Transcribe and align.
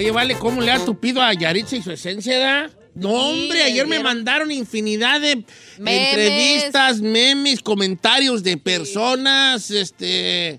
Oye, 0.00 0.12
vale, 0.12 0.38
¿cómo 0.38 0.62
le 0.62 0.70
ha 0.70 0.82
tupido 0.82 1.20
a 1.20 1.34
Yaritza 1.34 1.76
y 1.76 1.82
su 1.82 1.90
esencia, 1.92 2.38
da? 2.38 2.70
No, 2.94 3.10
hombre, 3.10 3.62
ayer 3.64 3.86
me 3.86 4.00
mandaron 4.02 4.50
infinidad 4.50 5.20
de 5.20 5.44
Memes. 5.76 6.08
entrevistas, 6.08 7.02
memes, 7.02 7.60
comentarios 7.60 8.42
de 8.42 8.56
personas, 8.56 9.70
este... 9.70 10.58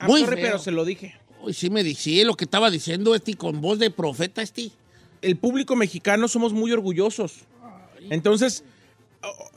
I'm 0.00 0.06
Muy 0.08 0.20
sorry, 0.20 0.36
feo. 0.36 0.44
pero 0.44 0.58
se 0.60 0.70
lo 0.70 0.84
dije. 0.84 1.16
Uy, 1.42 1.52
sí 1.52 1.68
me 1.68 1.82
dije 1.82 2.24
lo 2.24 2.36
que 2.36 2.44
estaba 2.44 2.70
diciendo 2.70 3.16
este 3.16 3.34
con 3.34 3.60
voz 3.60 3.80
de 3.80 3.90
profeta 3.90 4.40
este. 4.40 4.70
El 5.20 5.34
público 5.34 5.74
mexicano 5.74 6.28
somos 6.28 6.52
muy 6.52 6.70
orgullosos. 6.70 7.38
Entonces, 8.08 8.62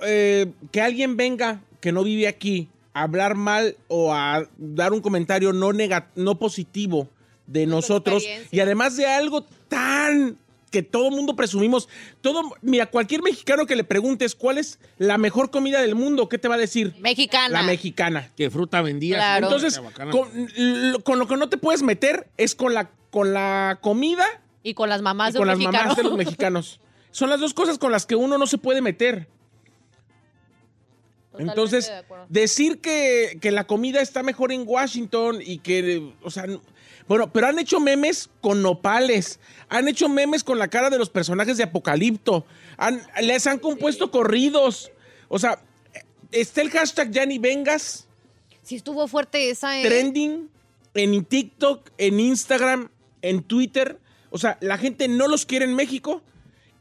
eh, 0.02 0.48
que 0.72 0.82
alguien 0.82 1.18
venga 1.18 1.62
que 1.82 1.92
no 1.92 2.04
vive 2.04 2.28
aquí 2.28 2.68
a 2.96 3.04
hablar 3.04 3.36
mal 3.36 3.78
o 3.90 4.12
a 4.12 4.50
dar 4.58 4.92
un 4.92 5.02
comentario 5.02 5.54
no, 5.54 5.70
no 6.16 6.40
positivo 6.40 7.12
de 7.48 7.66
nosotros 7.66 8.24
y 8.52 8.60
además 8.60 8.96
de 8.98 9.08
algo 9.08 9.44
tan 9.68 10.38
que 10.70 10.84
todo 10.84 11.10
mundo 11.12 11.34
presumimos, 11.38 11.88
todo, 12.20 12.42
mira, 12.62 12.88
cualquier 12.88 13.24
mexicano 13.24 13.66
que 13.66 13.76
le 13.78 13.86
preguntes 13.86 14.36
cuál 14.36 14.58
es 14.58 14.80
la 14.98 15.18
mejor 15.18 15.50
comida 15.50 15.82
del 15.82 15.96
mundo, 15.96 16.28
¿qué 16.28 16.38
te 16.38 16.50
va 16.50 16.56
a 16.56 16.58
decir? 16.58 16.94
Mexicana. 17.00 17.62
La 17.62 17.64
mexicana. 17.64 18.32
Que 18.36 18.50
fruta 18.52 18.82
vendía. 18.82 19.16
Claro. 19.16 19.48
Entonces, 19.48 19.82
Bacana. 19.82 20.12
con, 20.12 20.30
lo- 20.92 21.00
con 21.00 21.20
lo 21.20 21.28
que 21.28 21.38
no 21.38 21.48
te 21.48 21.58
puedes 21.58 21.84
meter 21.84 22.28
es 22.36 22.54
con 22.54 22.74
la, 22.74 22.92
con 23.12 23.34
la 23.34 23.80
comida 23.82 24.26
Y 24.62 24.74
con 24.74 24.90
las 24.90 25.02
mamás 25.02 25.30
y 25.30 25.34
de 25.34 25.40
con 25.40 25.48
un 25.50 25.56
las 25.56 25.58
mamás 25.74 25.96
de 25.96 26.04
los 26.04 26.18
mexicanos. 26.18 26.82
Son 27.12 27.30
las 27.30 27.40
dos 27.40 27.54
cosas 27.54 27.78
con 27.78 27.94
las 27.94 28.06
que 28.06 28.18
uno 28.18 28.38
no 28.38 28.46
se 28.46 28.58
puede 28.58 28.82
meter. 28.82 29.30
Totalmente 31.32 31.52
Entonces, 31.62 31.92
de 32.30 32.42
decir 32.42 32.82
que, 32.82 33.38
que 33.42 33.52
la 33.52 33.66
comida 33.68 34.02
está 34.02 34.22
mejor 34.24 34.52
en 34.52 34.64
Washington 34.66 35.40
y 35.42 35.60
que, 35.60 36.12
o 36.24 36.30
sea, 36.32 36.46
bueno, 37.08 37.32
pero 37.32 37.48
han 37.48 37.60
hecho 37.60 37.80
memes 37.80 38.30
con 38.42 38.62
nopales, 38.62 39.40
han 39.70 39.88
hecho 39.88 40.10
memes 40.10 40.44
con 40.44 40.60
la 40.60 40.68
cara 40.68 40.90
de 40.90 40.98
los 40.98 41.10
personajes 41.10 41.58
de 41.58 41.64
Apocalipto, 41.64 42.46
han- 42.78 43.02
les 43.22 43.48
han 43.48 43.60
compuesto 43.60 44.12
corridos. 44.12 44.92
O 45.30 45.40
sea, 45.40 45.60
está 46.32 46.62
el 46.62 46.70
hashtag 46.72 47.12
Ya 47.12 47.26
ni 47.26 47.38
vengas, 47.40 48.04
Sí 48.64 48.76
estuvo 48.76 49.08
fuerte 49.08 49.50
esa, 49.50 49.80
¿eh? 49.80 49.84
trending 49.84 50.50
en 50.94 51.24
TikTok, 51.24 51.90
en 51.98 52.20
Instagram, 52.20 52.90
en 53.22 53.42
Twitter. 53.44 53.98
O 54.30 54.38
sea, 54.38 54.58
la 54.60 54.78
gente 54.78 55.08
no 55.08 55.30
los 55.30 55.46
quiere 55.46 55.64
en 55.64 55.74
México 55.74 56.22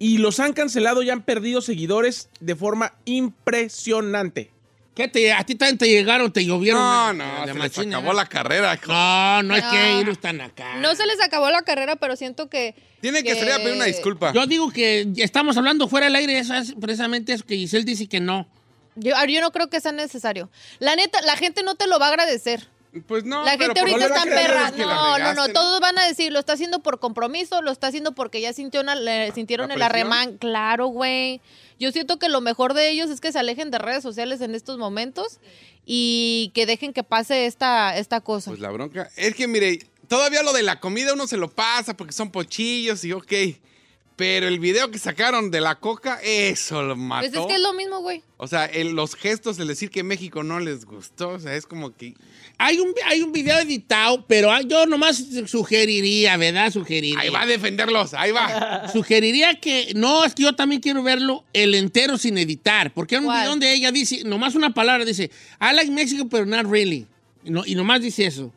y 0.01 0.19
los 0.19 0.41
han 0.41 0.53
cancelado 0.53 1.03
y 1.05 1.11
han 1.11 1.23
perdido 1.23 1.61
seguidores 1.61 2.29
de 2.41 2.57
forma 2.57 2.95
impresionante. 3.05 4.51
¿Qué 4.97 5.09
te, 5.09 5.31
a 5.33 5.45
ti 5.45 5.55
también 5.55 5.77
te 5.77 5.87
llegaron, 5.89 6.33
te 6.33 6.43
llovieron? 6.45 6.81
No, 6.81 7.09
de- 7.09 7.15
no, 7.19 7.47
de 7.47 7.69
se 7.69 7.81
les 7.83 7.87
acabó 7.95 8.15
la 8.15 8.25
carrera. 8.27 8.81
No, 8.89 9.43
no 9.43 9.55
hay 9.55 9.61
No. 9.61 9.71
que 9.71 10.01
ir 10.11 10.17
tan 10.17 10.41
acá. 10.41 10.77
No 10.77 10.95
se 10.95 11.05
les 11.07 11.21
acabó 11.21 11.51
la 11.51 11.61
carrera, 11.63 11.97
pero 11.97 12.17
siento 12.17 12.49
que... 12.49 12.75
Tiene 13.03 13.23
que 13.23 13.35
salir 13.35 13.53
a 13.53 13.59
pedir 13.59 13.75
una 13.75 13.85
disculpa. 13.85 14.33
Yo 14.33 14.47
digo 14.47 14.71
que 14.71 15.07
estamos 15.19 15.57
hablando 15.59 15.87
fuera 15.87 16.07
del 16.07 16.17
aire, 16.17 16.39
eso 16.39 16.55
es 16.55 16.75
precisamente 16.81 17.35
eso 17.35 17.45
que 17.45 17.57
Giselle 17.57 17.85
dice 17.85 18.09
que 18.09 18.21
no. 18.21 18.49
Yo, 18.95 19.13
yo 19.29 19.41
no 19.43 19.53
creo 19.53 19.69
que 19.69 19.81
sea 19.83 19.93
necesario. 19.93 20.49
La 20.79 20.97
neta, 20.97 21.21
la 21.21 21.37
gente 21.37 21.63
no 21.63 21.75
te 21.75 21.87
lo 21.87 21.99
va 21.99 22.07
a 22.07 22.09
agradecer. 22.09 22.67
Pues 23.07 23.25
no, 23.25 23.45
la 23.45 23.59
gente 23.59 23.81
ahorita 23.81 24.07
está 24.07 24.23
perra. 24.25 24.71
No, 24.73 25.19
no, 25.19 25.35
no. 25.35 25.49
Todos 25.49 25.81
van 25.81 25.99
a 25.99 26.07
decir, 26.07 26.33
lo 26.33 26.39
está 26.39 26.53
haciendo 26.55 26.81
por 26.81 26.99
compromiso, 27.01 27.63
lo 27.63 27.71
está 27.71 27.89
haciendo 27.89 28.13
porque 28.15 28.41
ya 28.41 28.53
sintió 28.53 28.81
una- 28.81 28.95
le 28.95 29.33
sintieron 29.33 29.69
¿La 29.69 29.75
el 29.75 29.83
arremán. 29.83 30.39
Claro, 30.39 30.87
güey. 30.89 31.41
Yo 31.79 31.93
siento 31.93 32.19
que 32.19 32.29
lo 32.29 32.41
mejor 32.41 32.73
de 32.75 32.89
ellos 32.91 33.11
es 33.11 33.21
que 33.21 33.33
se 33.33 33.39
alejen 33.39 33.71
de 33.71 33.79
redes 33.79 34.03
sociales 34.03 34.41
en 34.41 34.55
estos 34.55 34.79
momentos 34.79 35.39
y 35.85 36.51
que 36.55 36.67
dejen 36.67 36.93
que 36.93 37.03
pase 37.05 37.47
esta, 37.47 37.97
esta 37.99 38.21
cosa. 38.21 38.51
Pues 38.51 38.61
la 38.61 38.71
bronca. 38.71 39.11
Es 39.17 39.35
que, 39.35 39.47
mire, 39.47 39.81
todavía 40.09 40.43
lo 40.43 40.53
de 40.53 40.63
la 40.63 40.81
comida 40.81 41.13
uno 41.13 41.27
se 41.27 41.37
lo 41.37 41.51
pasa 41.51 41.97
porque 41.97 42.13
son 42.13 42.31
pochillos 42.31 43.05
y 43.05 43.13
ok. 43.13 43.33
Pero 44.17 44.49
el 44.49 44.59
video 44.59 44.91
que 44.91 44.99
sacaron 44.99 45.51
de 45.51 45.61
la 45.61 45.75
coca, 45.75 46.19
eso 46.23 46.83
lo 46.83 46.97
mató. 46.97 47.29
pues 47.31 47.39
es 47.43 47.47
que 47.49 47.55
es 47.57 47.61
lo 47.61 47.75
mismo, 47.75 48.01
güey. 48.01 48.23
O 48.39 48.47
sea, 48.47 48.65
el- 48.65 48.93
los 48.93 49.15
gestos, 49.15 49.59
el 49.59 49.69
decir 49.69 49.91
que 49.91 50.03
México 50.03 50.43
no 50.43 50.59
les 50.59 50.87
gustó, 50.87 51.29
o 51.31 51.39
sea, 51.39 51.55
es 51.55 51.67
como 51.67 51.95
que... 51.95 52.15
Hay 52.59 52.79
un, 52.79 52.95
hay 53.05 53.21
un 53.21 53.33
video 53.33 53.59
editado, 53.59 54.25
pero 54.27 54.51
yo 54.63 54.87
nomás 54.87 55.23
sugeriría, 55.47 56.37
¿verdad? 56.39 56.71
Sugeriría. 56.73 57.21
Ahí 57.21 57.29
va 57.29 57.43
a 57.43 57.47
defenderlos, 57.47 58.15
ahí 58.15 58.31
va. 58.33 58.89
Sugeriría 58.93 59.61
que, 59.61 59.93
no, 59.95 60.25
es 60.25 60.35
que 60.35 60.45
yo 60.45 60.55
también 60.55 60.81
quiero 60.81 61.03
verlo 61.03 61.45
el 61.53 61.75
entero 61.75 62.17
sin 62.17 62.39
editar, 62.39 62.93
porque 62.95 63.17
hay 63.17 63.21
un 63.21 63.27
¿Cuál? 63.27 63.39
video 63.41 63.51
donde 63.51 63.73
ella 63.75 63.93
dice, 63.93 64.23
nomás 64.25 64.55
una 64.55 64.73
palabra, 64.73 65.05
dice, 65.05 65.31
I 65.61 65.75
like 65.75 65.91
Mexico, 65.91 66.27
pero 66.31 66.47
not 66.47 66.65
really. 66.71 67.07
Y, 67.45 67.51
no- 67.51 67.65
y 67.67 67.75
nomás 67.75 68.01
dice 68.01 68.25
eso. 68.27 68.53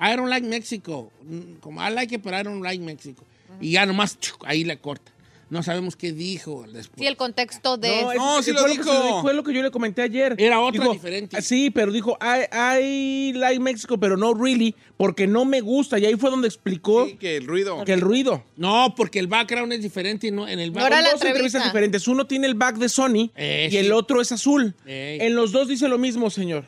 I 0.00 0.16
don't 0.16 0.30
like 0.30 0.46
Mexico. 0.46 1.12
Mm, 1.22 1.56
Como 1.60 1.86
I 1.86 1.90
like 1.92 2.14
it, 2.14 2.22
but 2.22 2.32
I 2.32 2.42
don't 2.42 2.62
like 2.62 2.82
Mexico. 2.82 3.24
Y 3.60 3.72
ya 3.72 3.84
nomás, 3.84 4.18
chuc, 4.18 4.42
ahí 4.46 4.64
la 4.64 4.76
corta. 4.76 5.12
No 5.50 5.62
sabemos 5.64 5.96
qué 5.96 6.12
dijo 6.12 6.64
después. 6.72 7.00
Sí, 7.00 7.06
el 7.08 7.16
contexto 7.16 7.76
de... 7.76 8.02
No, 8.02 8.14
No, 8.14 8.38
es- 8.38 8.44
sí 8.44 8.52
lo 8.52 8.60
fue 8.60 8.70
dijo. 8.70 9.20
fue 9.22 9.34
lo 9.34 9.42
que 9.42 9.52
yo 9.52 9.62
le 9.62 9.72
comenté 9.72 10.02
ayer. 10.02 10.36
Era 10.38 10.60
otra 10.60 10.80
Dijo, 10.82 10.92
diferente. 10.92 11.42
Sí, 11.42 11.70
pero 11.70 11.90
dijo, 11.90 12.16
I, 12.22 12.46
I 12.80 13.32
like 13.34 13.58
Mexico, 13.58 13.98
pero 13.98 14.16
no 14.16 14.32
really, 14.32 14.76
porque 14.96 15.26
no 15.26 15.44
me 15.44 15.60
gusta. 15.60 15.98
Y 15.98 16.06
ahí 16.06 16.14
fue 16.14 16.30
donde 16.30 16.46
explicó 16.46 17.06
Sí, 17.06 17.16
que 17.16 17.36
el 17.36 17.46
ruido. 17.48 17.84
que 17.84 17.92
el 17.92 18.00
ruido. 18.00 18.44
No, 18.56 18.94
porque 18.96 19.18
el 19.18 19.26
background 19.26 19.72
es 19.72 19.82
diferente 19.82 20.28
y 20.28 20.30
no 20.30 20.46
en 20.46 20.60
el 20.60 20.72
No 20.72 20.78
era 20.78 20.82
background. 20.90 21.04
la 21.04 21.10
dos 21.12 21.22
entrevistas 21.24 21.32
entrevista. 21.62 21.64
diferentes. 21.64 22.06
Uno 22.08 22.26
tiene 22.28 22.46
el 22.46 22.54
back 22.54 22.76
de 22.76 22.88
Sony 22.88 23.30
Eh, 23.34 23.66
y 23.68 23.72
sí. 23.72 23.76
el 23.78 23.90
otro 23.92 24.20
es 24.20 24.30
azul. 24.30 24.74
En 24.86 25.34
los 25.34 25.50
dos 25.50 25.66
dice 25.66 25.88
lo 25.88 25.98
mismo, 25.98 26.30
señor. 26.30 26.64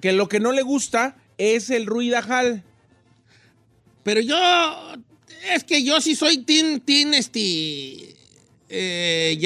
Que 0.00 0.12
lo 0.12 0.28
que 0.30 0.40
no 0.40 0.52
le 0.52 0.62
gusta 0.62 1.16
es 1.36 1.68
el 1.68 1.84
ruidajal. 1.84 2.62
Pero 4.02 4.20
yo, 4.20 4.36
es 5.52 5.64
que 5.64 5.82
yo 5.84 6.00
sí 6.00 6.14
soy 6.14 6.38
Team, 6.38 6.80
team 6.80 7.14
este, 7.14 8.13
eh. 8.74 9.38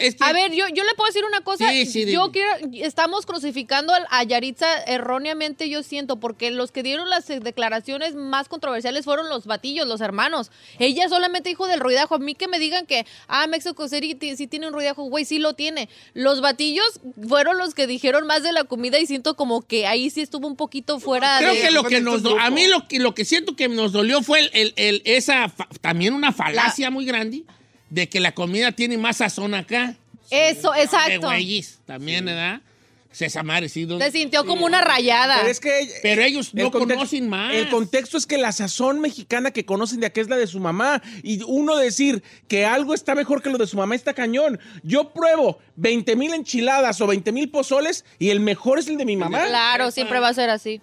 Es 0.00 0.14
que, 0.16 0.24
A 0.24 0.32
ver, 0.32 0.52
yo, 0.52 0.66
yo 0.68 0.84
le 0.84 0.94
puedo 0.96 1.06
decir 1.06 1.24
una 1.24 1.40
cosa. 1.42 1.68
Sí, 1.70 1.86
sí, 1.86 2.00
yo 2.10 2.28
dime. 2.28 2.32
quiero, 2.32 2.86
estamos 2.86 3.26
crucificando 3.26 3.92
al- 3.94 4.06
a 4.10 4.22
Yaritza 4.24 4.66
erróneamente, 4.84 5.68
yo 5.68 5.82
siento, 5.82 6.18
porque 6.20 6.50
los 6.50 6.72
que 6.72 6.82
dieron 6.82 7.08
las 7.10 7.26
declaraciones 7.28 8.14
más 8.14 8.48
controversiales 8.48 9.04
fueron 9.04 9.28
los 9.28 9.46
batillos, 9.46 9.86
los 9.86 10.00
hermanos. 10.00 10.50
Ella 10.78 11.08
solamente 11.08 11.48
dijo 11.50 11.66
del 11.66 11.80
ruidajo. 11.80 12.14
A 12.16 12.18
mí 12.18 12.34
que 12.34 12.48
me 12.48 12.58
digan 12.58 12.86
que, 12.86 13.06
ah, 13.28 13.46
Mexico 13.46 13.88
City 13.88 14.16
sí 14.36 14.46
tiene 14.46 14.66
un 14.66 14.72
ruidajo, 14.72 15.04
güey, 15.04 15.24
sí 15.24 15.38
lo 15.38 15.54
tiene. 15.54 15.88
Los 16.14 16.40
batillos 16.40 17.00
fueron 17.28 17.58
los 17.58 17.74
que 17.74 17.86
dijeron 17.86 18.26
más 18.26 18.42
de 18.42 18.52
la 18.52 18.64
comida 18.64 18.98
y 18.98 19.06
siento 19.06 19.36
como 19.36 19.62
que 19.62 19.86
ahí 19.86 20.10
sí 20.10 20.20
estuvo 20.20 20.46
un 20.46 20.56
poquito 20.56 20.98
fuera 21.00 21.38
creo 21.38 21.54
de... 21.54 21.60
que 21.60 21.70
lo 21.70 21.84
que 21.84 22.00
nos, 22.00 22.22
do- 22.22 22.38
a 22.38 22.50
mí 22.50 22.66
lo 22.66 22.88
que, 22.88 22.98
lo 22.98 23.14
que 23.14 23.24
siento 23.24 23.54
que 23.56 23.68
nos 23.68 23.92
dolió 23.92 24.22
fue 24.22 24.40
el, 24.40 24.50
el- 24.54 24.72
el- 24.76 25.02
esa, 25.04 25.48
fa- 25.48 25.68
también 25.80 26.14
una 26.14 26.32
falacia 26.32 26.90
muy 26.90 27.04
grande 27.04 27.44
de 27.92 28.08
que 28.08 28.20
la 28.20 28.32
comida 28.32 28.72
tiene 28.72 28.96
más 28.96 29.18
sazón 29.18 29.52
acá. 29.54 29.94
Eso, 30.30 30.72
De 30.72 30.82
exacto. 30.82 31.26
güeyes, 31.26 31.78
también, 31.84 32.24
¿verdad? 32.24 32.62
César 33.10 33.44
Marecido. 33.44 33.98
Se 34.00 34.10
sintió 34.10 34.46
como 34.46 34.64
una 34.64 34.80
rayada. 34.80 35.36
Pero 35.40 35.50
es 35.50 35.60
que 35.60 35.86
Pero 36.02 36.22
ellos 36.22 36.52
el 36.54 36.62
no 36.62 36.70
contexto- 36.70 36.94
conocen 36.94 37.28
más. 37.28 37.54
El 37.54 37.68
contexto 37.68 38.16
es 38.16 38.24
que 38.24 38.38
la 38.38 38.50
sazón 38.52 39.00
mexicana 39.00 39.50
que 39.50 39.66
conocen 39.66 40.00
de 40.00 40.06
acá 40.06 40.22
es 40.22 40.30
la 40.30 40.38
de 40.38 40.46
su 40.46 40.58
mamá. 40.60 41.02
Y 41.22 41.42
uno 41.42 41.76
decir 41.76 42.22
que 42.48 42.64
algo 42.64 42.94
está 42.94 43.14
mejor 43.14 43.42
que 43.42 43.50
lo 43.50 43.58
de 43.58 43.66
su 43.66 43.76
mamá 43.76 43.94
está 43.94 44.14
cañón. 44.14 44.58
Yo 44.82 45.10
pruebo 45.12 45.58
20 45.76 46.16
mil 46.16 46.32
enchiladas 46.32 47.02
o 47.02 47.06
20 47.06 47.30
mil 47.32 47.50
pozoles 47.50 48.06
y 48.18 48.30
el 48.30 48.40
mejor 48.40 48.78
es 48.78 48.88
el 48.88 48.96
de 48.96 49.04
mi 49.04 49.18
mamá. 49.18 49.44
Claro, 49.46 49.90
siempre 49.90 50.18
va 50.18 50.28
a 50.28 50.34
ser 50.34 50.48
así. 50.48 50.80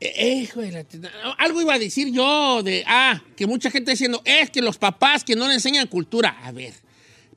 Eh, 0.00 0.34
hijo 0.42 0.60
de 0.62 0.72
la 0.72 0.84
Algo 1.36 1.60
iba 1.60 1.74
a 1.74 1.78
decir 1.78 2.10
yo 2.10 2.62
de, 2.62 2.84
ah, 2.86 3.22
que 3.36 3.46
mucha 3.46 3.70
gente 3.70 3.90
diciendo, 3.90 4.22
es 4.24 4.50
que 4.50 4.62
los 4.62 4.78
papás 4.78 5.24
que 5.24 5.36
no 5.36 5.46
le 5.46 5.54
enseñan 5.54 5.86
cultura. 5.88 6.38
A 6.42 6.52
ver, 6.52 6.72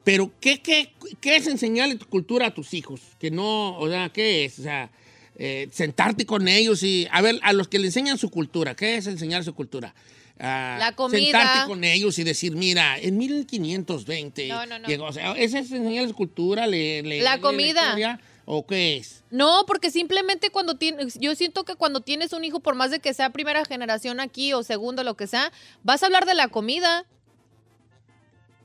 pero 0.06 0.32
¿qué, 0.40 0.62
qué, 0.62 0.94
qué 1.20 1.36
es 1.36 1.48
enseñarle 1.48 1.96
tu 1.96 2.06
cultura 2.08 2.48
a 2.48 2.54
tus 2.54 2.74
hijos? 2.74 3.02
Que 3.20 3.32
no, 3.32 3.78
o 3.78 3.90
sea, 3.90 4.10
¿qué 4.10 4.46
es? 4.46 4.60
O 4.60 4.64
sea, 4.64 4.90
eh, 5.38 5.68
sentarte 5.72 6.26
con 6.26 6.48
ellos 6.48 6.84
y, 6.84 7.06
a 7.12 7.22
ver, 7.22 7.38
a 7.44 7.52
los 7.54 7.68
que 7.68 7.80
le 7.80 7.88
enseñan 7.88 8.18
su 8.18 8.30
cultura, 8.30 8.76
¿qué 8.76 8.96
es 8.96 9.08
enseñar 9.08 9.44
su 9.44 9.54
cultura? 9.54 9.94
Ah, 10.40 10.78
La 10.80 10.96
comida. 10.96 11.20
Sentarte 11.20 11.68
con 11.68 11.84
ellos 11.84 12.18
y 12.18 12.24
decir, 12.24 12.56
mira, 12.56 12.98
en 12.98 13.18
1520 13.18 14.48
No, 14.48 14.66
no, 14.66 14.80
no. 14.80 14.88
llegó, 14.88 15.06
o 15.06 15.12
sea, 15.14 15.34
¿ese 15.34 15.60
es 15.60 15.72
enseñar 15.72 16.08
su 16.08 16.14
cultura? 16.16 16.66
Le, 16.66 17.02
le- 17.04 17.22
La 17.22 17.40
comida. 17.40 18.20
¿O 18.46 18.66
qué 18.66 18.98
es? 18.98 19.24
No, 19.32 19.64
porque 19.66 19.90
simplemente 19.90 20.50
cuando 20.50 20.76
tienes, 20.76 21.18
yo 21.20 21.34
siento 21.36 21.64
que 21.64 21.76
cuando 21.76 22.02
tienes 22.02 22.34
un 22.34 22.44
hijo, 22.44 22.60
por 22.60 22.76
más 22.76 22.92
de 22.92 23.00
que 23.00 23.14
sea 23.14 23.30
primera 23.30 23.64
generación 23.64 24.20
aquí 24.20 24.54
o 24.54 24.64
segundo, 24.64 25.04
lo 25.04 25.16
que 25.16 25.28
sea, 25.28 25.52
vas 25.84 26.04
a 26.04 26.08
hablar 26.08 26.26
de 26.26 26.34
la 26.34 26.50
comida. 26.50 27.06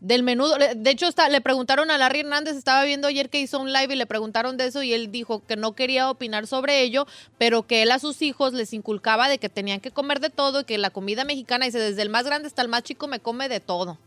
Del 0.00 0.22
menudo. 0.22 0.54
De 0.76 0.90
hecho, 0.90 1.08
está, 1.08 1.28
le 1.28 1.40
preguntaron 1.40 1.90
a 1.90 1.98
Larry 1.98 2.20
Hernández, 2.20 2.56
estaba 2.56 2.84
viendo 2.84 3.08
ayer 3.08 3.30
que 3.30 3.40
hizo 3.40 3.58
un 3.58 3.72
live 3.72 3.94
y 3.94 3.96
le 3.96 4.06
preguntaron 4.06 4.56
de 4.56 4.66
eso 4.66 4.80
y 4.84 4.92
él 4.92 5.10
dijo 5.10 5.44
que 5.44 5.56
no 5.56 5.72
quería 5.72 6.08
opinar 6.08 6.46
sobre 6.46 6.82
ello, 6.82 7.08
pero 7.36 7.66
que 7.66 7.82
él 7.82 7.90
a 7.90 7.98
sus 7.98 8.22
hijos 8.22 8.52
les 8.52 8.72
inculcaba 8.72 9.28
de 9.28 9.38
que 9.38 9.48
tenían 9.48 9.80
que 9.80 9.90
comer 9.90 10.20
de 10.20 10.30
todo 10.30 10.60
y 10.60 10.64
que 10.64 10.78
la 10.78 10.90
comida 10.90 11.24
mexicana, 11.24 11.64
dice, 11.64 11.80
desde 11.80 12.02
el 12.02 12.10
más 12.10 12.26
grande 12.26 12.46
hasta 12.46 12.62
el 12.62 12.68
más 12.68 12.84
chico 12.84 13.08
me 13.08 13.18
come 13.18 13.48
de 13.48 13.58
todo. 13.58 13.98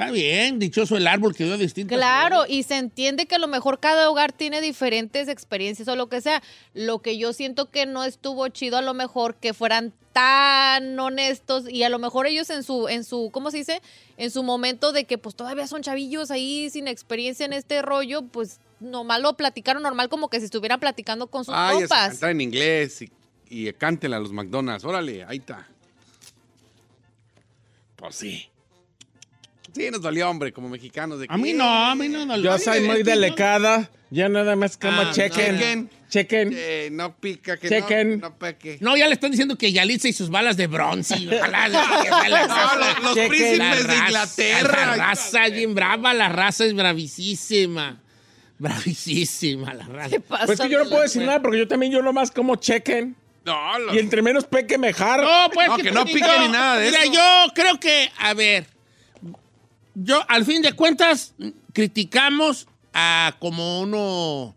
Está 0.00 0.12
bien, 0.12 0.58
dichoso 0.58 0.96
el 0.96 1.06
árbol 1.06 1.34
que 1.34 1.44
dio 1.44 1.56
distintas. 1.58 1.96
Claro, 1.96 2.44
y 2.48 2.62
se 2.62 2.76
entiende 2.76 3.26
que 3.26 3.34
a 3.34 3.38
lo 3.38 3.48
mejor 3.48 3.80
cada 3.80 4.10
hogar 4.10 4.32
tiene 4.32 4.60
diferentes 4.60 5.28
experiencias 5.28 5.88
o 5.88 5.96
lo 5.96 6.08
que 6.08 6.20
sea. 6.20 6.42
Lo 6.74 7.00
que 7.00 7.18
yo 7.18 7.32
siento 7.32 7.70
que 7.70 7.86
no 7.86 8.04
estuvo 8.04 8.46
chido 8.48 8.76
a 8.76 8.82
lo 8.82 8.94
mejor 8.94 9.36
que 9.36 9.54
fueran 9.54 9.92
tan 10.12 10.98
honestos 10.98 11.68
y 11.68 11.84
a 11.84 11.88
lo 11.88 11.98
mejor 11.98 12.26
ellos 12.26 12.50
en 12.50 12.64
su 12.64 12.88
en 12.88 13.04
su 13.04 13.30
¿cómo 13.32 13.50
se 13.50 13.58
dice? 13.58 13.80
En 14.16 14.30
su 14.30 14.42
momento 14.42 14.92
de 14.92 15.04
que 15.04 15.18
pues 15.18 15.36
todavía 15.36 15.66
son 15.66 15.82
chavillos 15.82 16.30
ahí 16.30 16.68
sin 16.70 16.88
experiencia 16.88 17.46
en 17.46 17.52
este 17.52 17.80
rollo, 17.80 18.22
pues 18.22 18.58
nomás 18.80 19.20
lo 19.20 19.36
platicaron 19.36 19.82
normal 19.82 20.08
como 20.08 20.28
que 20.28 20.38
si 20.40 20.46
estuvieran 20.46 20.80
platicando 20.80 21.28
con 21.28 21.44
sus 21.44 21.54
Ay, 21.56 21.80
compas. 21.80 22.10
cantar 22.10 22.30
en 22.30 22.40
inglés 22.40 23.02
y, 23.02 23.12
y 23.48 23.72
cántela 23.72 24.16
a 24.16 24.20
los 24.20 24.32
McDonald's. 24.32 24.84
Órale, 24.84 25.24
ahí 25.24 25.38
está. 25.38 25.68
Pues 27.96 28.16
sí. 28.16 28.50
Sí, 29.74 29.90
nos 29.90 30.00
dolió, 30.02 30.28
hombre, 30.28 30.52
como 30.52 30.68
mexicanos. 30.68 31.20
De 31.20 31.26
A 31.28 31.36
mí 31.36 31.52
no, 31.52 31.64
a 31.68 31.94
mí 31.94 32.08
no. 32.08 32.24
no 32.26 32.36
Yo 32.38 32.58
soy 32.58 32.80
muy 32.80 33.02
delicada. 33.02 33.90
Ya 34.12 34.28
nada 34.28 34.56
más 34.56 34.76
como 34.76 35.00
Ah, 35.02 35.10
chequen. 35.12 35.56
chequen. 35.58 35.90
Chequen. 36.08 36.50
Eh, 36.52 36.88
no 36.90 37.14
pica, 37.16 37.56
que 37.56 37.68
Chequen. 37.68 38.18
no, 38.18 38.30
no 38.30 38.36
peque. 38.38 38.78
No, 38.80 38.96
ya 38.96 39.06
le 39.06 39.14
están 39.14 39.30
diciendo 39.30 39.56
que 39.56 39.70
Yalitza 39.72 40.08
y 40.08 40.12
sus 40.12 40.28
balas 40.30 40.56
de 40.56 40.66
bronce. 40.66 41.14
Ojalá. 41.32 41.68
No, 41.68 43.04
los, 43.06 43.16
los 43.16 43.28
príncipes 43.28 43.86
de 43.86 43.96
Inglaterra. 43.96 44.86
La 44.86 44.96
raza 44.96 45.46
es 45.46 45.52
bien 45.54 45.74
brava, 45.76 46.12
la 46.14 46.28
raza 46.28 46.64
es 46.64 46.74
bravísima. 46.74 48.00
Bravísima 48.58 49.72
la 49.74 49.84
raza. 49.86 50.10
¿Qué 50.10 50.20
pasa? 50.20 50.46
Pues 50.46 50.60
que 50.60 50.68
yo 50.68 50.82
no 50.82 50.88
puedo 50.90 51.02
decir 51.02 51.22
nada 51.22 51.40
porque 51.40 51.58
yo 51.58 51.68
también 51.68 51.92
yo 51.92 52.02
nomás 52.02 52.30
como 52.30 52.56
chequen. 52.56 53.16
No, 53.44 53.78
los- 53.78 53.94
Y 53.94 53.98
entre 53.98 54.20
menos 54.22 54.44
peque 54.44 54.76
mejor. 54.76 55.22
No, 55.22 55.50
pues 55.52 55.68
No, 55.68 55.76
que 55.78 55.90
no 55.90 56.04
pique 56.04 56.20
ni 56.40 56.48
nada 56.48 56.76
de 56.78 56.90
Mira, 56.90 57.02
eso. 57.04 57.12
yo 57.12 57.52
creo 57.54 57.80
que, 57.80 58.10
a 58.18 58.34
ver, 58.34 58.66
yo 60.02 60.22
al 60.28 60.44
fin 60.44 60.62
de 60.62 60.72
cuentas 60.72 61.34
criticamos 61.72 62.66
a 62.92 63.36
como 63.38 63.80
uno 63.80 64.54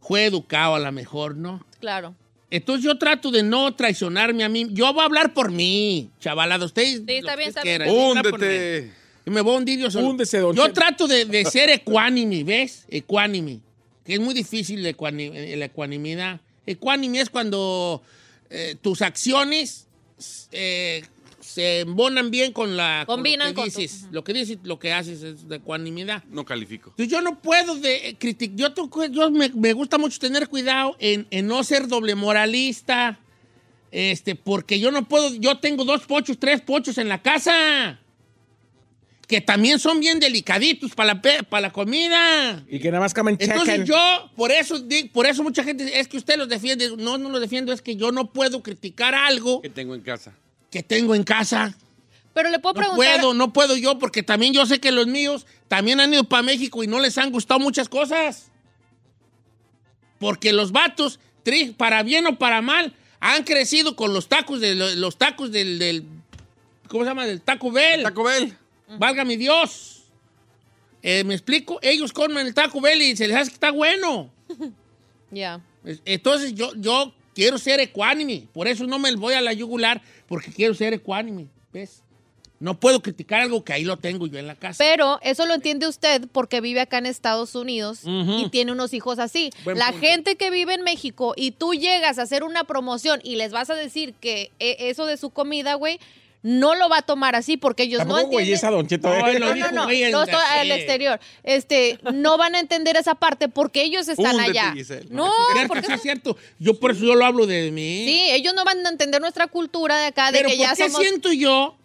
fue 0.00 0.26
educado 0.26 0.74
a 0.74 0.80
lo 0.80 0.92
mejor, 0.92 1.36
¿no? 1.36 1.64
Claro. 1.80 2.14
Entonces 2.50 2.84
yo 2.84 2.98
trato 2.98 3.30
de 3.30 3.42
no 3.42 3.74
traicionarme 3.74 4.42
a 4.42 4.48
mí. 4.48 4.66
Yo 4.72 4.92
voy 4.92 5.02
a 5.02 5.04
hablar 5.04 5.32
por 5.32 5.52
mí, 5.52 6.10
chavalada. 6.18 6.64
Ustedes. 6.64 7.02
Sí, 7.06 7.14
está 7.14 7.36
bien, 7.36 7.48
está 7.48 7.62
bien. 7.62 7.82
Húndete. 7.88 8.92
Me 9.26 9.40
voy 9.40 9.54
a 9.54 9.58
hundir 9.58 9.78
yo 9.78 9.90
solo. 9.90 10.08
Húndese, 10.08 10.38
don 10.38 10.56
Yo 10.56 10.72
trato 10.72 11.06
de, 11.06 11.24
de 11.26 11.44
ser 11.44 11.70
ecuánime, 11.70 12.42
¿ves? 12.42 12.86
Ecuánime. 12.88 13.60
Que 14.04 14.14
es 14.14 14.20
muy 14.20 14.34
difícil 14.34 14.82
la 14.82 14.88
ecuanimidad. 14.88 16.40
Ecuánime 16.66 17.20
es 17.20 17.30
cuando 17.30 18.02
eh, 18.48 18.76
tus 18.82 19.02
acciones 19.02 19.86
eh, 20.50 21.04
se 21.54 21.80
embonan 21.80 22.30
bien 22.30 22.52
con 22.52 22.76
la 22.76 23.04
con 23.06 23.16
Combinan 23.16 23.48
lo 23.48 23.54
que 23.54 23.60
con 23.62 23.70
tu- 23.72 23.80
dices. 23.80 24.06
Lo 24.10 24.22
que 24.24 24.32
dices, 24.32 24.58
lo 24.62 24.78
que 24.78 24.92
haces 24.92 25.22
es 25.22 25.48
de 25.48 25.56
ecuanimidad. 25.56 26.22
No 26.30 26.44
califico. 26.44 26.90
Entonces 26.90 27.10
yo 27.10 27.20
no 27.20 27.40
puedo 27.42 27.74
de 27.76 28.16
criticar. 28.18 28.56
Yo, 28.56 28.72
tengo- 28.72 29.06
yo 29.06 29.30
me, 29.30 29.48
me 29.50 29.72
gusta 29.72 29.98
mucho 29.98 30.18
tener 30.18 30.48
cuidado 30.48 30.96
en, 31.00 31.26
en 31.30 31.46
no 31.46 31.62
ser 31.64 31.88
doble 31.88 32.14
moralista. 32.14 33.18
Este, 33.92 34.36
porque 34.36 34.78
yo 34.78 34.90
no 34.92 35.08
puedo. 35.08 35.34
Yo 35.34 35.58
tengo 35.58 35.84
dos 35.84 36.02
pochos, 36.06 36.38
tres 36.38 36.60
pochos 36.60 36.96
en 36.98 37.08
la 37.08 37.20
casa. 37.20 37.98
Que 39.26 39.40
también 39.40 39.78
son 39.78 40.00
bien 40.00 40.18
delicaditos 40.18 40.92
para 40.94 41.14
la, 41.14 41.22
para 41.48 41.60
la 41.60 41.72
comida. 41.72 42.64
Y 42.68 42.80
que 42.80 42.88
nada 42.90 43.00
más 43.00 43.14
comen. 43.14 43.36
Entonces 43.38 43.84
yo, 43.84 43.96
por 44.36 44.50
eso, 44.50 44.76
por 45.12 45.24
eso 45.26 45.42
mucha 45.44 45.62
gente 45.62 45.84
dice, 45.84 46.00
es 46.00 46.08
que 46.08 46.16
usted 46.16 46.36
los 46.36 46.48
defiende. 46.48 46.96
No, 46.96 47.16
no 47.16 47.28
los 47.30 47.40
defiendo, 47.40 47.72
es 47.72 47.80
que 47.80 47.94
yo 47.94 48.10
no 48.10 48.32
puedo 48.32 48.60
criticar 48.62 49.14
algo 49.14 49.62
Que 49.62 49.70
tengo 49.70 49.94
en 49.94 50.00
casa. 50.00 50.34
Que 50.70 50.82
tengo 50.82 51.14
en 51.14 51.24
casa. 51.24 51.76
Pero 52.32 52.48
le 52.50 52.58
puedo 52.60 52.74
No 52.74 52.80
preguntar. 52.80 53.16
puedo, 53.20 53.34
no 53.34 53.52
puedo 53.52 53.76
yo, 53.76 53.98
porque 53.98 54.22
también 54.22 54.52
yo 54.52 54.64
sé 54.66 54.78
que 54.80 54.92
los 54.92 55.06
míos 55.06 55.46
también 55.68 55.98
han 56.00 56.12
ido 56.14 56.24
para 56.24 56.42
México 56.44 56.82
y 56.84 56.86
no 56.86 57.00
les 57.00 57.18
han 57.18 57.30
gustado 57.32 57.58
muchas 57.60 57.88
cosas. 57.88 58.50
Porque 60.18 60.52
los 60.52 60.72
vatos, 60.72 61.18
para 61.76 62.02
bien 62.02 62.26
o 62.26 62.38
para 62.38 62.62
mal, 62.62 62.94
han 63.20 63.44
crecido 63.44 63.96
con 63.96 64.12
los 64.14 64.28
tacos 64.28 64.60
de 64.60 64.74
lo- 64.74 64.94
los 64.94 65.16
tacos 65.16 65.50
del, 65.50 65.78
del- 65.78 66.04
¿cómo 66.88 67.04
se 67.04 67.10
llama? 67.10 67.26
Del 67.26 67.40
Taco 67.40 67.70
Bell. 67.72 68.02
Taco 68.02 68.24
Bell. 68.24 68.56
Valga 68.98 69.24
mi 69.24 69.36
Dios. 69.36 70.04
Eh, 71.02 71.24
¿Me 71.24 71.34
explico? 71.34 71.78
Ellos 71.82 72.12
comen 72.12 72.46
el 72.46 72.54
Taco 72.54 72.80
Bell 72.80 73.00
y 73.00 73.16
se 73.16 73.26
les 73.26 73.36
hace 73.36 73.50
que 73.50 73.54
está 73.54 73.70
bueno. 73.70 74.30
Ya. 75.32 75.60
Es- 75.84 76.02
Entonces 76.04 76.54
yo, 76.54 76.72
yo 76.74 77.14
quiero 77.40 77.56
ser 77.56 77.80
ecuánime. 77.80 78.46
Por 78.52 78.68
eso 78.68 78.84
no 78.86 78.98
me 78.98 79.14
voy 79.16 79.32
a 79.32 79.40
la 79.40 79.54
yugular, 79.54 80.02
porque 80.28 80.50
quiero 80.52 80.74
ser 80.74 80.92
ecuánime. 80.92 81.46
¿Ves? 81.72 82.02
No 82.58 82.78
puedo 82.78 83.00
criticar 83.00 83.40
algo 83.40 83.64
que 83.64 83.72
ahí 83.72 83.84
lo 83.84 83.96
tengo 83.96 84.26
yo 84.26 84.38
en 84.38 84.46
la 84.46 84.54
casa. 84.54 84.76
Pero 84.84 85.18
eso 85.22 85.46
lo 85.46 85.54
entiende 85.54 85.88
usted 85.88 86.28
porque 86.32 86.60
vive 86.60 86.82
acá 86.82 86.98
en 86.98 87.06
Estados 87.06 87.54
Unidos 87.54 88.00
Ujú. 88.04 88.44
y 88.44 88.50
tiene 88.50 88.72
unos 88.72 88.92
hijos 88.92 89.18
así. 89.18 89.48
Buen 89.64 89.78
la 89.78 89.92
punto. 89.92 90.06
gente 90.06 90.36
que 90.36 90.50
vive 90.50 90.74
en 90.74 90.82
México 90.82 91.32
y 91.34 91.52
tú 91.52 91.72
llegas 91.72 92.18
a 92.18 92.22
hacer 92.22 92.42
una 92.44 92.64
promoción 92.64 93.20
y 93.24 93.36
les 93.36 93.52
vas 93.52 93.70
a 93.70 93.74
decir 93.74 94.12
que 94.20 94.52
eh, 94.58 94.76
eso 94.80 95.06
de 95.06 95.16
su 95.16 95.30
comida, 95.30 95.72
güey, 95.76 95.98
no 96.42 96.74
lo 96.74 96.88
va 96.88 96.98
a 96.98 97.02
tomar 97.02 97.36
así 97.36 97.56
porque 97.58 97.82
ellos 97.82 97.98
Tampoco 97.98 98.16
no 98.18 98.24
entienden. 98.24 98.46
güeyes 98.46 98.64
a 98.64 98.70
Don 98.70 98.86
Cheto. 98.86 99.08
No, 99.08 99.28
¿eh? 99.28 99.38
No, 99.38 99.54
no, 99.54 99.70
no, 99.72 99.84
no 99.86 99.90
estoy 100.22 100.40
al 100.50 100.70
exterior. 100.72 101.20
Este, 101.42 101.98
no 102.14 102.38
van 102.38 102.54
a 102.54 102.60
entender 102.60 102.96
esa 102.96 103.14
parte 103.14 103.48
porque 103.48 103.82
ellos 103.82 104.08
están 104.08 104.40
allá. 104.40 104.72
Giselle. 104.72 105.06
No, 105.10 105.30
Cierto, 105.52 105.68
porque 105.74 105.92
es 105.94 106.02
cierto. 106.02 106.36
Yo 106.58 106.78
por 106.80 106.92
eso 106.92 107.04
yo 107.04 107.14
lo 107.14 107.24
hablo 107.26 107.46
de 107.46 107.70
mí. 107.70 108.04
sí, 108.06 108.20
ellos 108.30 108.54
no 108.54 108.64
van 108.64 108.86
a 108.86 108.88
entender 108.88 109.20
nuestra 109.20 109.48
cultura 109.48 109.98
de 109.98 110.06
acá, 110.06 110.32
de 110.32 110.38
Pero 110.38 110.48
que 110.50 110.56
¿por 110.56 110.66
ya 110.66 110.74
qué 110.74 110.84
somos. 110.90 111.00
siento 111.06 111.32
yo, 111.32 111.76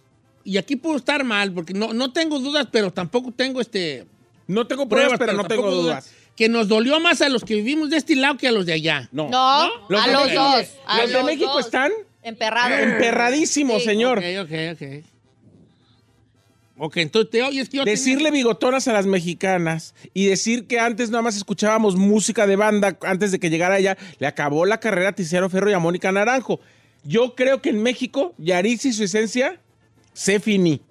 y 0.46 0.58
aquí 0.58 0.76
puedo 0.76 0.96
estar 0.96 1.24
mal, 1.24 1.52
porque 1.52 1.74
no, 1.74 1.94
no 1.94 2.14
tengo 2.14 2.40
dudas, 2.40 2.68
pero 2.72 2.92
tampoco 2.94 3.32
tengo 3.36 3.60
este 3.60 4.06
No 4.48 4.68
tengo 4.68 4.88
pruebas, 4.88 5.18
pero 5.20 5.34
no 5.34 5.44
tengo 5.46 5.70
dudas. 5.72 6.12
Que 6.38 6.50
nos 6.50 6.68
dolió 6.68 7.00
más 7.00 7.22
a 7.22 7.30
los 7.30 7.44
que 7.44 7.56
vivimos 7.56 7.90
de 7.90 7.98
este 7.98 8.16
lado 8.16 8.38
que 8.38 8.48
a 8.48 8.52
los 8.52 8.66
de 8.66 8.74
allá. 8.74 9.08
No. 9.12 9.30
No, 9.30 9.70
Los 9.90 10.02
a 10.04 10.08
de 10.08 10.14
los 10.14 10.24
México- 10.26 10.42
dos. 10.44 10.66
a 10.86 10.98
Los 11.02 11.08
de 11.10 11.14
los 11.16 11.26
México 11.26 11.52
dos. 11.54 11.66
están 11.66 11.92
emperrados. 12.26 12.80
emperradísimos, 12.80 13.80
Sí. 13.84 13.90
señor. 13.90 14.20
Ok, 14.20 14.26
ok, 14.44 14.52
ok. 14.74 15.06
Ok, 16.78 16.98
entonces 16.98 17.32
te 17.32 17.42
oye, 17.42 17.62
es 17.62 17.70
que 17.70 17.78
yo 17.78 17.86
Decirle 17.86 18.32
bigotonas 18.32 18.88
a 18.90 18.94
las 18.94 19.06
mexicanas 19.06 19.96
y 20.14 20.26
decir 20.26 20.68
que 20.68 20.78
antes 20.78 21.10
nada 21.10 21.22
más 21.22 21.38
escuchábamos 21.38 21.96
música 21.96 22.46
de 22.48 22.58
banda 22.58 22.98
antes 23.04 23.32
de 23.32 23.40
que 23.40 23.50
llegara 23.50 23.78
ella, 23.80 23.98
le 24.20 24.28
acabó 24.28 24.66
la 24.66 24.82
carrera 24.82 25.10
a 25.10 25.12
Tiziano 25.14 25.50
Ferro 25.50 25.70
y 25.70 25.74
a 25.74 25.80
Mónica 25.80 26.12
Naranjo. 26.12 26.60
Yo 27.06 27.34
creo 27.34 27.62
que 27.62 27.70
en 27.70 27.82
México, 27.82 28.34
Yaritza 28.38 28.90
y 28.90 28.94
su 28.94 29.04
esencia 29.06 29.58
se 30.12 30.42
finí. 30.42 30.82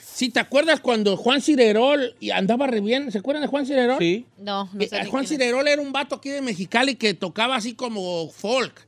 Si 0.00 0.28
te 0.30 0.38
acuerdas 0.38 0.78
cuando 0.80 1.16
Juan 1.16 1.42
Cirerol 1.42 2.14
y 2.20 2.30
andaba 2.30 2.68
re 2.68 2.80
bien, 2.80 3.10
¿se 3.10 3.18
acuerdan 3.18 3.42
de 3.42 3.48
Juan 3.48 3.66
Cirerol? 3.66 3.98
Sí. 3.98 4.26
No, 4.38 4.70
no 4.72 4.80
Eh, 4.80 4.86
sé 4.88 5.02
ni 5.02 5.10
Juan 5.10 5.24
quién 5.26 5.40
es. 5.40 5.46
Cirerol 5.46 5.66
era 5.66 5.82
un 5.82 5.92
vato 5.92 6.14
aquí 6.14 6.28
de 6.30 6.40
Mexicali 6.40 6.94
que 6.94 7.14
tocaba 7.14 7.56
así 7.56 7.74
como 7.74 8.30
folk. 8.30 8.86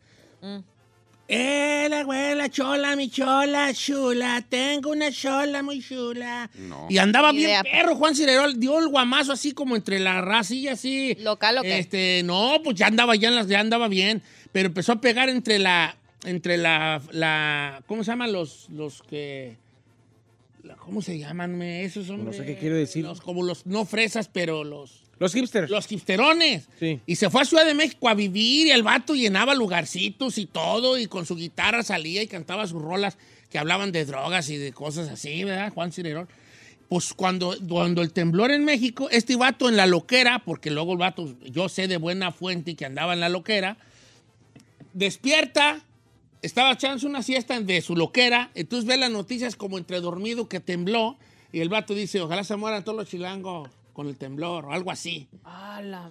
Eh, 1.30 1.87
la 1.90 2.00
abuela 2.00 2.49
chola, 2.49 2.97
mi 2.97 3.11
chola 3.11 3.75
chula, 3.75 4.42
tengo 4.49 4.90
una 4.90 5.12
chola 5.12 5.62
muy 5.62 5.82
chula. 5.82 6.50
No. 6.54 6.87
Y 6.88 6.97
andaba 6.97 7.32
Ni 7.32 7.38
bien 7.38 7.50
idea. 7.50 7.62
perro 7.62 7.97
Juan 7.97 8.14
Cirerol, 8.14 8.58
dio 8.58 8.78
el 8.78 8.88
guamazo 8.88 9.32
así 9.32 9.52
como 9.52 9.76
entre 9.76 9.99
la 9.99 10.23
racilla 10.23 10.73
así. 10.73 11.14
¿Local 11.20 11.58
o 11.58 11.62
qué? 11.62 11.78
Este, 11.78 12.23
no, 12.25 12.61
pues 12.64 12.76
ya 12.76 12.87
andaba 12.87 13.14
ya 13.14 13.28
en 13.28 13.35
las, 13.35 13.47
ya 13.47 13.61
andaba 13.61 13.88
bien, 13.88 14.23
pero 14.52 14.68
empezó 14.68 14.92
a 14.92 15.00
pegar 15.02 15.28
entre 15.28 15.58
la, 15.58 15.97
entre 16.25 16.56
la, 16.56 17.02
la, 17.11 17.82
¿cómo 17.87 18.04
se 18.04 18.11
llaman 18.11 18.32
los, 18.32 18.70
los 18.70 19.02
que, 19.02 19.58
¿Cómo 20.78 21.02
se 21.02 21.18
llaman? 21.18 21.56
me? 21.56 21.85
Esos 21.85 22.06
son. 22.06 22.25
No 22.25 22.32
sé 22.32 22.44
qué 22.44 22.56
quiere 22.56 22.75
decir. 22.75 23.04
Los, 23.04 23.20
como 23.20 23.42
los, 23.42 23.66
no 23.66 23.85
fresas, 23.85 24.28
pero 24.28 24.64
los. 24.64 25.02
Los 25.18 25.32
hipsters. 25.34 25.70
Los 25.70 25.90
hipsterones. 25.90 26.68
Sí. 26.78 27.00
Y 27.06 27.16
se 27.16 27.30
fue 27.30 27.42
a 27.42 27.44
Ciudad 27.44 27.66
de 27.66 27.75
México 27.75 28.08
a 28.08 28.14
vivir 28.14 28.68
y 28.68 28.70
el 28.70 28.82
vato 28.82 29.14
llenaba 29.14 29.54
lugarcitos 29.54 30.38
y 30.38 30.46
todo 30.46 30.98
y 30.98 31.06
con 31.06 31.26
su 31.26 31.34
guitarra 31.34 31.82
salía 31.82 32.22
y 32.22 32.28
cantaba 32.28 32.66
sus 32.66 32.80
rolas 32.80 33.18
que 33.50 33.58
hablaban 33.58 33.92
de 33.92 34.04
drogas 34.04 34.48
y 34.50 34.56
de 34.56 34.72
cosas 34.72 35.08
así, 35.08 35.44
¿verdad? 35.44 35.72
Juan 35.72 35.92
Cirerón. 35.92 36.28
Pues 36.88 37.12
cuando, 37.12 37.54
cuando 37.68 38.00
el 38.00 38.12
temblor 38.12 38.50
en 38.50 38.64
México, 38.64 39.08
este 39.10 39.37
vato 39.37 39.68
en 39.68 39.76
la 39.76 39.87
loquera, 39.87 40.42
porque 40.44 40.70
luego 40.70 40.92
el 40.92 40.98
vato, 40.98 41.34
yo 41.44 41.68
sé 41.68 41.87
de 41.87 41.98
buena 41.98 42.32
fuente 42.32 42.76
que 42.76 42.87
andaba 42.87 43.12
en 43.12 43.20
la 43.20 43.28
loquera, 43.28 43.76
despierta, 44.94 45.84
estaba 46.40 46.72
echándose 46.72 47.06
una 47.06 47.22
siesta 47.22 47.60
de 47.60 47.82
su 47.82 47.94
loquera, 47.94 48.50
entonces 48.54 48.87
ve 48.87 48.96
las 48.96 49.10
noticias 49.10 49.54
como 49.54 49.76
entre 49.76 50.00
dormido 50.00 50.48
que 50.48 50.60
tembló 50.60 51.18
y 51.52 51.60
el 51.60 51.68
vato 51.68 51.92
dice, 51.94 52.20
ojalá 52.20 52.42
se 52.44 52.56
mueran 52.56 52.84
todos 52.84 52.96
los 52.96 53.08
chilangos 53.08 53.68
con 53.98 54.06
el 54.06 54.16
temblor 54.16 54.66
o 54.66 54.72
algo 54.72 54.92
así. 54.92 55.26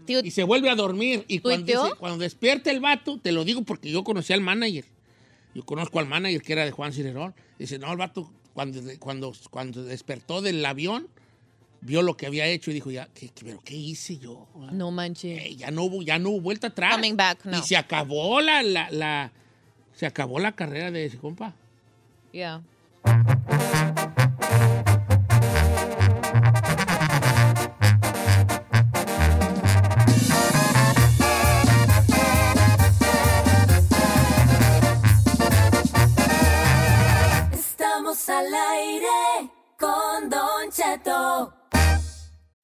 Tío, 0.05 0.19
Y 0.19 0.31
se 0.31 0.43
vuelve 0.43 0.69
a 0.69 0.75
dormir. 0.75 1.23
Y 1.29 1.39
cuando, 1.39 1.65
dice- 1.87 1.95
cuando 1.97 2.17
despierta 2.17 2.69
el 2.69 2.81
vato, 2.81 3.17
te 3.17 3.31
lo 3.31 3.45
digo 3.45 3.61
porque 3.61 3.89
yo 3.89 4.03
conocí 4.03 4.33
al 4.33 4.41
manager. 4.41 4.83
Yo 5.55 5.63
conozco 5.63 5.97
al 5.99 6.05
manager 6.05 6.41
que 6.41 6.51
era 6.51 6.65
de 6.65 6.71
Juan 6.71 6.91
Cirerón. 6.91 7.33
Dice, 7.57 7.79
no, 7.79 7.89
el 7.89 7.97
vato, 7.97 8.29
cuando, 8.53 8.81
cuando, 8.99 9.31
cuando 9.49 9.85
despertó 9.85 10.41
del 10.41 10.65
avión, 10.65 11.07
vio 11.79 12.01
lo 12.01 12.17
que 12.17 12.25
había 12.25 12.45
hecho 12.45 12.71
y 12.71 12.73
dijo, 12.73 12.91
ya, 12.91 13.07
¿qué, 13.13 13.29
qué- 13.29 13.45
pero 13.45 13.61
qué 13.63 13.77
hice 13.77 14.17
yo? 14.17 14.49
no 14.73 14.91
manches. 14.91 15.41
Eh, 15.45 15.55
ya, 15.55 15.71
no 15.71 15.83
hubo, 15.83 16.01
ya 16.01 16.19
no 16.19 16.31
hubo 16.31 16.41
vuelta 16.41 16.67
atrás. 16.67 16.93
Coming 16.95 17.15
back, 17.15 17.45
no. 17.45 17.57
Y 17.57 17.61
se 17.61 17.77
acabó 17.77 18.41
la, 18.41 18.63
la, 18.63 18.91
la- 18.91 19.31
se 19.93 20.05
acabó 20.05 20.39
la 20.39 20.51
carrera 20.51 20.91
de 20.91 21.05
ese 21.05 21.17
compa. 21.17 21.53
Yeah. 22.33 22.61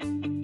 Thank 0.00 0.24
you. 0.26 0.39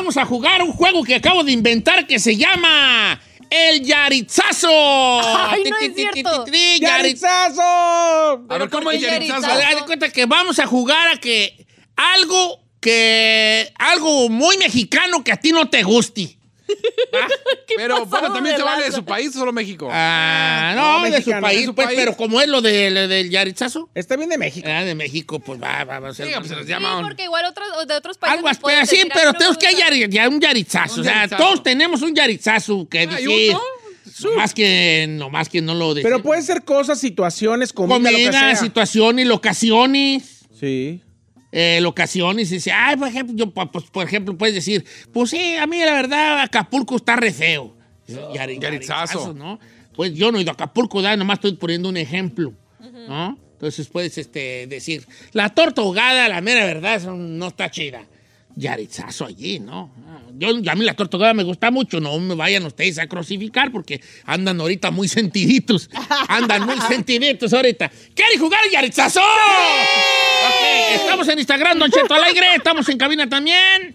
Vamos 0.00 0.16
a 0.16 0.24
jugar 0.24 0.62
un 0.62 0.72
juego 0.72 1.04
que 1.04 1.14
acabo 1.14 1.44
de 1.44 1.52
inventar 1.52 2.06
que 2.06 2.18
se 2.18 2.34
llama 2.34 3.20
El 3.50 3.84
Yaritzazo. 3.84 4.66
Ay, 5.20 5.62
ver, 8.58 8.70
¿cómo 8.70 8.90
es 8.90 9.02
Yaritzazo? 9.02 9.46
Yaritzazo? 9.46 9.68
Haz 9.68 9.76
de 9.76 9.84
cuenta 9.84 10.08
que 10.08 10.24
vamos 10.24 10.58
a 10.58 10.66
jugar 10.66 11.08
a 11.08 11.20
que 11.20 11.66
algo 11.96 12.62
que 12.80 13.70
algo 13.78 14.30
muy 14.30 14.56
mexicano 14.56 15.22
que 15.22 15.32
a 15.32 15.36
ti 15.36 15.52
no 15.52 15.68
te 15.68 15.82
guste. 15.82 16.38
Pero, 17.76 18.04
bueno, 18.06 18.32
¿también 18.32 18.56
de 18.56 18.60
se 18.60 18.64
vale 18.64 18.84
de 18.84 18.92
su 18.92 19.04
país 19.04 19.28
o 19.30 19.38
solo 19.40 19.52
México? 19.52 19.88
Ah, 19.90 20.72
no, 20.74 20.98
no, 20.98 21.04
de 21.04 21.08
su 21.10 21.12
mexicano, 21.16 21.40
país, 21.42 21.60
de 21.60 21.66
su 21.66 21.74
pues, 21.74 21.86
país. 21.86 21.98
pero 21.98 22.16
como 22.16 22.40
es 22.40 22.48
lo 22.48 22.60
de- 22.60 22.90
del 23.08 23.30
Yaritzazo. 23.30 23.88
Está 23.94 24.16
bien 24.16 24.28
de 24.28 24.38
México. 24.38 24.68
Ah, 24.70 24.84
de 24.84 24.94
México, 24.94 25.38
pues 25.40 25.60
va, 25.62 25.84
va, 25.84 25.98
va 26.00 26.08
a 26.08 26.14
ser. 26.14 26.26
Sí, 26.28 26.32
pues 26.36 26.48
se 26.48 26.56
Sí, 26.62 26.64
llama 26.68 26.98
un- 26.98 27.04
porque 27.06 27.24
igual 27.24 27.44
otros, 27.46 27.68
de 27.86 27.94
otros 27.94 28.18
países. 28.18 28.38
Algo 28.44 28.60
pueden 28.60 28.86
sí, 28.86 28.96
decir, 28.96 29.10
pero 29.14 29.30
"A 29.30 29.32
mí 29.32 29.32
no 29.32 29.38
tenemos 29.38 29.58
que 29.58 29.70
gusta". 29.70 29.88
yar- 29.88 30.10
ya 30.10 30.28
un 30.28 30.40
yaritzazo. 30.40 30.94
Un 30.96 31.00
o 31.00 31.04
sea, 31.04 31.14
yaritzazo. 31.14 31.42
todos 31.42 31.62
tenemos 31.62 32.02
un 32.02 32.14
yaritzazo 32.14 32.88
que 32.88 32.98
¿Hay 33.00 33.06
decir. 33.06 33.56
Más 34.36 34.52
que, 34.52 35.06
no 35.08 35.30
más 35.30 35.48
que 35.48 35.62
no 35.62 35.74
lo 35.74 35.94
decimos. 35.94 36.10
Pero 36.12 36.22
pueden 36.22 36.42
ser 36.44 36.62
cosas, 36.64 36.98
situaciones, 37.00 37.72
comida, 37.72 37.98
lo 37.98 38.04
que 38.18 38.24
Comida, 38.24 38.32
sea. 38.32 38.56
situaciones, 38.56 39.26
locaciones. 39.26 40.40
Sí. 40.58 41.00
Eh, 41.52 41.78
locaciones 41.82 42.50
y 42.50 42.54
dice, 42.56 42.72
ay, 42.72 42.96
por 42.96 43.08
ejemplo, 43.08 43.34
yo, 43.36 43.50
pues, 43.50 43.84
por 43.90 44.04
ejemplo, 44.06 44.36
puedes 44.36 44.54
decir, 44.54 44.84
pues 45.12 45.30
sí, 45.30 45.56
a 45.56 45.66
mí 45.66 45.78
la 45.80 45.94
verdad 45.94 46.40
Acapulco 46.42 46.96
está 46.96 47.16
re 47.16 47.32
feo. 47.32 47.74
Yari- 48.08 48.34
Yaritzazo. 48.34 48.60
yaritzazo, 48.60 49.34
¿no? 49.34 49.58
Pues 49.94 50.14
yo 50.14 50.32
no 50.32 50.38
he 50.38 50.42
ido 50.42 50.50
a 50.50 50.54
Acapulco, 50.54 51.02
¿da? 51.02 51.16
nomás 51.16 51.36
estoy 51.38 51.52
poniendo 51.54 51.88
un 51.88 51.96
ejemplo, 51.96 52.52
¿no? 53.08 53.38
Entonces 53.52 53.88
puedes 53.88 54.16
este, 54.16 54.66
decir, 54.66 55.06
la 55.32 55.50
torta 55.50 55.82
ahogada, 55.82 56.28
la 56.28 56.40
mera 56.40 56.64
verdad, 56.64 57.02
no 57.12 57.48
está 57.48 57.70
chida. 57.70 58.04
Yaritzazo 58.56 59.26
allí, 59.26 59.60
¿no? 59.60 59.90
Yo, 60.40 60.48
a 60.48 60.74
mí 60.74 60.84
la 60.86 60.94
torta 60.94 61.16
ahogada 61.18 61.34
me 61.34 61.42
gusta 61.44 61.70
mucho, 61.70 62.00
no 62.00 62.18
me 62.18 62.34
vayan 62.34 62.64
ustedes 62.64 62.98
a 62.98 63.06
crucificar 63.06 63.70
porque 63.70 64.00
andan 64.24 64.58
ahorita 64.58 64.90
muy 64.90 65.06
sentiditos. 65.06 65.90
Andan 66.28 66.64
muy 66.64 66.76
sentiditos 66.88 67.52
ahorita. 67.52 67.90
¿Quieren 68.14 68.40
jugar 68.40 68.60
Yaritzazo? 68.72 69.20
Ok, 69.20 70.94
estamos 70.94 71.28
en 71.28 71.38
Instagram, 71.38 71.78
Don 71.78 71.90
Cheto 71.90 72.14
Alegre, 72.14 72.46
estamos 72.56 72.88
en 72.88 72.96
cabina 72.96 73.28
también. 73.28 73.94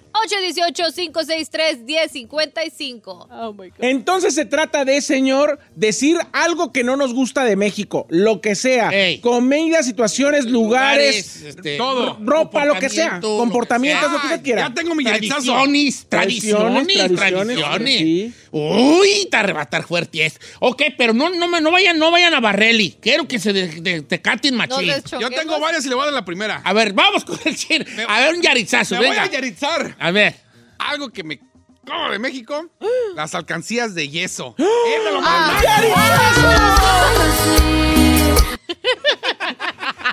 818-563-1055. 1.86 3.28
Oh 3.32 3.54
my 3.54 3.70
God. 3.70 3.76
Entonces 3.80 4.34
se 4.36 4.46
trata 4.46 4.86
de, 4.86 5.02
señor, 5.02 5.60
decir 5.76 6.18
algo 6.32 6.72
que 6.72 6.84
no 6.84 6.96
nos 6.96 7.14
gusta 7.14 7.44
de 7.44 7.56
México, 7.56 8.06
lo 8.10 8.42
que 8.42 8.56
sea. 8.56 8.90
Ey. 8.92 9.20
Comida, 9.20 9.84
situaciones, 9.84 10.46
lugares, 10.46 11.42
este, 11.42 11.78
todo. 11.78 12.18
ropa, 12.22 12.66
lo 12.66 12.76
que 12.80 12.90
sea. 12.90 13.20
comportamiento, 13.20 13.38
Comportamientos, 13.38 14.12
lo 14.12 14.18
que 14.18 14.28
sea. 14.28 14.36
usted 14.36 14.44
quiera. 14.46 14.68
Ya 14.70 14.74
tengo 14.74 14.96
mi. 14.96 15.04
Tradiciones, 15.04 16.06
tradiciones, 16.10 16.35
Tradiciones, 16.40 16.88
tradiciones. 16.88 17.58
tradiciones, 17.58 17.98
sí. 18.00 18.34
Uy, 18.52 19.28
te 19.30 19.54
va 19.54 19.60
a 19.60 19.64
estar 19.64 19.84
fuerte. 19.86 20.32
Ok, 20.60 20.84
pero 20.98 21.14
no, 21.14 21.30
no, 21.30 21.48
me- 21.48 21.62
no, 21.62 21.72
vayan, 21.72 21.98
no 22.00 22.12
vayan 22.12 22.34
a 22.34 22.40
Barreli. 22.40 22.98
Quiero 23.02 23.28
que 23.28 23.40
se 23.40 23.54
de, 23.54 23.68
de- 23.82 24.02
te 24.02 24.22
caten 24.22 24.56
machín. 24.56 24.92
Yo 25.20 25.30
tengo 25.30 25.60
varias 25.60 25.86
y 25.86 25.90
le 25.90 25.96
voy 25.96 26.04
a 26.04 26.06
dar 26.06 26.14
la 26.14 26.26
primera. 26.26 26.62
A 26.64 26.74
ver, 26.74 26.94
vamos 26.94 27.26
con 27.26 27.40
el 27.46 27.56
chino. 27.56 27.86
A 28.08 28.20
ver, 28.22 28.36
un 28.36 28.42
yaritzazo, 28.42 28.96
Me 29.00 29.08
voy 29.08 29.18
a 29.18 29.30
yaritzar. 29.30 29.96
A 30.00 30.12
ver. 30.12 30.36
Algo 30.78 31.10
que 31.10 31.24
me 31.24 31.40
como 31.86 32.10
de 32.10 32.18
México, 32.20 32.68
las 33.16 33.36
alcancías 33.36 33.94
de 33.94 34.10
yeso. 34.10 34.56
¡Ah! 34.58 34.64
Es 34.98 35.04
de 35.06 35.12
lo 35.12 35.22
más 35.22 35.64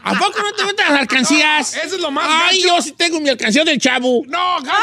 ¿A 0.04 0.18
poco 0.18 0.40
no 0.42 0.52
te 0.52 0.64
gustan 0.64 0.92
las 0.92 1.00
alcancías? 1.02 1.74
No, 1.74 1.82
eso 1.82 1.94
es 1.96 2.00
lo 2.00 2.10
más 2.10 2.26
Ay, 2.28 2.62
yo 2.62 2.80
sí 2.82 2.92
tengo 2.92 3.20
mi 3.20 3.28
alcancía 3.30 3.64
del 3.64 3.78
chavo. 3.78 4.22
No, 4.26 4.58
las, 4.60 4.74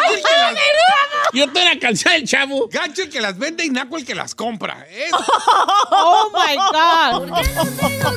Yo 1.33 1.45
tengo 1.51 1.65
la 1.65 1.71
alcancía 1.71 2.12
del 2.13 2.25
chavo. 2.27 2.67
gacho 2.71 3.03
el 3.03 3.09
que 3.09 3.21
las 3.21 3.38
vende 3.38 3.65
y 3.65 3.69
naco 3.69 3.98
el 3.98 4.05
que 4.05 4.15
las 4.15 4.33
compra. 4.36 4.86
Es- 4.89 5.12
Oh 5.91 6.31
my 6.33 6.55
God. 6.55 7.29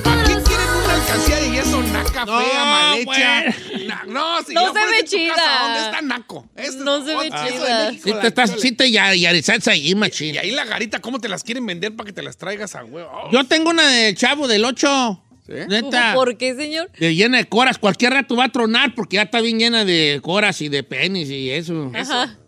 ¿Para 0.03 0.23
qué 0.25 0.35
quieren 0.43 0.69
una 0.85 0.95
alcancía 0.95 1.37
de 1.37 1.51
yeso 1.51 1.83
naca, 1.83 2.25
No, 2.25 2.41
fea, 2.41 2.65
mal 2.65 2.99
hecha? 2.99 3.45
Na- 3.87 4.05
no, 4.07 4.43
si 4.43 4.55
No 4.55 4.67
yo 4.67 4.73
se 4.73 4.87
ve 4.91 5.05
chida. 5.05 5.35
casa, 5.35 5.63
¿Dónde 5.65 5.81
está 5.81 6.03
naco? 6.03 6.47
No 6.55 6.63
es- 6.63 6.75
se 7.05 7.17
ve 7.17 7.29
chida. 7.31 7.91
México, 7.91 8.19
te 8.21 8.27
estás, 8.29 8.57
te 8.77 8.91
ya, 8.91 9.15
ahí, 9.69 9.95
machín. 9.95 10.35
Y 10.35 10.39
ahí 10.39 10.51
la 10.51 10.65
garita, 10.65 11.01
¿cómo 11.01 11.19
te 11.21 11.29
las 11.29 11.45
quieren 11.45 11.67
vender 11.67 11.95
para 11.95 12.07
que 12.07 12.13
te 12.13 12.23
las 12.23 12.37
traigas 12.37 12.75
a 12.75 12.85
huevo? 12.85 13.11
Oh, 13.13 13.31
Yo 13.31 13.45
tengo 13.45 13.71
una 13.71 13.87
de 13.89 14.15
chavo 14.15 14.49
del 14.49 14.65
8. 14.65 15.23
¿Sí? 15.47 15.55
Neta. 15.69 16.15
¿Por 16.15 16.37
qué, 16.39 16.55
señor? 16.55 16.89
de 16.99 17.15
llena 17.17 17.39
de 17.39 17.47
coras. 17.47 17.77
Cualquier 17.77 18.13
rato 18.13 18.37
va 18.37 18.45
a 18.45 18.49
tronar 18.51 18.95
porque 18.95 19.17
ya 19.17 19.23
está 19.23 19.41
bien 19.41 19.59
llena 19.59 19.85
de 19.85 20.21
coras 20.23 20.61
y 20.61 20.69
de 20.69 20.85
penis 20.85 21.29
y 21.31 21.51
eso. 21.51 21.91
Ajá. 21.95 22.01
Eso 22.25 22.42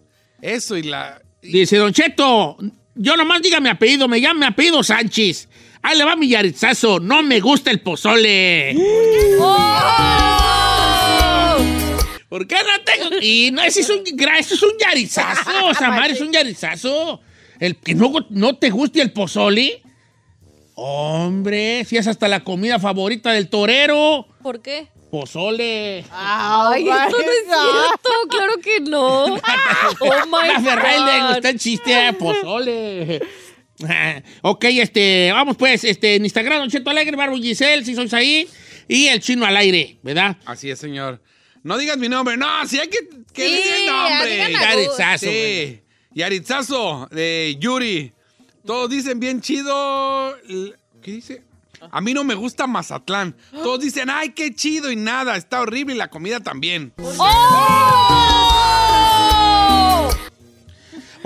y 0.44 0.82
la... 0.82 1.22
Dice, 1.40 1.76
Don 1.76 1.92
Cheto, 1.92 2.58
yo 2.94 3.16
nomás 3.16 3.40
diga 3.42 3.60
mi 3.60 3.68
apellido, 3.68 4.08
me 4.08 4.18
llamo 4.18 4.40
mi 4.40 4.46
apellido 4.46 4.82
Sánchez. 4.82 5.48
Ahí 5.82 5.96
le 5.98 6.04
va 6.04 6.16
mi 6.16 6.28
yarizazo, 6.28 7.00
no 7.00 7.22
me 7.22 7.40
gusta 7.40 7.70
el 7.70 7.80
pozole. 7.80 8.74
¡Oh! 9.40 9.94
¿Por 12.28 12.46
qué 12.46 12.56
no 12.56 12.82
tengo? 12.84 13.16
Y 13.20 13.50
no, 13.52 13.62
ese 13.62 13.80
es 13.80 13.90
un, 13.90 14.02
ese 14.38 14.54
es 14.54 14.62
un 14.62 14.72
yarizazo, 14.78 15.74
Samar, 15.78 16.10
es 16.10 16.20
un 16.20 16.32
yarizazo. 16.32 17.20
El 17.58 17.76
que 17.76 17.94
no, 17.94 18.12
no 18.30 18.56
te 18.56 18.70
guste 18.70 19.00
el 19.00 19.12
pozole. 19.12 19.82
Hombre, 20.74 21.84
si 21.84 21.96
es 21.96 22.06
hasta 22.06 22.28
la 22.28 22.40
comida 22.40 22.78
favorita 22.78 23.32
del 23.32 23.48
torero. 23.48 24.26
¿Por 24.42 24.60
qué? 24.60 24.88
Pozole. 25.14 26.04
Ay, 26.10 26.88
esto 26.88 27.16
no 27.18 27.22
es 27.22 27.44
cierto. 27.46 28.10
Claro 28.28 28.54
que 28.60 28.80
no. 28.80 29.26
Oh 30.00 30.26
my 30.26 30.64
Ferrari 30.64 31.04
le 31.04 31.20
God. 31.20 31.28
gusta 31.34 31.50
el 31.50 31.58
chiste 31.60 32.12
pozole. 32.14 33.22
ok, 34.42 34.64
este, 34.64 35.30
vamos 35.30 35.56
pues, 35.56 35.84
este, 35.84 36.16
en 36.16 36.24
Instagram, 36.24 36.58
Don 36.58 36.68
Cheto 36.68 36.90
Alegre, 36.90 37.16
Barbo 37.16 37.36
Giselle, 37.36 37.84
si 37.84 37.94
sois 37.94 38.12
ahí, 38.12 38.48
y 38.88 39.06
el 39.06 39.20
chino 39.20 39.46
al 39.46 39.56
aire, 39.56 39.98
¿verdad? 40.02 40.36
Así 40.46 40.68
es, 40.68 40.80
señor. 40.80 41.22
No 41.62 41.78
digas 41.78 41.96
mi 41.96 42.08
nombre. 42.08 42.36
No, 42.36 42.66
si 42.66 42.80
hay 42.80 42.88
que... 42.88 43.08
que 43.32 43.46
Sí, 43.46 43.62
diga 43.62 43.76
el 43.76 43.86
nombre. 43.86 44.52
Yaritzazo, 44.52 45.26
güey. 45.26 45.66
Sí. 45.66 45.82
Yaritzazo 46.10 47.08
de 47.12 47.56
Yuri. 47.60 48.12
Todos 48.66 48.90
dicen 48.90 49.20
bien 49.20 49.40
chido. 49.40 50.36
¿Qué 51.00 51.12
dice? 51.12 51.44
A 51.90 52.00
mí 52.00 52.14
no 52.14 52.24
me 52.24 52.34
gusta 52.34 52.66
Mazatlán. 52.66 53.36
Todos 53.52 53.80
dicen, 53.80 54.10
ay, 54.10 54.30
qué 54.30 54.54
chido 54.54 54.90
y 54.90 54.96
nada. 54.96 55.36
Está 55.36 55.60
horrible 55.60 55.94
y 55.94 55.98
la 55.98 56.08
comida 56.08 56.40
también. 56.40 56.92
¡Oh! 57.18 57.28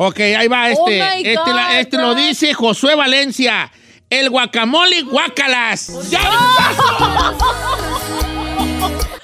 Ok, 0.00 0.20
ahí 0.20 0.46
va 0.48 0.70
este. 0.70 1.02
Oh 1.02 1.04
este, 1.14 1.34
la- 1.52 1.68
God, 1.68 1.78
este 1.78 1.96
lo 1.96 2.14
dice 2.14 2.54
Josué 2.54 2.94
Valencia. 2.94 3.72
El 4.10 4.30
guacamole 4.30 5.02
guacalas. 5.02 5.92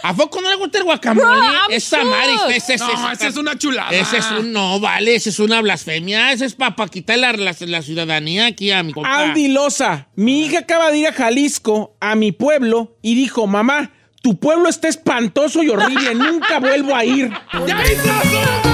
¿A 0.07 0.13
poco 0.15 0.43
no 0.43 0.51
le 0.51 0.57
gusta 0.57 0.77
el 0.77 0.85
guacamole? 0.85 1.27
Esa 1.71 2.03
ese, 2.47 2.75
ese, 2.75 2.85
No, 2.85 3.11
esa 3.11 3.27
es 3.27 3.37
una 3.39 3.57
chulada. 3.57 3.91
Ese 3.91 4.19
es 4.19 4.31
un, 4.33 4.53
no, 4.53 4.79
vale, 4.79 5.15
ese 5.15 5.31
es 5.31 5.39
una 5.39 5.63
blasfemia. 5.63 6.31
Ese 6.31 6.45
es 6.45 6.55
para 6.55 6.75
quitar 6.89 7.19
la, 7.19 7.33
la- 7.33 7.57
la 7.59 7.81
ciudadanía 7.83 8.45
aquí 8.47 8.71
a 8.71 8.83
mi 8.83 8.93
compa. 8.93 9.23
Andy 9.23 9.49
Loza, 9.49 10.09
mi 10.15 10.45
hija 10.45 10.59
acaba 10.59 10.91
de 10.91 10.99
ir 10.99 11.07
a 11.09 11.13
Jalisco, 11.15 11.97
a 12.01 12.17
mi 12.17 12.33
pueblo, 12.33 12.99
y 13.01 13.15
dijo, 13.15 13.47
mamá, 13.47 13.93
tu 14.21 14.39
pueblo 14.39 14.69
está 14.69 14.89
espantoso 14.89 15.63
y 15.63 15.71
horrible, 15.71 16.15
nunca 16.15 16.59
vuelvo 16.61 16.95
a 16.95 17.03
ir. 17.07 17.33
Eh, 17.55 18.74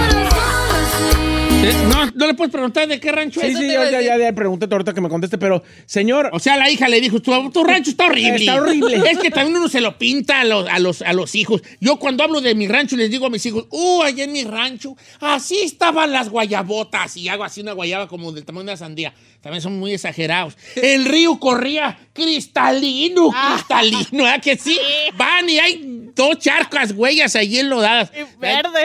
No, 1.60 2.10
no 2.14 2.26
le 2.26 2.34
puedes 2.34 2.50
preguntar 2.50 2.88
de 2.88 2.98
qué 2.98 3.12
rancho 3.12 3.40
Sí, 3.40 3.48
es. 3.48 3.58
sí, 3.58 3.66
iba 3.66 3.82
a 3.82 3.90
ya, 3.90 4.00
ya, 4.00 4.16
ya 4.16 4.32
pregunté 4.32 4.66
ahorita 4.70 4.94
que 4.94 5.00
me 5.02 5.10
conteste, 5.10 5.36
pero 5.36 5.62
señor, 5.84 6.30
O 6.32 6.38
sea, 6.38 6.56
la 6.56 6.70
hija 6.70 6.88
le 6.88 7.00
dijo, 7.00 7.20
tu, 7.20 7.50
tu 7.50 7.64
rancho 7.64 7.90
está 7.90 8.06
horrible. 8.06 8.36
Está 8.36 8.54
horrible. 8.54 9.02
Es 9.10 9.18
que 9.18 9.30
también 9.30 9.56
uno 9.58 9.68
se 9.68 9.80
lo 9.80 9.98
pinta 9.98 10.40
a 10.40 10.44
los, 10.44 10.66
a, 10.68 10.78
los, 10.78 11.02
a 11.02 11.12
los 11.12 11.34
hijos. 11.34 11.62
Yo 11.80 11.98
cuando 11.98 12.24
hablo 12.24 12.40
de 12.40 12.54
mi 12.54 12.66
rancho 12.66 12.96
les 12.96 13.10
digo 13.10 13.26
a 13.26 13.30
mis 13.30 13.44
hijos, 13.44 13.66
uh, 13.70 14.02
allá 14.02 14.24
en 14.24 14.32
mi 14.32 14.44
rancho, 14.44 14.96
así 15.20 15.58
estaban 15.60 16.12
las 16.12 16.30
guayabotas. 16.30 17.16
Y 17.18 17.28
hago 17.28 17.44
así 17.44 17.60
una 17.60 17.72
guayaba 17.72 18.08
como 18.08 18.32
del 18.32 18.44
tamaño 18.44 18.64
de 18.64 18.70
una 18.72 18.76
sandía. 18.78 19.12
También 19.42 19.62
son 19.62 19.78
muy 19.78 19.92
exagerados. 19.94 20.56
El 20.76 21.06
río 21.06 21.38
corría 21.40 21.98
cristalino, 22.12 23.30
Ah. 23.34 23.54
cristalino, 23.54 24.24
¿verdad 24.24 24.42
que 24.42 24.56
sí? 24.56 24.78
Van 25.16 25.48
y 25.48 25.58
hay 25.58 25.80
dos 26.14 26.38
charcas, 26.38 26.92
huellas 26.92 27.36
allí 27.36 27.58
enlodadas. 27.60 28.10
verde. 28.38 28.80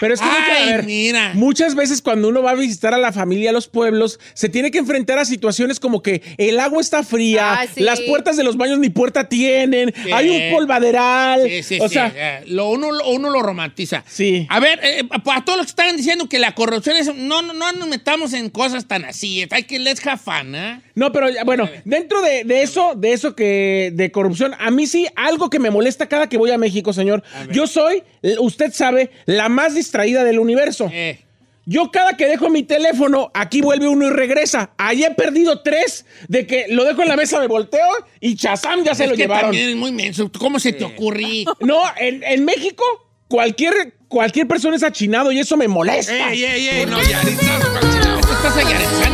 pero 0.00 0.14
es 0.14 0.20
que 0.20 0.26
Ay, 0.28 0.66
ver, 0.70 0.84
mira. 0.84 1.32
muchas 1.34 1.74
veces 1.74 2.00
cuando 2.02 2.28
uno 2.28 2.42
va 2.42 2.52
a 2.52 2.54
visitar 2.54 2.92
a 2.94 2.98
la 2.98 3.12
familia 3.12 3.50
a 3.50 3.52
los 3.52 3.68
pueblos, 3.68 4.18
se 4.34 4.48
tiene 4.48 4.70
que 4.70 4.78
enfrentar 4.78 5.18
a 5.18 5.24
situaciones 5.24 5.78
como 5.78 6.02
que 6.02 6.22
el 6.38 6.58
agua 6.58 6.80
está 6.80 7.02
fría, 7.02 7.60
Ah, 7.60 7.66
sí. 7.72 7.80
las 7.80 8.00
puertas 8.00 8.36
de 8.36 8.44
los 8.44 8.56
baños 8.56 8.78
ni 8.78 8.88
puerta 8.90 9.28
tienen, 9.28 9.92
Sí. 10.04 10.10
hay 10.12 10.30
un 10.30 10.52
polvaderal, 10.56 11.42
Sí, 11.48 11.62
sí, 11.62 11.78
o 11.80 11.88
sí. 11.88 11.94
sea, 11.94 12.12
eh, 12.14 12.44
lo, 12.46 12.70
uno, 12.70 12.90
lo- 12.92 13.08
uno 13.10 13.30
lo 13.30 13.42
romantiza. 13.42 14.02
Sí. 14.08 14.46
A 14.50 14.58
ver, 14.60 14.80
eh, 14.82 15.04
para 15.24 15.44
todos 15.44 15.58
los 15.58 15.66
que 15.66 15.70
están 15.70 15.96
diciendo 15.96 16.28
que 16.28 16.38
la 16.38 16.54
corrupción 16.54 16.96
es. 16.96 17.14
No, 17.14 17.42
no, 17.42 17.52
no 17.52 17.72
nos 17.72 17.88
metamos 17.88 18.32
en 18.32 18.50
cosas 18.50 18.86
tan 18.86 19.04
así. 19.04 19.46
Hay 19.50 19.64
que 19.64 19.78
let's 19.84 20.04
have 20.06 20.18
fun, 20.18 20.54
¿eh? 20.54 20.80
No, 20.94 21.12
pero 21.12 21.28
ya, 21.28 21.44
bueno, 21.44 21.68
dentro 21.84 22.20
de, 22.22 22.44
de 22.44 22.62
eso, 22.62 22.94
de 22.96 23.12
eso 23.12 23.36
que 23.36 23.90
de 23.94 24.10
corrupción, 24.10 24.54
a 24.58 24.70
mí 24.70 24.86
sí 24.86 25.06
algo 25.16 25.50
que 25.50 25.58
me 25.58 25.70
molesta 25.70 26.06
cada 26.08 26.28
que 26.28 26.36
voy 26.38 26.50
a 26.50 26.58
México, 26.58 26.92
señor. 26.92 27.22
Yo 27.50 27.66
soy, 27.66 28.02
usted 28.40 28.72
sabe, 28.72 29.10
la 29.26 29.48
más 29.48 29.74
distraída 29.74 30.24
del 30.24 30.38
universo. 30.38 30.90
Eh, 30.92 31.20
Yo 31.66 31.90
cada 31.90 32.16
que 32.16 32.26
dejo 32.26 32.50
mi 32.50 32.62
teléfono, 32.62 33.30
aquí 33.32 33.60
vuelve 33.62 33.88
uno 33.88 34.06
y 34.08 34.10
regresa. 34.10 34.70
Ahí 34.76 35.04
he 35.04 35.10
perdido 35.12 35.60
tres 35.62 36.04
de 36.28 36.46
que 36.46 36.66
lo 36.68 36.84
dejo 36.84 37.02
en 37.02 37.08
la 37.08 37.16
mesa, 37.16 37.40
me 37.40 37.46
volteo 37.46 37.86
y 38.20 38.36
chazam 38.36 38.84
ya 38.84 38.94
se 38.94 39.04
es 39.04 39.10
lo 39.10 39.16
que 39.16 39.22
llevaron. 39.22 39.50
también 39.50 39.70
es 39.70 39.76
muy 39.76 39.92
menso. 39.92 40.30
¿Cómo 40.38 40.58
se 40.58 40.72
te 40.72 40.84
ocurre? 40.84 41.44
No, 41.60 41.80
en, 41.98 42.22
en 42.24 42.44
México 42.44 42.82
cualquier 43.28 43.94
cualquier 44.08 44.46
persona 44.46 44.76
es 44.76 44.82
achinado 44.82 45.32
y 45.32 45.38
eso 45.40 45.56
me 45.56 45.66
molesta. 45.66 46.30
¡Ey, 46.30 46.44
ey, 46.44 46.68
ey! 46.68 46.86
No. 46.86 46.98
Te 46.98 47.04
estás 47.04 48.54
machín. 48.54 49.13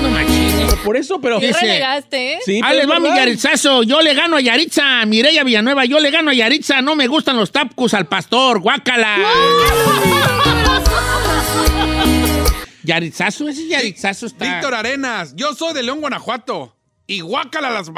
Por 0.85 0.97
eso, 0.97 1.21
pero 1.21 1.39
Sí, 1.41 1.47
¿Qué 1.47 1.55
sí. 1.55 1.61
relegaste, 1.67 2.33
eh? 2.35 2.39
Sí, 2.45 2.55
Ahí 2.57 2.63
pero 2.63 2.75
les 2.75 2.85
es 2.85 2.91
va 2.91 3.01
mi. 3.01 3.09
Yaritzazo. 3.09 3.83
Yo 3.83 4.01
le 4.01 4.15
gano 4.15 4.37
a 4.37 4.41
Yaritza. 4.41 5.05
Mireya 5.07 5.45
Villanueva, 5.45 5.85
yo 5.85 6.01
le 6.01 6.11
gano 6.11 6.31
a 6.31 6.35
Yaritza. 6.35 6.81
No 6.83 6.97
me 6.97 7.07
gustan 7.07 7.37
los 7.37 7.53
tapcos 7.53 7.95
al 7.95 8.07
pastor. 8.07 8.61
Guácala. 8.61 9.17
Yaritzazo, 12.83 13.49
ese 13.49 13.69
Yaritzazo 13.69 14.27
está. 14.27 14.45
Víctor 14.45 14.75
Arenas, 14.75 15.35
yo 15.37 15.55
soy 15.55 15.75
de 15.75 15.83
León, 15.83 16.01
Guanajuato. 16.01 16.77
Y 17.07 17.21
guácala 17.23 17.71
las, 17.71 17.91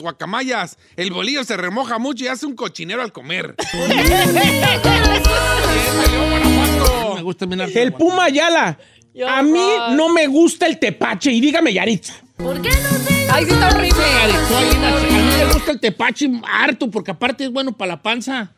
guacamayas. 0.00 0.78
El 0.96 1.10
bolillo 1.10 1.42
se 1.42 1.56
remoja 1.56 1.98
mucho 1.98 2.24
y 2.24 2.28
hace 2.28 2.46
un 2.46 2.54
cochinero 2.54 3.02
al 3.02 3.10
comer. 3.12 3.56
Bien, 3.88 3.98
de 3.98 4.32
León, 6.08 6.30
Guanajuato. 6.30 7.08
No 7.08 7.14
me 7.16 7.22
gusta 7.22 7.44
El. 7.74 7.92
Puma 7.92 8.24
Ayala. 8.24 8.78
Yo, 9.14 9.28
A 9.28 9.42
mí 9.42 9.68
no 9.94 10.08
me 10.08 10.26
gusta 10.26 10.66
el 10.66 10.78
tepache 10.78 11.30
y 11.32 11.40
dígame 11.40 11.72
Yaritza. 11.72 12.14
Ay, 13.30 13.44
sí 13.44 13.50
está 13.52 13.68
horrible. 13.68 14.00
Yaritza, 14.00 14.58
A 14.58 15.00
mí 15.00 15.36
me 15.38 15.52
gusta 15.52 15.72
el 15.72 15.80
tepache 15.80 16.30
harto 16.50 16.90
porque 16.90 17.10
aparte 17.10 17.44
es 17.44 17.52
bueno 17.52 17.72
para 17.72 17.92
la 17.92 18.02
panza. 18.02 18.52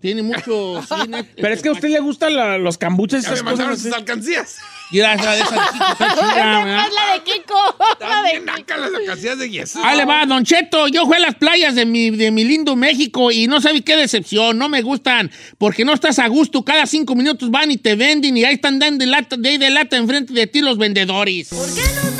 Tiene 0.00 0.22
mucho. 0.22 0.82
net- 1.08 1.26
Pero 1.36 1.54
es 1.54 1.62
que 1.62 1.68
a 1.68 1.72
usted 1.72 1.90
le 1.90 2.00
gustan 2.00 2.34
la- 2.34 2.56
los 2.58 2.78
cambuches 2.78 3.20
y 3.20 3.22
Ya 3.24 3.28
me 3.30 3.34
esas 3.34 3.44
mandaron 3.44 3.72
cosas. 3.72 3.84
sus 3.84 3.92
alcancías. 3.92 4.56
Esa 4.92 5.14
de 5.14 5.38
esa 5.38 5.68
chiquita 5.70 5.92
está 5.92 6.14
chida, 6.16 6.64
¿verdad? 6.64 6.86
Es 6.88 6.94
la 6.94 7.12
de 7.14 7.22
Kiko. 7.22 7.76
La 8.00 8.22
de 8.22 8.30
También 8.40 8.50
acá 8.50 8.76
las 8.76 8.92
alcancías 8.92 9.38
de 9.38 9.48
yeso. 9.48 9.78
Ahí 9.84 9.96
le 9.96 10.04
va, 10.04 10.26
Don 10.26 10.44
Cheto. 10.44 10.88
Yo 10.88 11.06
fui 11.06 11.14
a 11.14 11.20
las 11.20 11.36
playas 11.36 11.76
de 11.76 11.86
mi, 11.86 12.10
de 12.10 12.32
mi 12.32 12.42
lindo 12.42 12.74
México 12.74 13.30
y 13.30 13.46
no 13.46 13.60
sabe 13.60 13.82
qué 13.82 13.94
decepción. 13.96 14.58
No 14.58 14.68
me 14.68 14.82
gustan 14.82 15.30
porque 15.58 15.84
no 15.84 15.92
estás 15.92 16.18
a 16.18 16.26
gusto. 16.26 16.64
Cada 16.64 16.86
cinco 16.86 17.14
minutos 17.14 17.52
van 17.52 17.70
y 17.70 17.76
te 17.76 17.94
venden 17.94 18.36
y 18.36 18.42
ahí 18.44 18.54
están 18.54 18.80
dando 18.80 19.04
de, 19.04 19.06
lata, 19.12 19.36
de 19.36 19.48
ahí 19.50 19.58
de 19.58 19.70
lata 19.70 19.96
enfrente 19.96 20.32
de 20.32 20.48
ti 20.48 20.60
los 20.60 20.76
vendedores. 20.76 21.52
¿En 21.52 21.58
dónde 21.58 22.19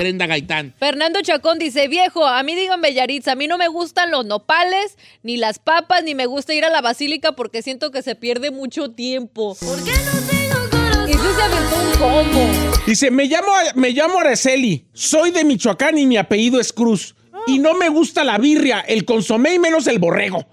Brenda 0.00 0.26
Gaitán. 0.26 0.74
Fernando 0.78 1.20
Chacón 1.20 1.58
dice, 1.58 1.86
viejo, 1.86 2.26
a 2.26 2.42
mí 2.42 2.54
díganme 2.54 2.94
Yaritza, 2.94 3.32
a 3.32 3.34
mí 3.34 3.46
no 3.46 3.58
me 3.58 3.68
gustan 3.68 4.10
los 4.10 4.24
nopales, 4.24 4.96
ni 5.22 5.36
las 5.36 5.58
papas, 5.58 6.02
ni 6.04 6.14
me 6.14 6.24
gusta 6.24 6.54
ir 6.54 6.64
a 6.64 6.70
la 6.70 6.80
basílica 6.80 7.32
porque 7.32 7.60
siento 7.60 7.90
que 7.90 8.00
se 8.00 8.14
pierde 8.14 8.50
mucho 8.50 8.92
tiempo. 8.92 9.54
¿Por 9.60 9.84
qué 9.84 9.92
no 9.92 10.20
tengo 10.30 10.70
corazón? 10.70 11.08
Eso 11.10 11.34
se 11.34 11.42
aventó 11.42 11.76
un 11.76 11.92
combo. 11.98 12.80
Dice, 12.86 13.10
me 13.10 13.26
llamo, 13.26 13.52
me 13.74 13.90
llamo 13.90 14.20
Araceli, 14.20 14.86
soy 14.94 15.32
de 15.32 15.44
Michoacán 15.44 15.98
y 15.98 16.06
mi 16.06 16.16
apellido 16.16 16.58
es 16.60 16.72
Cruz. 16.72 17.14
Y 17.46 17.58
no 17.58 17.74
me 17.74 17.90
gusta 17.90 18.24
la 18.24 18.38
birria, 18.38 18.80
el 18.80 19.04
consomé 19.04 19.54
y 19.54 19.58
menos 19.58 19.86
el 19.86 19.98
borrego. 19.98 20.46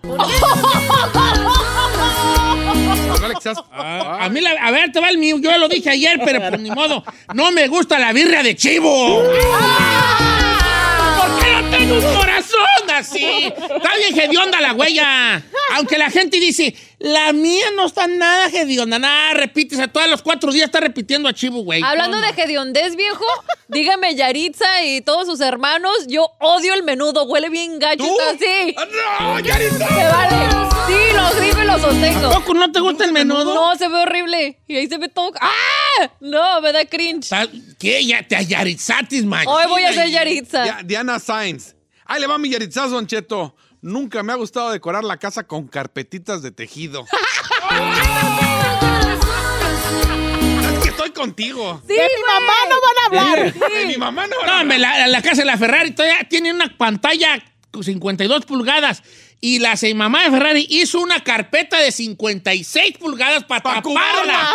Alexas- 3.38 3.64
Ah, 3.72 4.18
a 4.26 4.30
mí, 4.30 4.42
la- 4.42 4.52
a 4.52 4.72
ver, 4.72 4.92
te 4.92 5.00
va 5.00 5.10
el 5.10 5.18
mío. 5.18 5.38
Yo 5.40 5.50
ya 5.52 5.58
lo 5.58 5.68
dije 5.68 5.90
ayer, 5.90 6.20
pero 6.24 6.40
por 6.50 6.60
ni 6.60 6.72
modo. 6.72 7.04
No 7.34 7.52
me 7.52 7.68
gusta 7.68 8.00
la 8.00 8.12
birria 8.14 8.44
de 8.44 8.56
chivo. 8.56 9.24
¿Por 11.18 11.40
qué 11.40 11.52
no 11.52 11.70
tengo 11.78 11.96
un 11.96 12.16
corazón? 12.16 12.37
Hedionda, 12.66 13.04
sí. 13.04 13.26
Está 13.26 13.96
bien 13.98 14.20
hedionda 14.20 14.62
la 14.62 14.74
huella. 14.74 15.44
Aunque 15.76 15.98
la 15.98 16.10
gente 16.10 16.40
dice, 16.40 16.76
la 17.00 17.34
mía 17.34 17.66
no 17.76 17.86
está 17.86 18.08
nada 18.08 18.48
hedionda. 18.48 19.00
Nada, 19.00 19.34
repites. 19.34 19.80
A 19.80 19.88
todos 19.88 20.08
los 20.10 20.22
cuatro 20.22 20.52
días 20.52 20.66
está 20.66 20.80
repitiendo 20.80 21.28
a 21.30 21.34
Chivo, 21.34 21.64
güey. 21.64 21.82
Hablando 21.84 22.20
de 22.20 22.30
hediondez, 22.30 22.96
viejo, 22.96 23.26
dígame 23.68 24.16
Yaritza 24.16 24.84
y 24.84 25.02
todos 25.02 25.28
sus 25.28 25.42
hermanos, 25.42 25.92
yo 26.08 26.30
odio 26.40 26.74
el 26.74 26.84
menudo, 26.84 27.24
huele 27.26 27.50
bien 27.50 27.80
gacho, 27.80 28.04
así. 28.34 28.76
¡Ah, 28.78 28.86
¡No, 29.22 29.40
Yaritza! 29.40 29.90
Me 29.90 30.04
vale. 30.08 30.68
Sí, 30.88 31.14
los 31.16 31.36
gritos 31.36 31.62
y 31.64 31.66
los 31.66 31.82
sostengo. 31.82 32.30
¿Tampoco 32.30 32.54
no 32.54 32.72
te 32.72 32.80
gusta 32.80 33.04
el 33.06 33.12
menudo? 33.12 33.54
No, 33.54 33.76
se 33.76 33.88
ve 33.90 33.96
horrible. 33.96 34.58
Y 34.68 34.78
ahí 34.78 34.88
se 34.88 34.98
ve 34.98 35.10
todo. 35.10 35.34
¡Ah! 35.42 36.10
No, 36.22 36.62
me 36.62 36.72
da 36.72 36.86
cringe. 36.86 37.28
¿Qué? 37.80 38.06
Ya 38.06 38.24
te 38.26 38.36
ayaritzatis, 38.36 39.26
man. 39.26 39.46
Hoy 39.48 39.66
voy 39.68 39.84
a 39.84 39.92
ser 39.94 40.10
Yaritza. 40.10 40.66
Ya- 40.66 40.80
Diana 40.84 41.20
Sainz. 41.20 41.76
Ahí 42.08 42.22
le 42.22 42.28
va 42.28 42.38
mi 42.38 42.50
Yaritzazo, 42.50 42.90
Don 42.92 43.08
Cheto. 43.08 43.56
Nunca 43.82 44.24
me 44.24 44.34
ha 44.34 44.36
gustado 44.36 44.72
decorar 44.72 45.04
la 45.04 45.18
casa 45.18 45.44
con 45.46 45.68
carpetitas 45.68 46.42
de 46.42 46.52
tejido. 46.52 47.06
es 50.74 50.80
que 50.84 50.90
estoy 50.90 51.12
contigo. 51.12 51.82
Sí, 51.88 51.94
de 51.94 52.02
mi 52.04 52.24
mamá 52.28 52.54
no 52.70 52.76
van 52.82 52.98
a 52.98 53.06
hablar. 53.36 53.54
De 53.54 53.86
mi 53.86 53.98
mamá 53.98 54.28
no. 54.28 54.36
No, 54.46 54.62
hombre, 54.62 54.80
la, 54.80 55.08
la 55.08 55.22
casa 55.22 55.42
de 55.42 55.46
la 55.46 55.58
Ferrari 55.58 55.92
todavía 55.92 56.28
tiene 56.30 56.52
una 56.54 56.76
pantalla 56.78 57.44
con 57.72 57.84
52 57.84 58.46
pulgadas. 58.46 59.04
Y 59.40 59.60
la 59.60 59.78
se- 59.78 59.94
mamá 59.94 60.24
de 60.24 60.32
Ferrari 60.32 60.66
hizo 60.70 61.00
una 61.00 61.24
carpeta 61.24 61.78
de 61.80 61.92
56 61.92 62.98
pulgadas 62.98 63.44
para 63.44 63.62
Pa' 63.62 63.76
taparla. 63.84 64.52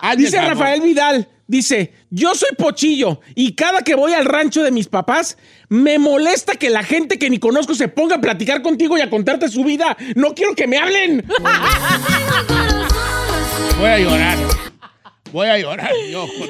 Hazme 0.00 0.16
Dice 0.24 0.36
el 0.38 0.42
favor. 0.44 0.58
Rafael 0.58 0.80
Vidal, 0.80 1.28
dice, 1.46 1.92
yo 2.08 2.34
soy 2.34 2.48
pochillo 2.56 3.20
y 3.34 3.54
cada 3.54 3.82
que 3.82 3.94
voy 3.94 4.14
al 4.14 4.24
rancho 4.24 4.62
de 4.62 4.70
mis 4.70 4.88
papás, 4.88 5.36
me 5.68 5.98
molesta 5.98 6.54
que 6.54 6.70
la 6.70 6.82
gente 6.82 7.18
que 7.18 7.30
ni 7.30 7.38
conozco 7.38 7.74
se 7.74 7.88
ponga 7.88 8.16
a 8.16 8.20
platicar 8.20 8.62
contigo 8.62 8.96
y 8.96 9.00
a 9.00 9.10
contarte 9.10 9.48
su 9.48 9.64
vida. 9.64 9.96
No 10.14 10.34
quiero 10.34 10.54
que 10.54 10.66
me 10.66 10.78
hablen. 10.78 11.24
Voy 13.78 13.88
a 13.88 13.98
llorar. 13.98 14.38
Voy 15.32 15.48
a 15.48 15.58
llorar. 15.58 15.90
Yo, 16.10 16.26
voy 16.38 16.48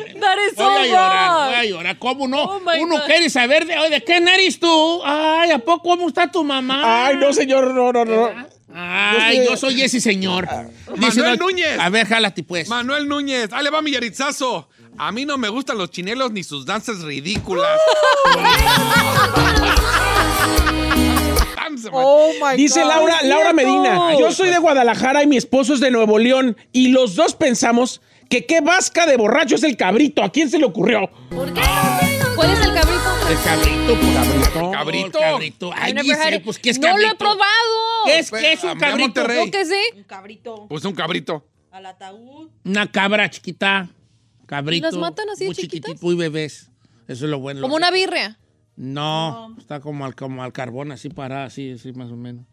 so 0.54 0.68
a 0.68 0.86
llorar, 0.86 1.46
voy 1.48 1.54
a 1.54 1.64
llorar. 1.64 1.98
¿Cómo 1.98 2.28
no? 2.28 2.42
Oh, 2.42 2.60
Uno 2.78 2.98
God. 2.98 3.06
quiere 3.06 3.30
saber 3.30 3.66
de, 3.66 3.74
¿de 3.90 4.04
quién 4.04 4.28
eres 4.28 4.60
tú? 4.60 5.00
Ay, 5.04 5.50
¿a 5.50 5.58
poco 5.58 5.90
cómo 5.90 6.08
está 6.08 6.30
tu 6.30 6.44
mamá? 6.44 7.06
Ay, 7.06 7.16
no, 7.16 7.32
señor, 7.32 7.74
no, 7.74 7.92
no, 7.92 8.04
no. 8.04 8.30
Ay, 8.72 9.44
yo 9.48 9.56
soy 9.56 9.80
ese 9.82 10.00
señor. 10.00 10.46
Manuel 10.96 11.38
Núñez. 11.38 11.78
A 11.78 11.88
ver, 11.88 12.06
jálate 12.06 12.42
pues. 12.42 12.68
Manuel 12.68 13.08
Núñez. 13.08 13.48
Ahí 13.52 13.64
le 13.64 13.70
va 13.70 13.80
mi 13.80 13.90
Yaritzazo. 13.92 14.68
A 14.98 15.12
mí 15.12 15.24
no 15.24 15.36
me 15.38 15.48
gustan 15.48 15.78
los 15.78 15.90
chinelos 15.90 16.32
ni 16.32 16.42
sus 16.42 16.64
danzas 16.64 17.02
ridículas. 17.02 17.78
Oh 21.92 22.32
my 22.40 22.56
Dice 22.56 22.80
God. 22.82 22.88
Laura, 22.88 23.22
Laura. 23.22 23.52
Medina, 23.52 24.18
yo 24.18 24.32
soy 24.32 24.48
de 24.50 24.58
Guadalajara 24.58 25.22
y 25.22 25.26
mi 25.26 25.36
esposo 25.36 25.74
es 25.74 25.80
de 25.80 25.90
Nuevo 25.90 26.18
León 26.18 26.56
y 26.72 26.88
los 26.88 27.14
dos 27.14 27.34
pensamos 27.34 28.00
que 28.28 28.46
qué 28.46 28.60
vasca 28.60 29.06
de 29.06 29.16
borracho 29.16 29.54
es 29.54 29.62
el 29.62 29.76
cabrito. 29.76 30.22
¿A 30.22 30.30
quién 30.30 30.50
se 30.50 30.58
le 30.58 30.64
ocurrió? 30.64 31.10
¿Cuál 31.30 32.50
es 32.50 32.60
el 32.60 32.74
cabrito? 32.74 33.28
El 33.28 33.38
cabrito, 33.42 34.00
pues. 34.00 34.14
Cabrito. 34.14 34.70
Cabrito. 34.72 35.18
Cabrito. 35.18 35.70
Ay, 35.74 35.92
it. 36.34 36.44
pues, 36.44 36.58
¿qué 36.58 36.70
es 36.70 36.78
no 36.78 36.88
cabrito? 36.88 37.08
lo 37.08 37.14
he 37.14 37.16
probado. 37.16 37.44
¿Qué 38.06 38.18
es, 38.18 38.30
qué 38.30 38.52
es 38.52 38.64
un 38.64 38.78
cabrito? 38.78 38.98
Monterrey. 38.98 39.44
¿No 39.46 39.50
que 39.52 39.64
sí? 39.64 39.80
Un 39.96 40.04
cabrito 40.04 40.66
Pues 40.68 40.84
un 40.84 40.94
cabrito. 40.94 41.44
al 41.70 41.86
ataúd. 41.86 42.48
Una 42.64 42.90
cabra 42.90 43.28
chiquita. 43.30 43.88
Cabrito. 44.46 44.88
¿Y 44.88 44.90
las 44.90 45.00
matan 45.00 45.28
así 45.30 45.44
de 45.44 45.48
Muy 45.48 45.56
chiquitito, 45.56 45.98
muy 46.00 46.14
bebés. 46.14 46.70
Eso 47.08 47.24
es 47.24 47.30
lo 47.30 47.38
bueno. 47.38 47.60
Como 47.60 47.76
una 47.76 47.90
birria. 47.90 48.38
No, 48.76 49.54
está 49.58 49.80
como 49.80 50.04
al, 50.04 50.14
como 50.14 50.42
al 50.42 50.52
carbón, 50.52 50.92
así 50.92 51.08
parada, 51.08 51.44
así, 51.44 51.72
así 51.72 51.92
más 51.92 52.10
o 52.10 52.16
menos. 52.16 52.44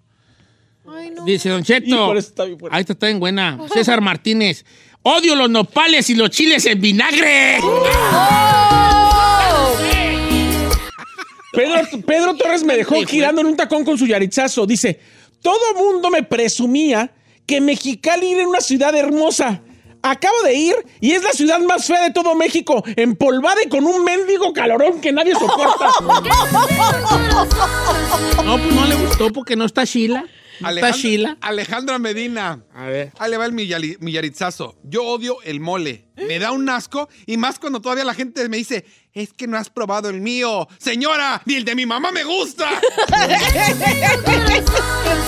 Ay, 0.87 1.09
no. 1.09 1.25
Dice 1.25 1.49
Don 1.49 1.63
Cheto. 1.63 2.15
Está 2.17 2.45
bien. 2.45 2.57
Ahí 2.71 2.81
está, 2.81 2.93
está 2.93 3.07
bien 3.07 3.19
buena. 3.19 3.59
César 3.73 4.01
Martínez. 4.01 4.65
Odio 5.01 5.35
los 5.35 5.49
nopales 5.49 6.09
y 6.09 6.15
los 6.15 6.29
chiles 6.29 6.65
en 6.65 6.79
vinagre. 6.79 7.57
¡Oh! 7.61 8.73
Pedro, 11.53 12.01
Pedro 12.05 12.35
Torres 12.35 12.63
me 12.63 12.75
dejó 12.75 12.95
girando 13.05 13.41
en 13.41 13.47
un 13.47 13.55
tacón 13.55 13.85
con 13.85 13.97
su 13.97 14.07
yaritzazo. 14.07 14.65
Dice, 14.65 14.99
todo 15.41 15.75
mundo 15.75 16.09
me 16.09 16.23
presumía 16.23 17.11
que 17.45 17.61
Mexicali 17.61 18.31
era 18.31 18.47
una 18.47 18.59
ciudad 18.59 18.95
hermosa. 18.95 19.61
Acabo 20.05 20.35
de 20.43 20.53
ir 20.53 20.75
y 20.99 21.11
es 21.11 21.23
la 21.23 21.31
ciudad 21.31 21.59
más 21.61 21.85
fea 21.85 22.03
de 22.03 22.11
todo 22.11 22.35
México, 22.35 22.83
empolvada 22.97 23.63
y 23.65 23.69
con 23.69 23.85
un 23.85 24.03
mendigo 24.03 24.51
calorón 24.51 24.99
que 24.99 25.11
nadie 25.13 25.33
soporta. 25.33 25.89
No, 28.45 28.57
pues 28.57 28.75
no 28.75 28.85
le 28.85 28.95
gustó 28.95 29.31
porque 29.31 29.55
no 29.55 29.63
está 29.65 29.85
Sheila. 29.85 30.21
No 30.21 30.27
está 30.27 30.67
Alejandra, 30.69 30.97
Sheila. 31.01 31.37
Alejandra 31.41 31.99
Medina. 31.99 32.63
A 32.73 32.85
ver. 32.85 33.11
Ahí 33.17 33.31
le 33.31 33.37
va 33.37 33.45
el 33.45 33.53
millali- 33.53 33.97
millaritzazo. 33.99 34.75
Yo 34.83 35.03
odio 35.05 35.37
el 35.43 35.59
mole. 35.61 36.05
Me 36.15 36.37
da 36.39 36.51
un 36.51 36.67
asco 36.69 37.07
y 37.25 37.37
más 37.37 37.57
cuando 37.59 37.81
todavía 37.81 38.03
la 38.03 38.13
gente 38.13 38.47
me 38.49 38.57
dice, 38.57 38.85
es 39.13 39.31
que 39.33 39.47
no 39.47 39.57
has 39.57 39.69
probado 39.69 40.09
el 40.09 40.19
mío. 40.21 40.67
Señora, 40.77 41.41
ni 41.45 41.55
el 41.55 41.63
de 41.65 41.75
mi 41.75 41.85
mamá 41.85 42.11
me 42.11 42.23
gusta. 42.23 42.69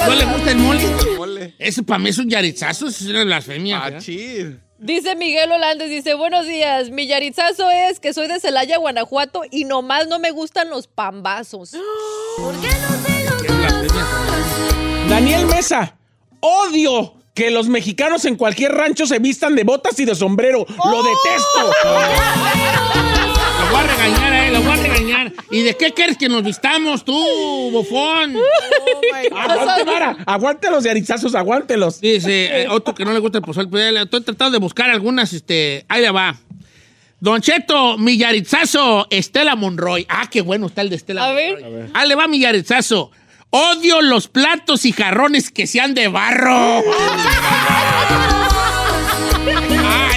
¿No 0.08 0.14
le 0.16 0.26
gusta 0.26 0.52
el 0.52 0.58
mole? 0.58 0.96
mole. 1.18 1.56
Eso 1.58 1.84
para 1.84 2.00
mí 2.00 2.10
es 2.10 2.18
un 2.18 2.30
yaritzazo, 2.30 2.88
eso 2.88 3.04
es 3.06 3.10
una 3.10 3.24
blasfemia. 3.24 3.80
¿verdad? 3.80 4.00
Achir. 4.00 4.62
Dice 4.78 5.16
Miguel 5.16 5.52
Holandes, 5.54 5.90
dice, 5.90 6.16
buenos 6.16 6.46
días, 6.46 6.90
mi 6.90 7.08
yaritzazo 7.08 7.70
es 7.72 8.02
que 8.02 8.14
soy 8.14 8.28
de 8.28 8.42
Celaya, 8.42 8.78
Guanajuato 8.78 9.44
y 9.50 9.64
nomás 9.64 10.08
no 10.08 10.20
me 10.20 10.32
gustan 10.32 10.70
los 10.70 10.88
pambazos. 10.88 11.72
Qué 12.62 12.68
blasfemia. 12.68 13.96
Daniel 15.08 15.46
Mesa, 15.46 15.96
odio 16.42 17.14
que 17.34 17.52
los 17.52 17.70
mexicanos 17.70 18.26
en 18.26 18.36
cualquier 18.36 18.74
rancho 18.74 19.06
se 19.06 19.20
vistan 19.20 19.56
de 19.56 19.64
botas 19.64 19.98
y 20.00 20.06
de 20.06 20.14
sombrero. 20.14 20.66
Lo 20.68 21.04
detesto. 21.04 21.72
Lo 23.66 23.72
voy 23.72 23.80
a 23.80 23.88
regañar 23.88 24.34
a 24.34 24.48
él, 24.48 24.54
lo 24.54 24.62
voy 24.62 24.72
a 24.72 24.76
regañar. 24.82 25.34
¿Y 25.52 25.62
de 25.64 25.76
qué 25.76 25.92
quieres 25.92 26.18
que 26.18 26.30
nos 26.30 26.44
vistamos 26.44 27.04
tú, 27.04 27.14
bofón? 27.72 28.36
Aguante, 29.36 29.86
Mara, 29.86 30.18
aguante 30.26 30.70
los 30.72 30.84
aguántelos. 31.36 32.00
Dice 32.02 32.64
eh, 32.64 32.68
otro 32.70 32.94
que 32.94 33.06
no 33.06 33.14
le 33.14 33.20
gusta 33.20 33.40
el 33.40 33.44
pozole. 33.44 33.68
pero 33.72 33.92
ya 33.92 34.02
Estoy 34.02 34.22
tratando 34.22 34.52
de 34.52 34.60
buscar 34.60 34.90
algunas, 34.90 35.34
este, 35.34 35.86
ahí 35.88 36.02
le 36.02 36.12
va. 36.12 36.36
Don 37.20 37.42
Cheto, 37.42 37.98
mi 37.98 38.18
yaritzazo, 38.18 39.08
Estela 39.10 39.56
Monroy. 39.56 40.06
Ah, 40.10 40.28
qué 40.30 40.42
bueno 40.42 40.68
está 40.68 40.82
el 40.82 40.90
de 40.90 40.98
Estela 40.98 41.26
A 41.26 41.28
Monroy. 41.30 41.64
ver. 41.64 41.90
Ahí 41.94 42.08
le 42.08 42.16
va 42.16 42.28
mi 42.28 42.40
yaritzazo. 42.40 43.12
Odio 43.50 44.02
los 44.02 44.28
platos 44.28 44.86
y 44.86 44.92
jarrones 44.92 45.50
que 45.50 45.66
sean 45.66 45.94
de 45.94 46.08
barro. 46.10 46.84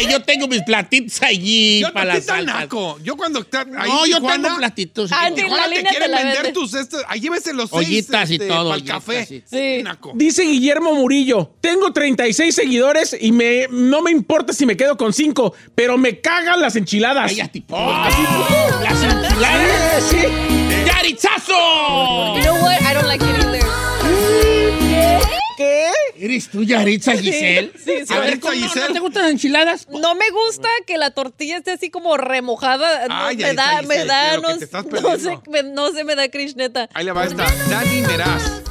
Ay, 0.09 0.13
yo 0.13 0.23
tengo 0.23 0.49
mis 0.49 0.63
platitos 0.63 1.23
allí 1.23 1.81
Yo 1.81 1.93
para 1.93 2.15
las 2.15 2.27
tan 2.27 2.47
naco. 2.47 2.99
Yo 3.03 3.17
cuando 3.17 3.41
está 3.41 3.61
ahí 3.77 3.91
No, 3.91 4.05
en 4.05 4.11
yo 4.11 4.17
Tijuana, 4.17 4.43
tengo 4.43 4.57
platitos. 4.59 5.11
Ah, 5.13 5.29
en 5.29 5.35
Tijuana 5.35 5.57
la 5.57 5.69
te 5.69 5.75
línea 5.77 5.93
te 5.93 5.99
quieren 5.99 6.17
vender 6.17 6.43
vende. 6.43 6.53
tus 6.53 6.75
estos. 6.75 7.03
Ahí 7.09 7.21
llévese 7.21 7.53
los 7.53 7.71
seis. 7.71 7.87
Ollitas 7.89 8.31
y 8.31 8.35
este, 8.35 8.47
todo, 8.49 8.71
pa'l 8.71 8.81
ollitas, 8.81 8.95
café. 8.97 9.27
sí. 9.27 9.43
Sí. 9.47 9.83
Naco. 9.83 10.13
Dice 10.15 10.43
Guillermo 10.43 10.95
Murillo, 10.95 11.53
tengo 11.61 11.93
36 11.93 12.55
seguidores 12.55 13.17
y 13.21 13.33
me, 13.33 13.67
no 13.71 14.03
me 14.03 14.11
importa 14.11 14.53
si 14.53 14.67
me 14.67 14.77
quedo 14.77 14.97
con 14.97 15.13
5, 15.13 15.55
pero 15.75 15.97
me 15.99 16.21
cagan 16.21 16.61
las 16.61 16.77
enchiladas. 16.77 17.31
Cállate, 17.31 17.63
po. 17.63 17.77
Las 17.79 19.03
enchiladas. 19.03 20.05
Sí, 20.11 20.17
sí. 20.21 20.27
¡Yaritzazo! 20.87 22.37
You 22.37 22.43
know 22.43 22.55
what? 22.63 22.81
I 22.83 22.95
don't 22.95 23.07
like 23.07 23.23
it 23.23 23.45
either. 23.45 23.98
¿Qué? 25.59 25.91
¿Eres 26.17 26.49
tú, 26.51 26.63
Yaritza 26.63 27.17
Giselle? 27.17 27.73
Sí, 27.85 27.93
sí. 28.07 28.15
A 28.15 28.21
ver, 28.21 28.39
¿cómo 28.39 28.55
no, 28.55 28.61
Giselle. 28.61 28.87
¿no 28.87 28.93
te 28.95 29.01
gustan 29.01 29.23
las 29.25 29.33
enchiladas? 29.33 29.89
No 29.89 30.15
me 30.15 30.31
gusta 30.31 30.69
que 30.87 30.97
la 30.99 31.11
tortilla 31.11 31.57
esté 31.57 31.73
así 31.73 31.91
como 31.91 32.17
remojada. 32.17 33.09
No, 33.09 33.15
Ay, 33.27 33.37
me 33.39 33.55
da, 33.55 33.83
me 33.83 33.89
Giselle, 33.97 34.05
da, 34.07 34.31
de 34.31 34.37
lo 34.37 34.43
no, 34.43 34.49
que 34.51 34.59
te 34.61 34.65
estás 34.67 34.87
no 34.87 35.19
sé, 35.19 35.37
me- 35.51 35.65
no 35.65 35.91
sé, 35.91 36.05
me 36.05 36.15
da 36.15 36.29
cringe 36.29 36.55
neta. 36.55 36.89
Ahí 36.95 37.05
le 37.05 37.11
va 37.11 37.25
esta. 37.25 37.45
Dani 37.69 38.03
Meraz. 38.03 38.63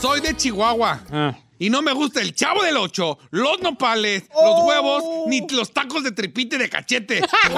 Soy 0.00 0.20
de 0.20 0.36
Chihuahua. 0.36 1.00
Ah. 1.10 1.36
Y 1.60 1.70
no 1.70 1.82
me 1.82 1.92
gusta 1.92 2.20
el 2.20 2.34
chavo 2.34 2.62
del 2.62 2.76
ocho, 2.76 3.18
los 3.30 3.60
nopales, 3.60 4.24
Oh. 4.32 4.46
los 4.58 4.64
huevos, 4.68 5.04
ni 5.26 5.44
los 5.50 5.72
tacos 5.72 6.04
de 6.04 6.12
tripite 6.12 6.56
de 6.56 6.68
cachete. 6.68 7.20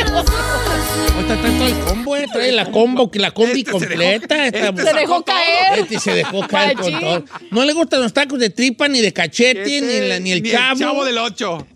Ahorita 0.00 1.34
está 1.34 1.58
todo 1.58 1.66
el 1.66 1.78
combo, 1.84 2.16
eh. 2.16 2.26
Trae 2.32 2.52
la 2.52 2.70
combo, 2.70 3.10
que 3.10 3.18
la 3.18 3.30
combi 3.32 3.60
Este 3.60 3.72
se 3.72 3.78
dejó- 3.78 3.88
completa. 3.88 4.46
este 4.46 4.60
se 4.84 4.92
dejó 4.94 5.14
todo. 5.14 5.24
caer. 5.24 5.78
Este 5.80 5.98
se 6.00 6.14
dejó 6.14 6.46
caer 6.48 6.76
con 6.76 7.00
todo. 7.00 7.24
No 7.50 7.64
le 7.64 7.72
gustan 7.72 8.02
los 8.02 8.12
tacos 8.12 8.38
de 8.38 8.50
tripa, 8.50 8.88
ni 8.88 9.00
de 9.00 9.12
cachete, 9.12 9.62
Este, 9.62 10.00
ni, 10.00 10.08
la- 10.08 10.18
ni 10.20 10.32
el 10.32 10.42
chavo. 10.50 11.04
del 11.04 11.18
ocho. 11.18 11.66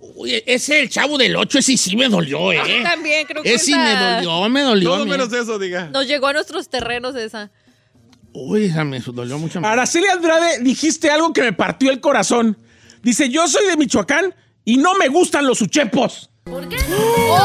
Uy, 0.00 0.42
ese 0.46 0.80
el 0.80 0.88
chavo 0.90 1.16
del 1.16 1.36
8, 1.36 1.58
ese 1.60 1.76
sí 1.76 1.94
me 1.94 2.08
dolió, 2.08 2.50
eh. 2.52 2.60
mí 2.64 2.82
también, 2.82 3.24
creo 3.24 3.40
que 3.42 3.54
Ese 3.54 3.66
sí 3.66 3.74
me 3.74 3.94
dolió, 3.94 4.48
me 4.48 4.62
dolió. 4.62 4.90
Todo 4.90 5.06
menos 5.06 5.32
eso, 5.32 5.60
diga. 5.60 5.90
Nos 5.92 6.08
llegó 6.08 6.26
a 6.26 6.32
nuestros 6.32 6.68
terrenos 6.68 7.14
esa. 7.14 7.52
Uy, 8.40 8.66
esa 8.66 8.84
me 8.84 9.00
dolió 9.00 9.36
mucho. 9.38 9.60
Araceli 9.64 10.06
Andrade, 10.06 10.60
dijiste 10.60 11.10
algo 11.10 11.32
que 11.32 11.42
me 11.42 11.52
partió 11.52 11.90
el 11.90 12.00
corazón. 12.00 12.56
Dice, 13.02 13.28
yo 13.30 13.48
soy 13.48 13.66
de 13.66 13.76
Michoacán 13.76 14.32
y 14.64 14.76
no 14.76 14.94
me 14.94 15.08
gustan 15.08 15.44
los 15.46 15.60
uchepos. 15.60 16.30
¡Oh! 16.46 17.38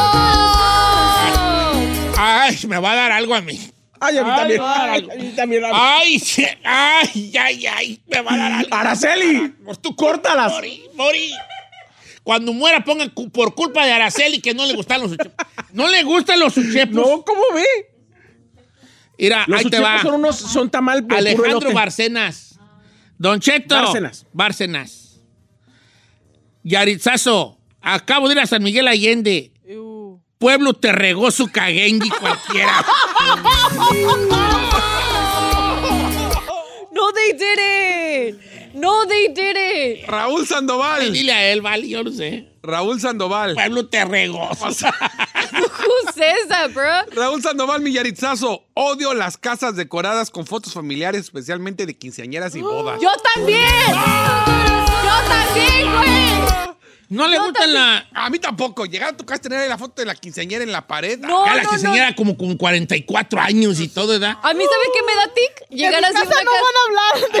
Ay, 2.16 2.56
me 2.68 2.78
va 2.78 2.92
a 2.92 2.94
dar 2.94 3.12
algo 3.12 3.34
a 3.34 3.40
mí. 3.40 3.58
Ay, 4.00 4.18
a 4.18 4.22
mí 4.24 4.30
Ay, 4.30 4.38
también. 4.38 4.60
ay. 4.62 5.08
A 5.10 5.16
mí 5.16 5.28
también. 5.34 5.62
Ay, 5.72 6.18
sí, 6.20 6.44
ay, 6.64 7.32
ay, 7.38 7.66
ay, 7.66 8.00
me 8.06 8.20
va 8.20 8.34
a 8.34 8.36
dar 8.36 8.52
algo. 8.52 8.74
Araceli, 8.74 9.52
Pues 9.64 9.80
tú 9.80 9.96
córtalas. 9.96 10.52
Morí, 10.52 10.84
morí. 10.94 11.32
Cuando 12.22 12.52
muera, 12.52 12.84
pongan 12.84 13.10
por 13.10 13.54
culpa 13.54 13.84
de 13.84 13.92
Araceli 13.92 14.40
que 14.40 14.54
no 14.54 14.64
le 14.64 14.74
gustan 14.74 15.02
los 15.02 15.12
uchepos. 15.12 15.46
No 15.72 15.88
le 15.88 16.02
gustan 16.04 16.38
los 16.40 16.56
uchepos. 16.56 16.94
No, 16.94 17.22
¿cómo 17.24 17.42
ve? 17.54 17.93
Mira, 19.18 19.44
Los 19.46 19.60
ahí 19.60 19.70
te 19.70 19.80
va. 19.80 20.02
son 20.02 20.14
unos, 20.14 20.36
son 20.36 20.70
tamal 20.70 21.06
Alejandro. 21.10 21.72
Barcenas. 21.72 22.58
Don 23.18 23.40
Cheto. 23.40 23.74
Bárcenas. 23.74 24.26
Bárcenas. 24.32 25.20
Yaritzazo. 26.62 27.58
Acabo 27.80 28.28
de 28.28 28.34
ir 28.34 28.40
a 28.40 28.46
San 28.46 28.62
Miguel 28.62 28.88
Allende. 28.88 29.52
Pueblo 30.38 30.74
te 30.74 30.92
regó 30.92 31.30
su 31.30 31.48
caguengui 31.48 32.10
cualquiera. 32.10 32.84
No, 36.92 37.12
they 37.12 37.32
did 37.32 37.58
it. 37.58 38.74
No, 38.74 39.04
they 39.06 39.28
did 39.28 39.56
it. 39.56 40.06
Raúl 40.06 40.40
Ay, 40.42 40.46
Sandoval. 40.46 41.12
Dile 41.12 41.32
a 41.32 41.52
él, 41.52 41.60
vale, 41.60 41.88
yo 41.88 42.04
no 42.04 42.10
sé. 42.12 42.48
Raúl 42.62 43.00
Sandoval. 43.00 43.54
Pueblo 43.54 43.86
te 43.88 44.04
regó. 44.04 44.48
Who 45.86 46.12
says 46.14 46.48
that, 46.48 46.70
bro? 46.72 46.90
Raúl 47.14 47.42
Sandoval 47.42 47.80
Millaritzazo. 47.80 48.64
Odio 48.74 49.14
las 49.14 49.36
casas 49.36 49.76
decoradas 49.76 50.30
con 50.30 50.46
fotos 50.46 50.72
familiares, 50.72 51.22
especialmente 51.22 51.86
de 51.86 51.96
quinceañeras 51.96 52.54
y 52.54 52.60
bodas. 52.62 53.00
Yo 53.00 53.10
también. 53.34 53.60
Yo 55.04 55.28
también, 55.28 55.92
güey. 55.96 56.34
No 57.10 57.28
le 57.28 57.38
gustan 57.38 57.72
la. 57.72 58.08
A 58.14 58.30
mí 58.30 58.38
tampoco. 58.38 58.86
Llegar 58.86 59.10
a 59.10 59.16
tu 59.16 59.24
casa 59.26 59.42
tener 59.42 59.68
la 59.68 59.78
foto 59.78 60.00
de 60.02 60.06
la 60.06 60.14
quinceañera 60.14 60.64
en 60.64 60.72
la 60.72 60.86
pared. 60.86 61.18
No, 61.20 61.44
Ya 61.46 61.54
la 61.56 61.62
no, 61.62 61.72
no. 61.72 61.78
señora 61.78 62.14
como 62.16 62.36
con 62.36 62.56
44 62.56 63.40
años 63.40 63.78
y 63.78 63.88
todo, 63.88 64.08
¿verdad? 64.18 64.36
A 64.42 64.52
mí, 64.54 64.64
¿sabe 64.64 64.84
qué 64.92 65.02
me 65.06 65.14
da 65.14 65.28
tic? 65.34 65.68
Llegar 65.70 66.04
a 66.04 66.10
una 66.10 66.20
casa. 66.22 66.34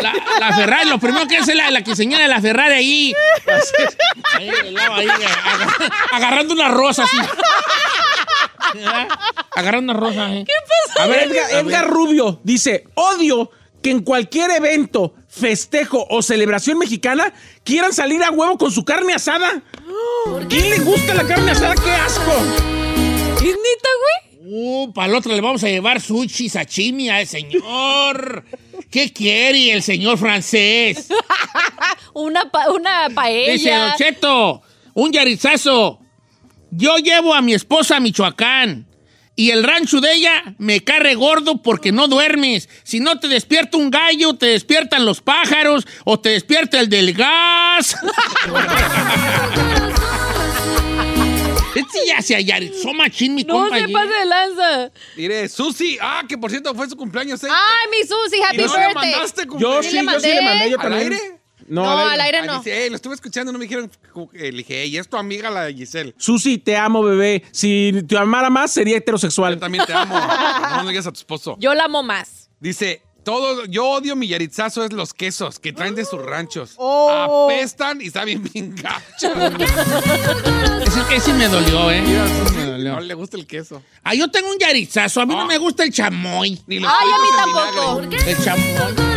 La, 0.02 0.12
la 0.48 0.56
Ferrari, 0.56 0.88
lo 0.90 0.98
primero 1.00 1.26
que 1.26 1.38
hace 1.38 1.54
la, 1.54 1.70
la 1.70 1.82
quinceañera 1.82 2.22
de 2.22 2.28
la 2.28 2.40
Ferrari 2.40 2.74
ahí. 2.74 3.14
Ahí, 4.34 4.50
del 4.50 4.74
lado, 4.74 4.94
ahí, 4.94 5.06
agar- 5.08 5.92
agarrando 6.12 6.54
una 6.54 6.68
rosa 6.68 7.04
así. 7.04 7.16
Agarrando 9.54 9.92
una 9.92 10.00
rosa. 10.00 10.28
¿Qué 10.28 11.00
A 11.00 11.06
ver, 11.06 11.30
Edgar, 11.30 11.50
Edgar 11.52 11.88
Rubio 11.88 12.40
dice, 12.42 12.84
odio 12.94 13.50
que 13.82 13.90
en 13.90 14.02
cualquier 14.02 14.50
evento, 14.50 15.14
festejo 15.28 16.06
o 16.08 16.22
celebración 16.22 16.78
mexicana 16.78 17.34
quieran 17.64 17.92
salir 17.92 18.22
a 18.22 18.30
huevo 18.30 18.56
con 18.56 18.70
su 18.72 18.84
carne 18.84 19.12
asada. 19.12 19.62
¿Quién 20.48 20.70
le 20.70 20.78
gusta 20.78 21.14
la 21.14 21.26
carne 21.26 21.50
asada? 21.50 21.74
¡Qué 21.74 21.90
asco! 21.90 22.32
¿Es 23.36 23.42
neta, 23.42 23.88
güey? 24.00 24.24
Uh, 24.46 24.92
para 24.92 25.08
el 25.08 25.14
otro 25.14 25.34
le 25.34 25.40
vamos 25.40 25.62
a 25.64 25.68
llevar 25.68 26.00
sushi, 26.00 26.48
sashimi 26.48 27.08
al 27.10 27.26
señor. 27.26 28.44
¿Qué 28.90 29.12
quiere 29.12 29.72
el 29.72 29.82
señor 29.82 30.18
francés? 30.18 31.08
Una, 32.14 32.50
pa- 32.50 32.70
una 32.70 33.08
Dice 33.08 33.14
paella. 33.14 33.78
Don 33.86 33.96
Cheto, 33.96 34.62
un 34.94 35.12
yarizazo. 35.12 35.98
Yo 36.76 36.96
llevo 36.98 37.34
a 37.34 37.40
mi 37.42 37.54
esposa 37.54 37.96
a 37.96 38.00
Michoacán 38.00 38.86
y 39.36 39.50
el 39.50 39.62
rancho 39.64 40.00
de 40.00 40.12
ella 40.14 40.42
me 40.58 40.82
carre 40.82 41.14
gordo 41.14 41.62
porque 41.62 41.92
no 41.92 42.08
duermes. 42.08 42.68
Si 42.82 43.00
no 43.00 43.18
te 43.20 43.28
despierta 43.28 43.76
un 43.76 43.90
gallo, 43.90 44.34
te 44.34 44.46
despiertan 44.46 45.04
los 45.04 45.20
pájaros 45.20 45.86
o 46.04 46.18
te 46.20 46.30
despierta 46.30 46.80
el 46.80 46.88
del 46.88 47.12
gas. 47.14 47.96
Este 51.74 52.06
ya 52.06 52.22
se 52.22 52.36
ayarizó 52.36 52.92
machín, 52.94 53.34
mi 53.34 53.42
No 53.42 53.54
compa. 53.54 53.76
se 53.78 53.82
allí. 53.84 53.92
pase 53.92 54.12
de 54.12 54.24
lanza. 54.26 54.90
Mire, 55.16 55.48
Susi. 55.48 55.98
Ah, 56.00 56.22
que 56.28 56.38
por 56.38 56.48
cierto 56.50 56.72
fue 56.72 56.88
su 56.88 56.96
cumpleaños. 56.96 57.42
¿eh? 57.42 57.48
Ay, 57.50 57.90
mi 57.90 58.06
Susi, 58.06 58.40
happy 58.42 58.56
¿Y 58.56 58.64
no 58.64 58.72
le 58.76 58.86
birthday. 58.86 59.10
mandaste 59.12 59.42
Yo 59.42 59.48
cumpleaños? 59.48 59.86
sí, 59.86 59.90
le 59.92 59.96
yo 59.96 60.00
sí 60.02 60.04
mandé? 60.06 60.34
le 60.34 60.42
mandé 60.42 60.70
yo 60.70 60.76
¿Al 60.76 60.82
también. 60.82 61.12
aire? 61.12 61.40
No, 61.68 61.88
al 61.98 62.20
aire 62.20 62.42
no. 62.46 62.58
dice, 62.58 62.86
"Eh, 62.86 62.90
lo 62.90 62.96
estuve 62.96 63.14
escuchando, 63.14 63.50
no 63.52 63.58
me 63.58 63.64
dijeron. 63.64 63.90
Le 64.32 64.50
dije, 64.52 64.86
y 64.86 64.96
es 64.98 65.08
tu 65.08 65.16
amiga 65.16 65.50
la 65.50 65.70
Giselle. 65.72 66.14
Susi, 66.18 66.58
te 66.58 66.76
amo, 66.76 67.02
bebé. 67.02 67.42
Si 67.52 67.92
te 68.08 68.18
amara 68.18 68.50
más, 68.50 68.70
sería 68.72 68.94
Yo 68.94 68.98
heterosexual. 68.98 69.58
también 69.58 69.84
te 69.86 69.92
amo. 69.94 70.14
No 70.18 70.82
no 70.82 70.88
digas 70.88 71.06
a 71.06 71.12
tu 71.12 71.18
esposo. 71.18 71.56
Yo 71.58 71.74
la 71.74 71.84
amo 71.84 72.02
más. 72.02 72.50
Dice, 72.60 73.02
todo, 73.24 73.64
yo 73.66 73.86
odio 73.88 74.16
mi 74.16 74.28
yaritzazo 74.28 74.84
es 74.84 74.92
los 74.92 75.14
quesos 75.14 75.58
que 75.58 75.72
traen 75.72 75.94
de 75.94 76.04
sus 76.04 76.22
ranchos. 76.22 76.74
Oh. 76.76 77.48
Apestan 77.50 78.00
y 78.02 78.10
saben 78.10 78.42
bien 78.52 78.74
gacho. 78.76 79.32
Ese, 80.86 81.16
ese 81.16 81.32
me 81.34 81.48
dolió, 81.48 81.90
¿eh? 81.90 82.02
Me 82.56 82.64
dolió. 82.66 82.92
no 82.94 83.00
le 83.00 83.14
gusta 83.14 83.36
el 83.36 83.46
queso. 83.46 83.82
Ah, 84.02 84.14
yo 84.14 84.30
tengo 84.30 84.50
un 84.50 84.58
yarizazo. 84.58 85.20
A 85.22 85.26
mí 85.26 85.34
no 85.34 85.42
Ah. 85.42 85.46
me 85.46 85.56
gusta 85.58 85.82
el 85.84 85.92
chamoy. 85.92 86.60
Ni 86.66 86.78
los 86.80 86.90
Ay, 86.92 87.08
a 87.10 87.18
mí 87.18 87.28
tampoco. 87.36 88.00
El 88.28 88.44
chamoy. 88.44 89.13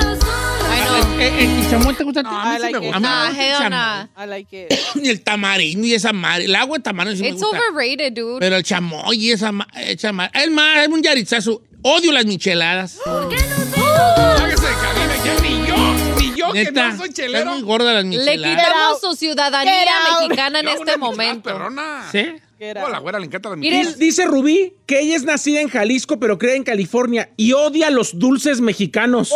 No. 1.00 1.20
Eh, 1.20 1.28
eh, 1.40 1.60
¿El 1.62 1.70
chamoy 1.70 1.94
te 1.96 2.04
gusta 2.04 2.20
a 2.22 2.24
ti? 2.24 2.30
No, 2.30 2.40
a 2.40 2.46
mí 2.46 2.52
I 2.52 2.56
sí 2.58 2.62
like 2.72 2.88
it. 2.88 2.94
A 2.94 3.00
mí 3.00 3.02
me 3.04 3.10
Nah, 3.10 3.28
gusta 3.28 3.42
el 3.44 3.48
hell 3.48 3.58
chamoy. 3.58 3.70
nah. 3.70 4.06
I 4.24 4.28
like 4.28 4.68
it. 4.70 4.80
Y 5.04 5.10
el 5.10 5.22
tamarindo 5.24 5.88
y 5.88 5.94
esa 5.94 6.14
madre. 6.14 6.46
El 6.46 6.56
agua 6.56 6.78
de 6.78 6.84
tamarindo 6.84 7.18
sí 7.18 7.24
me 7.24 7.30
It's 7.30 7.42
gusta. 7.42 7.58
overrated, 7.72 8.14
dude. 8.14 8.40
Pero 8.40 8.56
el 8.58 8.64
chamoy 8.64 9.18
y 9.18 9.32
esa 9.32 9.52
ma- 9.52 9.68
esa 9.76 10.12
madre. 10.12 10.32
Es 10.44 10.52
más, 10.52 10.80
es 10.80 10.88
un 10.88 11.02
yarizazo. 11.02 11.62
Odio 11.84 12.12
las 12.12 12.26
micheladas. 12.26 12.98
Hágase 13.06 14.66
de 14.68 14.74
cabina, 14.74 15.16
ya 15.24 15.42
ni 15.42 15.68
yo, 15.68 15.76
ni 16.20 16.36
yo 16.36 16.52
que 16.54 16.64
Neta, 16.66 16.90
no 16.90 16.98
soy 16.98 17.10
es 17.10 17.14
chelero. 17.16 17.52
muy 17.52 17.62
gorda 17.62 17.94
las 17.94 18.04
Le 18.06 18.38
quitamos 18.38 19.00
su 19.02 19.16
ciudadanía 19.16 19.74
mexicana 20.20 20.60
en 20.60 20.66
Yo, 20.66 20.72
este 20.74 20.98
momento. 20.98 21.44
perrona. 21.44 22.04
¿Sí? 22.12 22.34
Oh, 22.60 22.80
out. 22.80 22.90
la 22.92 23.00
güera 23.00 23.20
le 23.20 23.26
encanta 23.26 23.50
la 23.50 23.56
Miren. 23.56 23.98
Dice 23.98 24.26
Rubí 24.26 24.74
que 24.86 25.00
ella 25.00 25.16
es 25.16 25.24
nacida 25.24 25.62
en 25.62 25.70
Jalisco, 25.70 26.20
pero 26.20 26.38
cree 26.38 26.56
en 26.56 26.64
California 26.64 27.30
y 27.38 27.54
odia 27.54 27.90
los 27.90 28.18
dulces 28.18 28.62
mexicanos. 28.62 29.34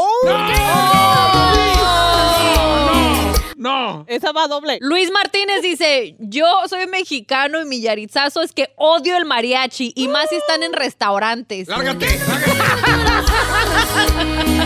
No. 3.55 4.05
Esa 4.07 4.31
va 4.31 4.47
doble. 4.47 4.79
Luis 4.81 5.11
Martínez 5.11 5.61
dice, 5.61 6.15
yo 6.17 6.47
soy 6.67 6.87
mexicano 6.87 7.61
y 7.61 7.65
mi 7.65 7.79
yaritzazo 7.79 8.41
es 8.41 8.53
que 8.53 8.73
odio 8.75 9.15
el 9.15 9.25
mariachi 9.25 9.93
y 9.95 10.07
más 10.07 10.29
si 10.29 10.35
están 10.35 10.63
en 10.63 10.73
restaurantes. 10.73 11.67
Lárgate, 11.67 12.07
lárgate. 12.27 12.51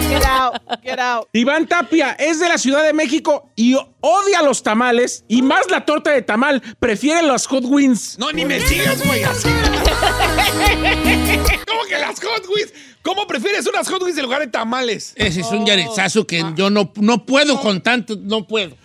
Get 0.10 0.26
out. 0.26 0.62
Get 0.84 1.00
out. 1.00 1.28
Iván 1.34 1.68
Tapia 1.68 2.12
es 2.20 2.40
de 2.40 2.50
la 2.50 2.58
Ciudad 2.58 2.84
de 2.84 2.94
México 2.94 3.50
y 3.56 3.76
odia 4.02 4.42
los 4.42 4.64
tamales 4.64 5.24
y 5.28 5.42
más 5.42 5.70
la 5.70 5.86
torta 5.86 6.12
de 6.12 6.22
tamal. 6.22 6.62
Prefiere 6.80 7.24
los 7.24 7.48
Hot 7.48 7.64
Wings. 7.66 8.18
No, 8.20 8.32
ni 8.32 8.46
me 8.46 8.60
sigas, 8.60 9.06
güey, 9.06 9.24
así. 9.24 9.50
¿Cómo 11.68 11.84
que 11.88 11.98
las 11.98 12.20
Hot 12.20 12.46
Wheels? 12.54 12.74
¿Cómo 13.02 13.28
prefieres 13.28 13.66
unas 13.68 13.88
Hot 13.90 14.02
Wheels 14.02 14.18
en 14.18 14.24
lugar 14.24 14.42
de 14.42 14.48
tamales? 14.48 15.14
Ese 15.16 15.42
es 15.42 15.48
un 15.52 15.66
yarizazo 15.66 16.26
que 16.26 16.44
yo 16.56 16.70
no, 16.70 16.92
no 16.96 17.26
puedo 17.26 17.60
con 17.62 17.82
tanto, 17.82 18.16
no 18.20 18.48
puedo. 18.48 18.76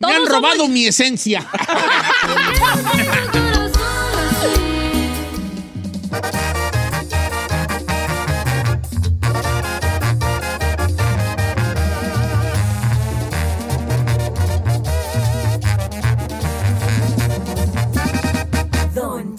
Me 0.00 0.08
han 0.14 0.24
somos- 0.24 0.28
robado 0.30 0.68
mi 0.68 0.86
esencia. 0.86 1.46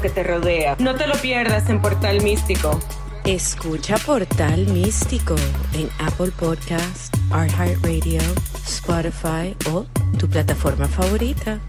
que 0.00 0.10
te 0.10 0.22
rodea. 0.22 0.76
No 0.78 0.94
te 0.94 1.06
lo 1.06 1.14
pierdas 1.16 1.68
en 1.68 1.80
Portal 1.80 2.22
Místico. 2.22 2.78
Escucha 3.24 3.96
Portal 3.98 4.66
Místico 4.66 5.34
en 5.74 5.88
Apple 5.98 6.30
Podcast, 6.38 7.14
iHeartRadio, 7.30 8.20
Spotify 8.66 9.56
o 9.70 9.84
tu 10.18 10.28
plataforma 10.28 10.88
favorita. 10.88 11.60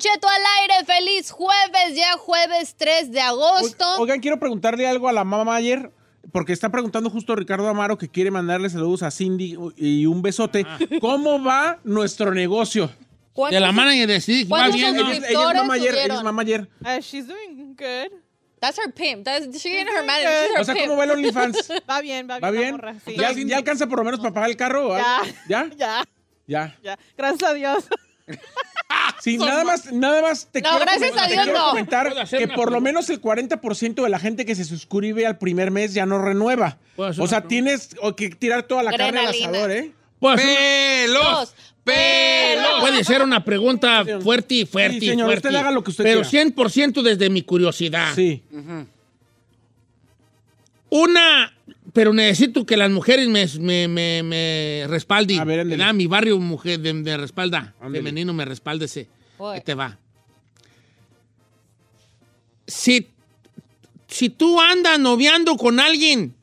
Cheto 0.00 0.26
al 0.28 0.42
aire. 0.62 0.84
Feliz 0.86 1.30
jueves, 1.30 1.94
ya 1.94 2.12
jueves 2.18 2.74
3 2.76 3.12
de 3.12 3.20
agosto. 3.20 3.84
Oigan, 3.98 4.20
quiero 4.20 4.38
preguntarle 4.40 4.86
algo 4.88 5.08
a 5.08 5.12
la 5.12 5.24
mamá 5.24 5.54
ayer, 5.56 5.92
porque 6.32 6.52
está 6.52 6.70
preguntando 6.70 7.10
justo 7.10 7.36
Ricardo 7.36 7.68
Amaro 7.68 7.96
que 7.98 8.08
quiere 8.08 8.30
mandarle 8.30 8.68
saludos 8.70 9.02
a 9.02 9.10
Cindy 9.10 9.56
y 9.76 10.06
un 10.06 10.22
besote. 10.22 10.66
¿Cómo 11.00 11.42
va 11.42 11.78
nuestro 11.84 12.32
negocio? 12.34 12.90
¿Cuántos- 13.32 13.54
De 13.54 13.60
la 13.60 13.72
mano 13.72 13.92
y 13.92 14.04
decir, 14.06 14.44
va 14.46 14.58
¿Cuántos 14.58 14.74
bien, 14.76 14.96
¿no? 14.96 15.02
Ella 15.02 15.12
es, 15.12 15.24
ella 15.30 15.48
es 15.50 15.54
mamá 15.56 15.74
ayer, 15.74 15.94
ella 15.94 16.14
es 16.14 16.22
mamá 16.24 16.42
ayer. 16.42 16.68
Uh, 16.80 17.00
she's 17.00 17.26
doing 17.26 17.76
good. 17.76 18.12
That's 18.60 18.78
her 18.78 18.92
pimp. 18.92 19.24
That's, 19.24 19.46
she 19.62 19.78
ain't 19.78 19.88
her 19.88 20.04
manager. 20.04 20.28
She's 20.48 20.54
her 20.56 20.60
O 20.60 20.64
sea, 20.64 20.74
pimp. 20.74 20.86
¿cómo 20.88 20.98
va 20.98 21.04
el 21.04 21.10
OnlyFans? 21.12 21.70
Va 21.90 22.00
bien, 22.02 22.28
va 22.28 22.38
bien. 22.38 22.42
¿Va 22.44 22.50
bien? 22.50 22.70
morra, 22.72 22.94
sí. 23.04 23.16
¿Ya, 23.16 23.32
ya 23.32 23.56
alcanza 23.56 23.86
por 23.86 23.98
lo 23.98 24.04
menos 24.04 24.20
para 24.20 24.34
pagar 24.34 24.50
el 24.50 24.56
carro? 24.56 24.96
Ya. 24.98 25.20
¿Ya? 25.48 25.70
Ya, 25.76 26.04
Ya. 26.46 26.76
ya. 26.82 26.98
Gracias 27.16 27.50
a 27.50 27.54
Dios. 27.54 27.84
Sí, 29.22 29.36
nada 29.38 29.64
más, 29.64 29.92
nada 29.92 30.22
más 30.22 30.48
te 30.50 30.60
No, 30.62 30.70
quiero, 30.70 30.84
gracias 30.84 31.10
comentar- 31.10 31.24
a 31.24 31.28
te 31.28 31.32
Dios, 31.34 31.44
quiero 31.44 31.58
no. 31.58 31.68
comentar 31.68 32.06
Puedo 32.08 32.20
hacer 32.22 32.38
que 32.38 32.48
por 32.48 32.72
lo 32.72 32.80
menos 32.80 33.10
el 33.10 33.20
40% 33.20 34.02
de 34.02 34.08
la 34.08 34.18
gente 34.18 34.46
que 34.46 34.54
se 34.54 34.64
suscribe 34.64 35.26
al 35.26 35.36
primer 35.38 35.70
mes 35.70 35.92
ya 35.94 36.06
no 36.06 36.18
renueva. 36.22 36.78
O 36.96 37.26
sea, 37.26 37.42
tienes 37.42 37.90
que 38.16 38.30
tirar 38.30 38.62
toda 38.64 38.82
la 38.82 38.92
carne 38.96 39.20
al 39.20 39.26
asador, 39.28 39.70
¿eh? 39.70 39.92
Puedo 40.18 40.34
hacer- 40.34 40.46
¡Pelos! 41.06 41.54
¡Pelos! 41.84 42.80
Puede 42.80 43.04
ser 43.04 43.22
una 43.22 43.42
pregunta 43.44 44.04
fuerte 44.22 44.54
y 44.54 44.66
fuerte. 44.66 45.00
Sí, 45.00 45.06
señor, 45.08 45.26
fuerte. 45.28 45.48
usted 45.48 45.58
haga 45.60 45.70
lo 45.70 45.82
que 45.82 45.90
usted 45.90 46.04
Pero 46.04 46.22
quiera. 46.22 46.30
100% 46.30 47.02
desde 47.02 47.30
mi 47.30 47.42
curiosidad. 47.42 48.12
Sí. 48.14 48.42
Una, 50.90 51.52
pero 51.92 52.12
necesito 52.12 52.64
que 52.66 52.76
las 52.76 52.90
mujeres 52.90 53.28
me, 53.28 53.46
me, 53.58 53.88
me, 53.88 54.22
me 54.22 54.84
respalden. 54.88 55.40
A 55.40 55.44
ver. 55.44 55.66
Mi 55.94 56.06
barrio 56.06 56.38
mujer 56.38 56.80
de, 56.80 56.92
de 56.92 57.16
respalda. 57.16 57.74
Ándele. 57.80 57.98
Femenino 58.04 58.32
me 58.32 58.44
respáldese. 58.44 59.08
Voy. 59.38 59.56
Ahí 59.56 59.60
te 59.62 59.74
va. 59.74 59.98
Si, 62.66 63.10
si 64.06 64.30
tú 64.30 64.60
andas 64.60 64.98
noviando 64.98 65.56
con 65.56 65.80
alguien, 65.80 66.34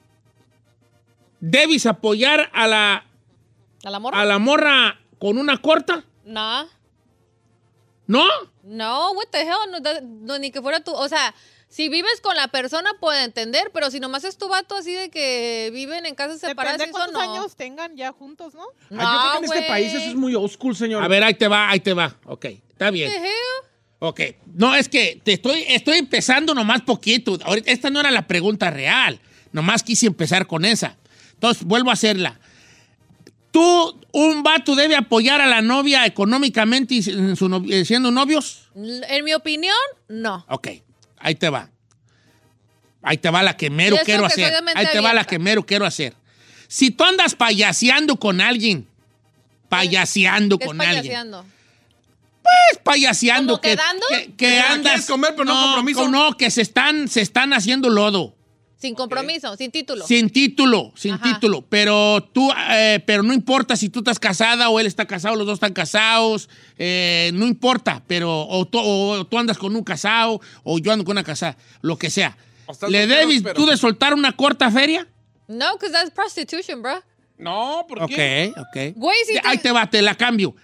debes 1.40 1.86
apoyar 1.86 2.50
a 2.54 2.68
la, 2.68 3.06
¿A 3.84 3.90
la 3.92 4.00
morra? 4.00 4.22
a 4.22 4.26
la 4.26 4.40
morra 4.40 5.00
con 5.20 5.38
una 5.38 5.58
corta, 5.62 6.04
No. 6.26 6.68
¿no? 8.08 8.26
No, 8.64 9.12
what 9.14 9.28
the 9.32 9.42
hell, 9.42 9.72
no, 9.72 9.80
no, 10.04 10.40
ni 10.40 10.52
que 10.52 10.62
fuera 10.62 10.82
tú, 10.82 10.92
o 10.94 11.08
sea, 11.08 11.34
si 11.70 11.90
vives 11.90 12.22
con 12.22 12.36
la 12.36 12.48
persona 12.48 12.90
puedo 13.00 13.20
entender, 13.20 13.72
pero 13.74 13.92
si 13.92 14.00
nomás 14.00 14.24
es 14.24 14.38
tu 14.38 14.48
vato 14.48 14.76
así 14.78 14.94
de 14.94 15.10
que 15.10 15.70
viven 15.74 16.06
en 16.06 16.16
casas 16.16 16.40
separadas, 16.40 16.78
Depende 16.80 16.98
eso 16.98 17.12
cuántos 17.12 17.26
no. 17.28 17.34
años 17.34 17.56
tengan 17.56 17.96
ya 17.96 18.12
juntos, 18.14 18.54
¿no? 18.56 18.64
No, 18.90 19.02
Ah, 19.02 19.14
yo 19.14 19.20
creo 19.20 19.32
que 19.32 19.38
en 19.38 19.44
este 19.46 19.58
güey. 19.58 19.68
país 19.70 19.94
eso 19.94 20.10
es 20.10 20.16
muy 20.16 20.34
old 20.36 20.50
school, 20.52 20.76
señor. 20.76 21.04
A 21.04 21.08
ver, 21.08 21.24
ahí 21.24 21.34
te 21.34 21.48
va, 21.48 21.70
ahí 21.70 21.80
te 21.80 21.94
va. 21.94 22.16
Ok, 22.26 22.46
está 22.46 22.90
bien. 22.90 23.12
What 23.12 23.20
the 23.22 23.28
hell? 23.28 23.70
Ok, 24.00 24.22
no, 24.54 24.76
es 24.76 24.88
que 24.90 25.20
te 25.24 25.34
estoy, 25.34 25.66
estoy 25.68 25.98
empezando 25.98 26.54
nomás 26.54 26.82
poquito. 26.84 27.38
Ahorita, 27.44 27.72
esta 27.72 27.90
no 27.90 28.00
era 28.00 28.12
la 28.12 28.28
pregunta 28.28 28.70
real. 28.70 29.20
Nomás 29.52 29.82
quise 29.84 30.06
empezar 30.08 30.46
con 30.48 30.66
esa. 30.66 30.96
Entonces, 31.34 31.64
vuelvo 31.64 31.90
a 31.90 31.94
hacerla. 31.94 32.40
¿Tú, 33.52 34.00
un 34.12 34.44
vato, 34.44 34.76
debe 34.76 34.96
apoyar 34.96 35.42
a 35.42 35.48
la 35.48 35.62
novia 35.62 36.06
económicamente 36.06 36.94
y 36.96 36.98
en 37.10 37.36
su 37.36 37.50
no- 37.50 37.64
siendo 37.86 38.12
novios? 38.12 38.70
En 38.76 39.24
mi 39.24 39.34
opinión, 39.34 39.76
no. 40.10 40.46
Ok, 40.50 40.68
ahí 41.28 41.36
te 41.36 41.50
va. 41.50 41.70
Ahí 43.02 43.18
te 43.18 43.30
va 43.30 43.44
la 43.44 43.56
que 43.56 43.70
mero 43.70 43.98
quiero 44.04 44.22
que 44.22 44.28
hacer. 44.28 44.54
Ahí 44.76 44.88
te 44.92 45.00
va 45.00 45.14
la 45.14 45.26
que 45.26 45.40
mero 45.40 45.66
quiero 45.66 45.86
hacer. 45.86 46.14
Si 46.68 46.92
tú 46.92 47.04
andas 47.04 47.36
payaseando 47.36 48.18
con 48.18 48.42
alguien, 48.42 48.88
payaseando 49.70 50.58
¿Qué 50.58 50.66
es 50.66 50.68
con 50.68 50.82
alguien, 50.82 51.04
payaseando? 51.04 51.46
es 52.72 52.78
payaseando 52.80 53.54
¿Como 53.54 53.62
que, 53.62 53.70
quedando? 53.72 54.06
que, 54.10 54.26
que 54.26 54.36
Que 54.36 54.58
la 54.58 54.72
andas 54.72 55.06
comer, 55.06 55.32
pero 55.32 55.46
no 55.46 55.62
compromiso. 55.62 56.08
No, 56.08 56.36
que 56.38 56.50
se 56.50 56.62
están, 56.62 57.08
se 57.10 57.22
están 57.22 57.54
haciendo 57.54 57.90
lodo. 57.90 58.37
Sin 58.80 58.94
compromiso, 58.94 59.56
sin 59.58 59.72
título. 59.72 60.06
Sin 60.06 60.30
título, 60.30 60.92
sin 60.96 61.14
Ajá. 61.16 61.24
título. 61.34 61.64
Pero 61.68 62.22
tú, 62.32 62.52
eh, 62.70 63.02
pero 63.08 63.24
no 63.24 63.34
importa 63.34 63.76
si 63.76 63.90
tú 63.90 64.00
estás 64.00 64.20
casada 64.20 64.70
o 64.70 64.80
él 64.80 64.86
está 64.86 65.06
casado, 65.08 65.36
los 65.36 65.48
dos 65.48 65.56
están 65.56 65.74
casados, 65.74 66.48
eh, 66.78 67.32
no 67.34 67.48
importa, 67.48 68.04
pero 68.06 68.46
o 68.48 68.68
tú, 68.68 68.78
o 68.80 69.26
tú 69.26 69.40
andas 69.40 69.58
con 69.58 69.76
un 69.76 69.84
casado 69.84 70.40
o 70.64 70.78
yo 70.78 70.92
ando 70.92 71.04
con 71.06 71.14
una 71.14 71.24
casada, 71.24 71.58
lo 71.82 71.98
que 71.98 72.12
sea. 72.12 72.38
¿Le 72.88 73.08
debes 73.08 73.42
pero- 73.42 73.56
tú 73.56 73.66
de 73.66 73.78
soltar 73.78 74.14
una 74.14 74.34
corta 74.36 74.70
feria? 74.70 75.08
No, 75.48 75.74
because 75.74 75.92
that's 75.92 76.12
prostitution, 76.12 76.82
bro. 76.84 77.02
No, 77.40 77.86
¿por 77.88 78.04
Ok, 78.04 78.10
qué? 78.10 78.54
ok. 78.58 78.94
Güey, 78.96 79.18
si 79.26 79.38
Ahí 79.44 79.58
te- 79.58 79.64
te 79.64 79.72
va, 79.72 79.90
te 79.90 80.02
la 80.04 80.14
cambio. 80.16 80.56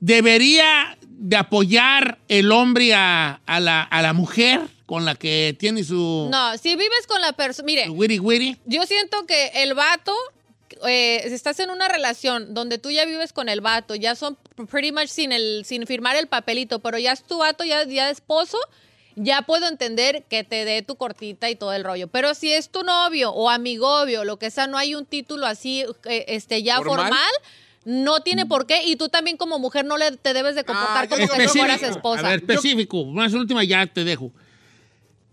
¿Debería 0.00 0.98
de 1.04 1.36
apoyar 1.36 2.18
el 2.26 2.50
hombre 2.50 2.92
a, 2.94 3.40
a 3.46 3.60
la, 3.60 3.82
a 3.82 4.02
la 4.02 4.12
mujer 4.12 4.60
con 4.92 5.06
la 5.06 5.14
que 5.14 5.56
tiene 5.58 5.82
su, 5.84 6.28
No, 6.30 6.58
si 6.58 6.76
vives 6.76 7.06
con 7.08 7.18
la 7.22 7.32
persona, 7.32 7.64
mire, 7.64 7.86
su 7.86 7.92
wiri 7.94 8.18
wiri? 8.18 8.58
yo 8.66 8.82
siento 8.84 9.24
que 9.24 9.50
el 9.54 9.72
vato, 9.72 10.12
eh, 10.86 11.24
si 11.28 11.32
estás 11.32 11.58
en 11.60 11.70
una 11.70 11.88
relación 11.88 12.52
donde 12.52 12.76
tú 12.76 12.90
ya 12.90 13.06
vives 13.06 13.32
con 13.32 13.48
el 13.48 13.62
vato, 13.62 13.94
ya 13.94 14.14
son 14.14 14.36
pretty 14.70 14.92
much 14.92 15.06
sin, 15.08 15.32
el, 15.32 15.64
sin 15.64 15.86
firmar 15.86 16.16
el 16.16 16.26
papelito, 16.26 16.80
pero 16.80 16.98
ya 16.98 17.12
es 17.12 17.22
tu 17.22 17.38
vato, 17.38 17.64
ya, 17.64 17.84
ya 17.86 18.10
esposo, 18.10 18.58
ya 19.16 19.40
puedo 19.40 19.66
entender 19.66 20.24
que 20.28 20.44
te 20.44 20.66
dé 20.66 20.82
tu 20.82 20.96
cortita 20.96 21.48
y 21.48 21.54
todo 21.56 21.72
el 21.72 21.84
rollo. 21.84 22.08
Pero 22.08 22.34
si 22.34 22.52
es 22.52 22.68
tu 22.68 22.82
novio 22.82 23.30
o 23.32 23.48
amigovio, 23.48 24.24
lo 24.24 24.38
que 24.38 24.50
sea, 24.50 24.66
no 24.66 24.76
hay 24.76 24.94
un 24.94 25.06
título 25.06 25.46
así, 25.46 25.86
eh, 26.04 26.26
este, 26.28 26.62
ya 26.62 26.76
¿Formal? 26.82 26.96
formal. 27.06 27.32
No 27.86 28.20
tiene 28.20 28.44
por 28.44 28.66
qué, 28.66 28.84
y 28.84 28.96
tú 28.96 29.08
también 29.08 29.38
como 29.38 29.58
mujer 29.58 29.86
no 29.86 29.96
le 29.96 30.12
te 30.18 30.34
debes 30.34 30.54
de 30.54 30.64
comportar 30.64 31.06
Ah, 31.06 31.08
como 31.08 31.26
que 31.26 31.44
tú 31.44 31.48
fueras 31.48 31.76
Específico. 31.76 31.96
esposa. 31.96 32.26
A 32.26 32.30
ver, 32.30 32.40
específico. 32.40 33.04
Más 33.06 33.32
última 33.32 33.64
ya 33.64 33.86
te 33.86 34.04
dejo. 34.04 34.30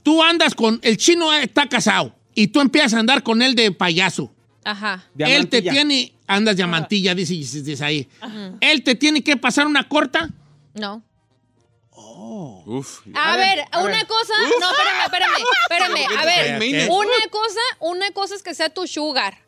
Tú 0.04 0.24
andas 0.24 0.56
con... 0.56 0.80
El 0.84 0.98
chino 0.98 1.34
está 1.34 1.68
casado 1.68 2.16
y 2.34 2.48
tú 2.48 2.62
empiezas 2.62 2.94
a 2.96 3.00
andar 3.00 3.24
con 3.24 3.42
él 3.42 3.56
de 3.56 3.72
payaso. 3.72 4.32
Ajá. 4.64 5.06
Él 5.18 5.48
te 5.50 5.62
Diamantilla. 5.62 5.72
tiene... 5.72 6.14
Andas 6.28 6.56
de 6.58 6.62
amantilla, 6.64 7.16
dice, 7.16 7.34
dice- 7.34 7.64
dice 7.64 7.84
ahí. 7.84 8.08
Él 8.62 8.84
te 8.84 8.94
tiene 8.94 9.24
que 9.24 9.36
pasar 9.36 9.66
una 9.66 9.88
corta. 9.90 10.30
No. 10.76 11.02
Uf. 11.92 13.02
A, 13.16 13.36
ver, 13.36 13.66
una 13.84 14.06
cosa, 14.06 14.34
no, 14.60 14.72
espérame, 14.72 15.04
espérame, 15.06 15.32
espérame, 15.70 16.18
a 16.20 16.26
ver, 16.26 16.90
una 16.92 17.28
cosa, 17.32 17.60
una 17.80 18.12
cosa 18.12 18.36
es 18.36 18.44
que 18.44 18.54
sea 18.54 18.70
tu 18.70 18.86
sugar. 18.86 19.40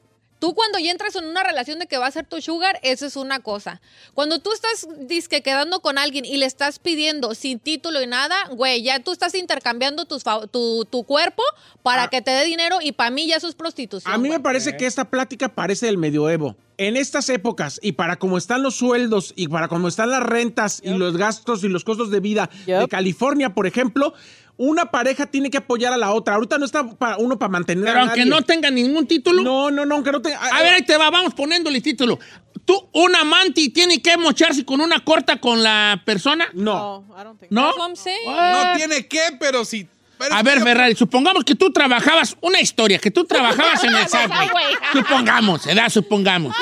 Tú 0.42 0.56
cuando 0.56 0.80
ya 0.80 0.90
entras 0.90 1.16
en 1.16 1.26
una 1.26 1.44
relación 1.44 1.78
de 1.78 1.86
que 1.86 2.00
va 2.00 2.08
a 2.08 2.12
ser 2.12 2.26
tu 2.26 2.42
sugar, 2.42 2.80
eso 2.82 3.06
es 3.06 3.16
una 3.16 3.42
cosa. 3.42 3.80
Cuando 4.16 4.40
tú 4.40 4.52
estás 4.52 4.88
disque 5.02 5.44
quedando 5.44 5.82
con 5.82 6.00
alguien 6.00 6.26
y 6.26 6.38
le 6.38 6.48
estás 6.48 6.80
pidiendo 6.80 7.36
sin 7.36 7.60
título 7.60 8.02
y 8.02 8.08
nada, 8.08 8.36
güey, 8.50 8.82
ya 8.82 9.00
tú 9.02 9.12
estás 9.12 9.36
intercambiando 9.36 10.06
tus 10.06 10.24
tu, 10.50 10.86
tu 10.86 11.04
cuerpo 11.04 11.44
para 11.84 12.08
que 12.08 12.24
te 12.24 12.32
dé 12.32 12.44
dinero 12.46 12.80
y 12.82 12.94
para 12.94 13.12
mí 13.12 13.28
ya 13.28 13.36
eso 13.36 13.48
es 13.48 13.54
prostitución. 13.54 14.12
A 14.12 14.18
mí 14.18 14.30
me 14.30 14.40
parece 14.40 14.76
que 14.78 14.88
esta 14.88 15.06
plática 15.12 15.48
parece 15.48 15.86
del 15.86 16.00
medioevo. 16.00 16.56
En 16.80 16.98
estas 16.98 17.30
épocas, 17.30 17.80
y 17.84 17.92
para 17.92 18.16
cómo 18.18 18.40
están 18.40 18.64
los 18.64 18.74
sueldos, 18.74 19.34
y 19.36 19.48
para 19.48 19.68
cómo 19.68 19.88
están 19.88 20.10
las 20.10 20.24
rentas, 20.24 20.82
y 20.84 20.90
los 20.90 21.16
gastos 21.16 21.64
y 21.64 21.68
los 21.68 21.84
costos 21.84 22.10
de 22.10 22.20
vida 22.20 22.50
de. 22.66 22.88
California, 22.88 23.54
por 23.54 23.68
ejemplo, 23.68 24.16
una 24.58 24.92
pareja 24.92 25.26
tiene 25.26 25.50
que 25.50 25.58
apoyar 25.58 25.94
a 25.94 25.98
la 25.98 26.12
otra. 26.14 26.36
Ahorita 26.36 26.58
no 26.58 26.66
está 26.66 26.88
para 26.90 27.18
uno 27.18 27.38
para 27.40 27.50
mantener 27.50 27.86
Pero 27.86 27.98
a 27.98 28.02
aunque 28.04 28.20
nadie. 28.20 28.30
no 28.30 28.42
tenga 28.44 28.70
ningún 28.70 29.08
título. 29.08 29.42
No, 29.42 29.72
no, 29.72 29.86
no, 29.86 29.96
aunque 29.96 30.12
no 30.12 30.22
tenga... 30.22 30.38
A 30.40 30.62
ver, 30.62 30.74
ahí 30.74 30.82
te 30.84 30.97
va, 30.97 31.10
vamos 31.10 31.34
poniéndole 31.34 31.82
título. 31.82 32.20
¿Tú, 32.66 32.89
un 32.93 33.16
amante, 33.16 33.70
tiene 33.70 34.02
que 34.02 34.18
mocharse 34.18 34.64
con 34.66 34.82
una 34.82 34.99
corta 35.04 35.38
con 35.39 35.64
la 35.64 36.02
persona? 36.06 36.47
No. 36.54 37.06
No, 37.08 37.20
I 37.20 37.24
don't 37.24 37.39
think 37.39 37.52
¿No? 37.52 37.72
No 37.76 38.78
tiene 38.78 39.08
que, 39.08 39.20
pero 39.39 39.66
si 39.66 39.88
A 40.30 40.43
ver, 40.43 40.62
Ferrari, 40.62 40.95
supongamos 40.95 41.43
que 41.43 41.56
tú 41.56 41.72
trabajabas, 41.72 42.38
una 42.41 42.62
historia, 42.62 42.99
que 42.99 43.10
tú 43.10 43.26
trabajabas 43.26 43.84
en 43.84 43.95
el 43.95 44.08
Subway. 44.08 44.47
Supongamos, 44.93 45.66
¿verdad? 45.66 45.89
Supongamos. 45.89 46.56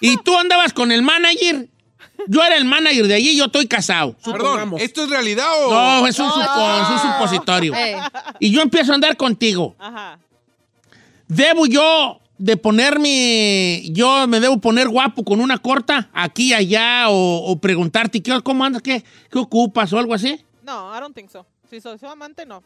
Y 0.00 0.16
tú 0.18 0.36
andabas 0.36 0.72
con 0.72 0.90
el 0.90 1.02
manager. 1.02 1.68
Yo 2.28 2.42
era 2.42 2.56
el 2.56 2.64
manager 2.64 3.06
de 3.06 3.14
allí 3.14 3.30
y 3.30 3.36
yo 3.36 3.44
estoy 3.46 3.66
casado. 3.66 4.14
Perdón, 4.24 4.74
¿esto 4.78 5.04
es 5.04 5.10
realidad 5.10 5.46
o...? 5.66 5.70
No, 5.72 6.06
es 6.06 6.18
un, 6.18 6.28
supo- 6.28 6.82
es 6.82 6.90
un 6.90 7.12
supositorio. 7.12 7.74
Eh. 7.74 7.96
Y 8.40 8.50
yo 8.50 8.62
empiezo 8.62 8.92
a 8.92 8.94
andar 8.96 9.16
contigo. 9.16 9.74
Ajá. 9.78 10.18
¿Debo 11.28 11.66
yo 11.66 12.20
de 12.38 12.56
ponerme, 12.56 13.82
yo 13.90 14.26
me 14.28 14.40
debo 14.40 14.58
poner 14.60 14.88
guapo 14.88 15.24
con 15.24 15.40
una 15.40 15.58
corta 15.58 16.08
aquí, 16.12 16.52
allá, 16.52 17.08
o, 17.08 17.50
o 17.50 17.58
preguntarte, 17.58 18.22
¿qué, 18.22 18.40
¿cómo 18.42 18.64
andas? 18.64 18.82
¿Qué, 18.82 19.02
¿Qué 19.30 19.38
ocupas 19.38 19.92
o 19.92 19.98
algo 19.98 20.14
así? 20.14 20.40
No, 20.62 20.94
I 20.96 21.00
don't 21.00 21.14
think 21.14 21.30
so. 21.30 21.46
Si 21.70 21.80
soy 21.80 21.98
su 21.98 22.06
amante, 22.06 22.44
no. 22.46 22.62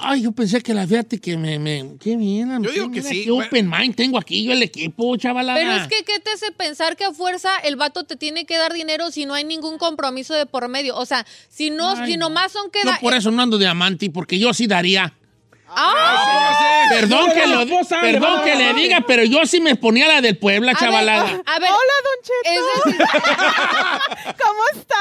Ay, 0.00 0.22
yo 0.22 0.32
pensé 0.32 0.60
que 0.62 0.72
la 0.74 0.86
fíjate 0.86 1.20
que 1.20 1.36
me, 1.36 1.58
me 1.58 1.96
qué 2.00 2.16
bien. 2.16 2.62
Yo 2.62 2.70
digo 2.70 2.86
que 2.90 2.98
mira 3.00 3.08
sí, 3.10 3.24
Qué 3.24 3.30
open 3.30 3.68
mind 3.68 3.94
tengo 3.96 4.16
aquí 4.18 4.44
yo 4.44 4.52
el 4.52 4.62
equipo, 4.62 5.16
chavalada. 5.16 5.58
Pero 5.58 5.72
es 5.74 5.88
que, 5.88 6.04
¿qué 6.04 6.20
te 6.20 6.30
hace 6.30 6.52
pensar 6.52 6.96
que 6.96 7.04
a 7.04 7.12
fuerza 7.12 7.50
el 7.64 7.76
vato 7.76 8.04
te 8.04 8.16
tiene 8.16 8.46
que 8.46 8.56
dar 8.56 8.72
dinero 8.72 9.10
si 9.10 9.26
no 9.26 9.34
hay 9.34 9.44
ningún 9.44 9.76
compromiso 9.78 10.34
de 10.34 10.46
por 10.46 10.68
medio? 10.68 10.96
O 10.96 11.04
sea, 11.04 11.26
si 11.48 11.70
no, 11.70 11.90
Ay, 11.96 12.06
si 12.12 12.16
no. 12.16 12.28
nomás 12.28 12.52
son 12.52 12.70
que 12.70 12.80
Yo 12.84 12.90
da- 12.90 12.98
por 13.00 13.12
eso 13.14 13.30
no 13.30 13.42
ando 13.42 13.58
de 13.58 13.66
amante, 13.66 14.08
porque 14.10 14.38
yo 14.38 14.54
sí 14.54 14.66
daría. 14.66 15.14
¡Ah! 15.70 16.86
Perdón 16.90 17.26
No, 17.28 17.34
que, 17.34 17.46
lo, 17.46 18.00
perdón 18.00 18.42
que 18.44 18.54
le 18.56 18.72
diga, 18.74 19.04
pero 19.06 19.22
yo 19.24 19.44
sí 19.44 19.60
me 19.60 19.76
ponía 19.76 20.08
la 20.08 20.20
del 20.22 20.38
Puebla, 20.38 20.72
A 20.72 20.74
ver, 20.74 20.80
chavalada. 20.80 21.42
A 21.44 21.58
ver, 21.58 21.70
Hola, 21.70 21.94
Don 22.04 22.18
Cheto. 22.24 23.04
es, 24.24 24.34
¿Cómo 24.40 24.62
está? 24.80 24.96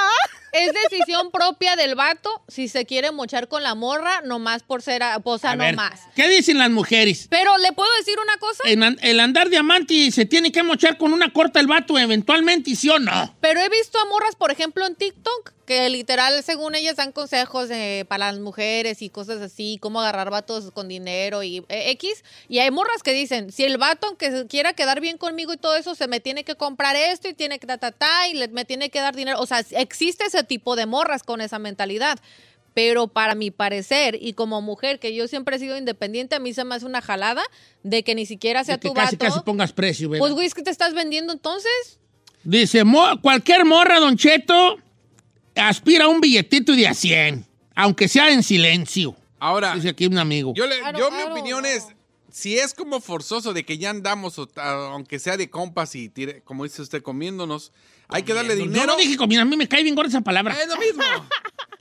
Es 0.52 0.72
decisión 0.90 1.32
propia 1.32 1.76
del 1.76 1.96
vato 1.96 2.44
si 2.48 2.68
se 2.68 2.86
quiere 2.86 3.12
mochar 3.12 3.48
con 3.48 3.64
la 3.64 3.76
morra, 3.76 4.22
nomás 4.22 4.64
por 4.64 4.82
ser, 4.82 5.02
o 5.24 5.38
sea, 5.38 5.56
nomás. 5.72 6.02
¿Qué 6.16 6.28
dicen 6.30 6.58
las 6.58 6.70
mujeres? 6.70 7.28
Pero, 7.30 7.58
¿le 7.58 7.72
puedo 7.74 7.90
decir 7.98 8.16
una 8.22 8.38
cosa? 8.38 8.64
En 8.66 8.84
el 9.02 9.20
andar 9.20 9.50
de 9.50 9.58
amante 9.58 10.12
se 10.12 10.26
tiene 10.26 10.52
que 10.52 10.64
mochar 10.64 10.98
con 10.98 11.14
una 11.14 11.32
corta 11.34 11.60
el 11.60 11.68
vato 11.68 11.98
eventualmente, 11.98 12.76
¿sí 12.76 12.90
o 12.90 13.00
no? 13.00 13.36
Pero 13.42 13.60
he 13.62 13.70
visto 13.70 14.00
a 14.00 14.06
morras, 14.06 14.36
por 14.36 14.52
ejemplo, 14.52 14.86
en 14.86 14.96
TikTok, 14.96 15.54
que 15.66 15.90
literal, 15.90 16.42
según 16.44 16.76
ellas, 16.76 16.96
dan 16.96 17.12
consejos 17.12 17.70
para 18.08 18.32
las 18.32 18.40
mujeres 18.40 19.02
y 19.02 19.10
cosas 19.10 19.42
así, 19.42 19.78
cómo 19.82 20.00
agarrar 20.00 20.30
vatos 20.30 20.72
con 20.72 20.88
dinero 20.88 21.44
y 21.44 21.58
eh, 21.68 21.92
X. 21.92 22.24
Y 22.48 22.60
hay 22.60 22.72
morras 22.72 23.04
que 23.04 23.12
dicen, 23.12 23.52
si 23.52 23.66
el 23.66 23.78
vato, 23.78 24.08
aunque 24.08 24.46
quiera 24.48 24.72
quedar 24.74 25.02
bien 25.02 25.18
conmigo 25.18 25.52
y 25.54 25.58
todo 25.58 25.76
eso, 25.76 25.94
se 25.94 26.08
me 26.08 26.22
tiene 26.22 26.46
que 26.46 26.56
comprar 26.56 26.96
esto 26.96 27.28
y 27.28 27.34
tiene 27.34 27.60
que 27.60 27.68
ta, 27.68 27.78
ta, 27.78 27.92
ta, 27.92 28.30
y 28.30 28.34
le- 28.36 28.48
me 28.48 28.64
tiene 28.64 28.90
que 28.90 29.02
dar 29.02 29.14
dinero. 29.14 29.40
O 29.42 29.46
sea, 29.46 29.60
existe 29.72 30.26
ese 30.26 30.37
tipo 30.44 30.76
de 30.76 30.86
morras 30.86 31.24
con 31.24 31.42
esa 31.42 31.60
mentalidad. 31.60 32.20
Pero 32.74 33.08
para 33.08 33.34
mi 33.34 33.50
parecer, 33.50 34.18
y 34.22 34.34
como 34.34 34.62
mujer, 34.62 35.00
que 35.00 35.16
yo 35.16 35.28
siempre 35.28 35.56
he 35.56 35.60
sido 35.60 35.78
independiente, 35.78 36.36
a 36.36 36.40
mí 36.40 36.54
se 36.54 36.64
me 36.64 36.76
hace 36.76 36.86
una 36.86 37.02
jalada 37.02 37.42
de 37.82 38.04
que 38.04 38.14
ni 38.14 38.28
siquiera 38.28 38.64
sea 38.64 38.78
que 38.78 38.90
tu 38.90 38.94
casi, 38.94 39.16
vato. 39.16 39.26
casi 39.34 39.40
pongas 39.44 39.74
precio, 39.74 40.10
¿verdad? 40.10 40.20
Pues, 40.22 40.34
güey, 40.34 40.46
es 40.46 40.54
que 40.54 40.62
te 40.62 40.70
estás 40.70 40.94
vendiendo 40.94 41.34
entonces. 41.34 42.00
Dice, 42.44 42.84
"Mo- 42.84 43.20
cualquier 43.22 43.66
morra, 43.66 44.00
Don 44.00 44.16
Cheto, 44.16 44.78
aspira 45.56 46.06
a 46.06 46.08
un 46.08 46.22
billetito 46.22 46.74
de 46.74 46.88
a 46.88 46.94
100, 46.94 47.46
aunque 47.76 48.08
sea 48.08 48.32
en 48.32 48.44
silencio. 48.44 49.16
Ahora, 49.40 49.74
Dice 49.76 49.90
aquí 49.90 50.06
un 50.06 50.18
amigo. 50.18 50.54
yo, 50.56 50.68
le- 50.68 50.78
yo 50.98 51.12
mi 51.12 51.24
opinión 51.24 51.66
es, 51.66 51.88
si 52.32 52.58
es 52.60 52.74
como 52.76 53.02
forzoso 53.02 53.54
de 53.54 53.64
que 53.66 53.78
ya 53.78 53.90
andamos, 53.90 54.36
aunque 54.56 55.20
sea 55.20 55.38
de 55.38 55.50
compas 55.50 55.96
y 55.96 56.10
tire- 56.10 56.42
como 56.44 56.64
dice 56.64 56.82
usted, 56.84 57.02
comiéndonos, 57.02 57.72
hay 58.10 58.24
que 58.24 58.34
darle 58.34 58.58
Yo 58.58 58.64
dinero. 58.64 58.86
no 58.88 58.98
dije 58.98 59.18
comida, 59.18 59.42
a 59.42 59.46
mí 59.46 59.56
me 59.58 59.68
cae 59.68 59.84
bien 59.84 59.96
gorda 59.96 60.10
esa 60.10 60.22
palabra. 60.22 60.56
Es 60.62 60.68
lo 60.68 60.78
mismo. 60.78 61.04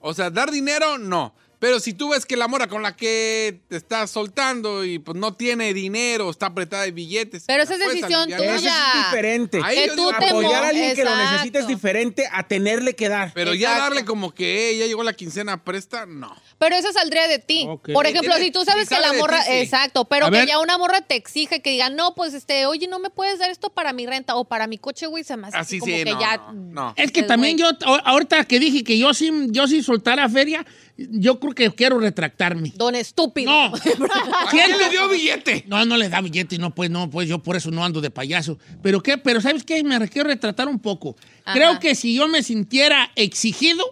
O 0.01 0.15
sea, 0.15 0.31
dar 0.31 0.51
dinero, 0.51 0.99
no. 0.99 1.35
Pero 1.67 1.81
si 1.81 1.95
tú 1.95 2.11
ves 2.11 2.25
que 2.25 2.37
la 2.37 2.47
mora 2.47 2.69
con 2.69 2.81
la 2.81 2.95
que 2.95 3.59
te 3.69 3.77
estás 3.77 4.09
soltando 4.13 4.85
y 4.85 5.01
pues 5.01 5.17
no 5.19 5.35
tiene 5.35 5.75
dinero, 5.75 6.31
está 6.31 6.47
apretada 6.47 6.85
de 6.85 6.93
billetes. 6.93 7.43
Pero 7.45 7.65
esa 7.65 7.73
es 7.75 7.81
decisión 7.81 8.33
aliviar. 8.33 8.41
Eso 8.43 8.59
tuya. 8.59 8.75
es 8.95 9.05
diferente. 9.11 9.61
Ahí 9.65 9.77
Que 9.77 9.89
tú 9.89 9.97
digo, 9.97 10.13
te 10.17 10.27
Apoyar 10.27 10.63
a 10.65 10.69
alguien 10.69 10.95
que 10.95 11.03
lo 11.05 11.17
necesita 11.17 11.59
es 11.59 11.67
diferente 11.67 12.29
a 12.31 12.47
tenerle 12.47 12.95
que 12.95 13.09
dar. 13.09 13.33
Pero 13.35 13.53
ya 13.53 13.77
darle 13.79 14.05
como 14.05 14.33
que 14.33 14.71
"Eh, 14.71 14.79
ya 14.79 14.87
llegó 14.87 15.03
la 15.03 15.13
quincena, 15.15 15.65
presta, 15.65 16.07
no. 16.07 16.37
Pero 16.59 16.77
eso 16.77 16.93
saldría 16.93 17.27
de 17.27 17.41
ti. 17.41 17.67
Por 17.93 18.07
ejemplo, 18.07 18.35
Tiene- 18.37 18.45
si 18.47 18.51
tú 18.53 18.65
sabes 18.65 18.89
si 18.89 18.95
que 18.95 19.01
la 19.01 19.13
morra, 19.15 19.41
ti, 19.41 19.47
sí. 19.51 19.59
exacto, 19.59 20.05
pero 20.05 20.27
A 20.27 20.31
que 20.31 20.37
ver. 20.39 20.47
ya 20.49 20.61
una 20.61 20.79
morra 20.79 21.01
te 21.01 21.17
exige 21.17 21.61
que 21.63 21.71
diga, 21.71 21.91
no, 21.91 22.15
pues 22.15 22.33
este, 22.33 22.67
oye, 22.67 22.87
no 22.87 23.01
me 23.01 23.11
puedes 23.11 23.41
dar 23.41 23.51
esto 23.51 23.71
para 23.71 23.93
mi 23.93 24.07
renta 24.07 24.37
o 24.37 24.45
para 24.45 24.69
mi 24.69 24.79
coche, 24.79 25.07
güey, 25.09 25.25
se 25.25 25.37
me 25.37 25.49
hace 25.49 25.57
Así 25.57 25.81
como 25.81 25.93
sí, 25.97 26.05
que 26.05 26.13
no, 26.13 26.21
ya. 26.21 26.37
no, 26.37 26.53
no. 26.53 26.95
Es 26.97 27.11
que 27.11 27.25
también 27.25 27.57
güey, 27.59 27.71
yo, 27.81 27.87
a- 27.93 27.99
ahorita 28.11 28.45
que 28.45 28.61
dije 28.61 28.85
que 28.85 28.97
yo 28.99 29.13
sí, 29.15 29.33
yo 29.49 29.67
sí 29.67 29.83
soltara 29.83 30.29
feria, 30.29 30.65
yo 30.99 31.39
creo 31.41 31.55
que 31.55 31.71
quiero 31.75 31.99
retractarme. 31.99 32.73
Don 32.77 32.95
estúpido. 32.95 33.51
No. 33.51 33.67
¿A 33.77 34.51
quién 34.51 34.71
le 34.79 34.89
dio 34.91 35.09
billete? 35.09 35.65
No, 35.69 35.85
no 35.85 35.97
le 35.97 36.09
da 36.09 36.21
billete, 36.21 36.59
no, 36.59 36.75
pues 36.75 36.91
no, 36.91 37.11
pues 37.11 37.29
yo 37.29 37.39
por 37.43 37.57
eso 37.57 37.71
no 37.71 37.85
ando 37.85 38.01
de 38.01 38.11
payaso. 38.11 38.59
Pero 38.83 39.03
qué, 39.03 39.19
pero 39.19 39.41
¿sabes 39.41 39.63
qué? 39.65 39.83
Me 39.85 40.09
quiero 40.09 40.29
retratar 40.29 40.69
un 40.69 40.79
poco. 40.79 41.17
Ajá. 41.45 41.55
Creo 41.55 41.79
que 41.81 41.95
si 41.95 42.15
yo 42.15 42.29
me 42.29 42.43
sintiera 42.43 43.11
exigido, 43.15 43.85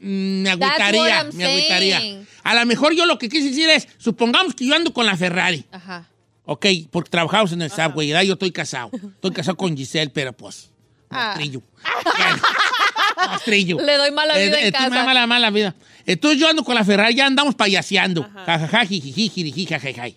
mm, 0.00 0.42
me 0.42 0.50
agüitaría, 0.50 1.24
me 1.32 1.44
agüitaría. 1.44 2.00
A 2.42 2.54
lo 2.56 2.66
mejor 2.66 2.94
yo 2.94 3.06
lo 3.06 3.18
que 3.18 3.28
quise 3.28 3.50
decir 3.50 3.68
es, 3.70 3.86
supongamos 3.98 4.54
que 4.54 4.66
yo 4.66 4.74
ando 4.74 4.92
con 4.92 5.06
la 5.06 5.16
Ferrari, 5.16 5.64
Ajá. 5.70 6.08
ok, 6.44 6.66
porque 6.90 7.08
trabajamos 7.10 7.52
en 7.52 7.62
el 7.62 7.70
subway, 7.70 8.08
¿verdad? 8.08 8.24
Yo 8.24 8.32
estoy 8.32 8.50
casado. 8.50 8.90
Estoy 8.92 9.30
casado 9.30 9.56
con 9.56 9.76
Giselle, 9.76 10.10
pero 10.10 10.32
pues, 10.32 10.70
Ah. 11.14 11.34
mostrillo. 11.36 11.62
Bueno, 13.14 13.32
mostrillo. 13.32 13.80
Le 13.80 13.96
doy 13.96 14.10
mala 14.10 14.34
vida 14.36 14.58
en 14.58 14.64
Eh, 14.64 14.68
eh, 14.68 14.72
tú 14.72 14.82
me 14.82 14.88
casa. 14.90 15.04
mala, 15.04 15.26
mala 15.26 15.50
vida. 15.50 15.74
Entonces 16.06 16.40
yo 16.40 16.48
ando 16.48 16.64
con 16.64 16.74
la 16.74 16.84
Ferrari, 16.84 17.14
ya 17.14 17.26
andamos 17.26 17.54
payaseando. 17.54 18.28
Jajaja, 18.46 18.84
jijiji, 18.86 19.66
jajajay. 19.66 20.16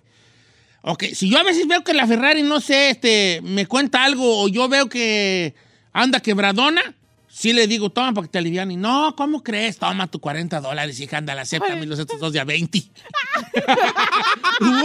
Ok, 0.82 1.04
si 1.14 1.30
yo 1.30 1.39
a 1.39 1.43
veces 1.43 1.68
veo 1.68 1.84
que 1.84 1.93
la 1.93 2.06
Ferrari, 2.06 2.43
no 2.43 2.60
sé, 2.62 2.91
este, 2.91 3.39
me 3.43 3.66
cuenta 3.66 4.04
algo 4.04 4.43
o 4.43 4.48
yo 4.48 4.68
veo 4.70 4.88
que 4.88 5.56
anda 5.93 6.20
quebradona, 6.20 6.82
sí 7.38 7.52
le 7.52 7.68
digo, 7.68 7.90
toma 7.90 8.14
para 8.14 8.26
que 8.28 8.32
te 8.32 8.38
alivian. 8.38 8.72
Y 8.72 8.78
no, 8.78 9.14
¿cómo 9.18 9.44
crees? 9.44 9.78
Toma 9.78 10.08
tu 10.08 10.20
40 10.22 10.62
dólares, 10.62 10.98
hija, 11.02 11.18
anda, 11.18 11.34
acéptame 11.40 11.86
los 11.86 12.00
estos 12.00 12.18
dos 12.20 12.32
de 12.32 12.40
a 12.40 12.46
20. 12.46 12.82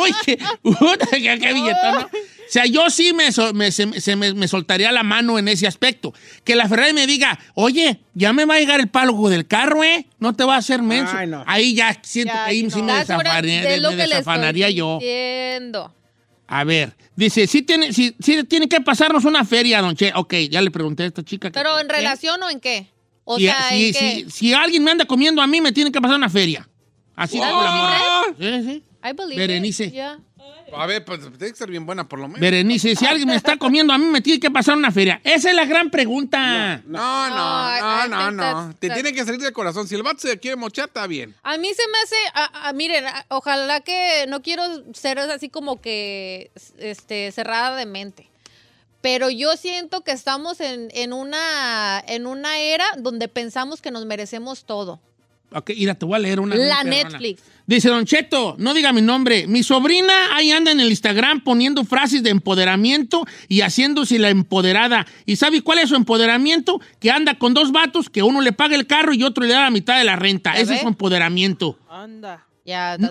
Uy, 0.00 0.12
qué, 0.24 0.38
puta, 0.62 1.06
qué, 1.12 1.38
qué 1.38 1.52
billetón, 1.52 1.94
¿no? 1.94 2.00
O 2.00 2.52
sea, 2.52 2.66
yo 2.66 2.90
sí 2.90 3.12
me, 3.12 3.30
se- 3.30 4.00
se 4.00 4.16
me, 4.16 4.34
me 4.34 4.48
soltaría 4.48 4.90
la 4.90 5.04
mano 5.04 5.38
en 5.38 5.46
ese 5.46 5.68
aspecto. 5.68 6.12
Que 6.42 6.56
la 6.56 6.68
Ferrari 6.68 6.92
me 6.92 7.06
diga, 7.06 7.38
oye, 7.54 8.00
ya 8.14 8.32
me 8.32 8.44
va 8.44 8.54
a 8.54 8.58
llegar 8.58 8.80
el 8.80 8.88
pálogo 8.88 9.28
del 9.30 9.46
carro, 9.46 9.84
¿eh? 9.84 10.06
No 10.18 10.34
te 10.34 10.42
va 10.42 10.56
a 10.56 10.58
hacer 10.58 10.82
menso. 10.82 11.12
Ay, 11.16 11.28
no. 11.28 11.44
Ahí 11.46 11.74
ya 11.76 11.96
siento 12.02 12.34
Ya, 12.34 12.44
que 12.46 12.50
ahí 12.50 12.62
no. 12.64 12.70
sí 12.70 12.82
me, 12.82 12.92
desafanaría, 12.94 13.62
de 13.62 13.78
lo 13.78 13.90
me 13.92 13.96
que 13.98 14.02
desafanaría 14.02 14.68
yo. 14.70 14.98
diciendo. 14.98 15.94
A 16.52 16.64
ver, 16.64 16.96
dice, 17.14 17.46
sí 17.46 17.62
tiene, 17.62 17.92
sí, 17.92 18.12
sí 18.18 18.42
tiene 18.42 18.68
que 18.68 18.80
pasarnos 18.80 19.24
una 19.24 19.44
feria, 19.44 19.80
don 19.80 19.94
Che. 19.94 20.12
Ok, 20.16 20.34
ya 20.50 20.60
le 20.60 20.72
pregunté 20.72 21.04
a 21.04 21.06
esta 21.06 21.22
chica. 21.22 21.48
que- 21.48 21.54
Pero 21.54 21.78
en 21.78 21.88
relación 21.88 22.42
o 22.42 22.50
en 22.50 22.58
qué? 22.58 22.88
O 23.22 23.38
Si, 23.38 23.44
sea, 23.44 23.68
si- 23.68 23.86
en 23.86 23.92
qué? 23.92 24.26
si- 24.30 24.52
alguien 24.52 24.82
me 24.82 24.90
anda 24.90 25.04
comiendo 25.04 25.40
a 25.40 25.46
mí, 25.46 25.60
me 25.60 25.70
tiene 25.70 25.92
que 25.92 26.00
pasar 26.00 26.16
una 26.16 26.28
feria. 26.28 26.68
Así 27.14 27.38
como 27.38 27.62
la 27.62 27.70
morra. 27.70 28.00
Sí, 28.36 28.64
sí. 28.64 28.82
I 29.04 29.12
believe 29.16 29.34
it. 29.34 29.38
Berenice. 29.38 29.90
Yeah. 29.92 30.18
A 30.76 30.86
ver, 30.86 31.04
pues 31.04 31.20
tiene 31.20 31.52
que 31.52 31.54
ser 31.56 31.70
bien 31.70 31.84
buena 31.86 32.08
por 32.08 32.18
lo 32.18 32.26
menos. 32.28 32.40
Berenice, 32.40 32.94
si 32.96 33.06
alguien 33.06 33.28
me 33.28 33.34
está 33.36 33.56
comiendo 33.56 33.92
a 33.92 33.98
mí, 33.98 34.06
me 34.06 34.20
tiene 34.20 34.38
que 34.40 34.50
pasar 34.50 34.76
una 34.76 34.90
feria. 34.90 35.20
Esa 35.24 35.50
es 35.50 35.56
la 35.56 35.64
gran 35.64 35.90
pregunta. 35.90 36.82
No, 36.86 37.28
no, 37.28 37.78
No, 37.80 38.06
I- 38.06 38.08
no, 38.08 38.30
no, 38.30 38.74
Te 38.78 38.90
tiene 38.90 39.12
que 39.12 39.24
salir 39.24 39.40
del 39.40 39.52
corazón. 39.52 39.88
Si 39.88 39.94
el 39.94 40.02
vato 40.02 40.18
se 40.20 40.38
quiere 40.38 40.56
mochar, 40.56 40.86
está 40.88 41.06
bien. 41.06 41.34
A 41.42 41.56
mí 41.58 41.68
se 41.74 41.82
me 41.88 41.98
hace, 41.98 42.16
a- 42.34 42.68
a- 42.68 42.72
miren, 42.72 43.06
a- 43.06 43.26
ojalá 43.28 43.80
que 43.80 44.26
no 44.28 44.42
quiero 44.42 44.62
ser 44.94 45.18
así 45.18 45.48
como 45.48 45.80
que 45.80 46.50
este, 46.78 47.32
cerrada 47.32 47.76
de 47.76 47.86
mente. 47.86 48.28
Pero 49.02 49.30
yo 49.30 49.56
siento 49.56 50.02
que 50.02 50.12
estamos 50.12 50.60
en, 50.60 50.88
en 50.92 51.12
una, 51.14 52.04
en 52.06 52.26
una 52.26 52.58
era 52.58 52.84
donde 52.98 53.28
pensamos 53.28 53.80
que 53.80 53.90
nos 53.90 54.04
merecemos 54.04 54.64
todo. 54.64 55.00
Ok, 55.52 55.70
mira, 55.76 55.94
te 55.94 56.04
voy 56.04 56.14
a 56.16 56.18
leer 56.18 56.38
una. 56.38 56.54
La 56.54 56.82
perrona. 56.84 57.18
Dice 57.70 57.88
Don 57.88 58.04
Cheto, 58.04 58.56
no 58.58 58.74
diga 58.74 58.92
mi 58.92 59.00
nombre. 59.00 59.46
Mi 59.46 59.62
sobrina 59.62 60.34
ahí 60.34 60.50
anda 60.50 60.72
en 60.72 60.80
el 60.80 60.88
Instagram 60.90 61.44
poniendo 61.44 61.84
frases 61.84 62.20
de 62.24 62.30
empoderamiento 62.30 63.24
y 63.46 63.60
haciéndose 63.60 64.18
la 64.18 64.28
empoderada. 64.28 65.06
¿Y 65.24 65.36
sabe 65.36 65.62
cuál 65.62 65.78
es 65.78 65.88
su 65.90 65.94
empoderamiento? 65.94 66.80
Que 66.98 67.12
anda 67.12 67.38
con 67.38 67.54
dos 67.54 67.70
vatos, 67.70 68.10
que 68.10 68.24
uno 68.24 68.40
le 68.40 68.50
paga 68.50 68.74
el 68.74 68.88
carro 68.88 69.14
y 69.14 69.22
otro 69.22 69.44
le 69.44 69.52
da 69.52 69.60
la 69.60 69.70
mitad 69.70 69.98
de 69.98 70.04
la 70.04 70.16
renta. 70.16 70.52
¿Ya 70.54 70.62
Ese 70.62 70.70
ve? 70.70 70.76
es 70.78 70.82
su 70.82 70.88
empoderamiento. 70.88 71.78
Anda. 71.88 72.44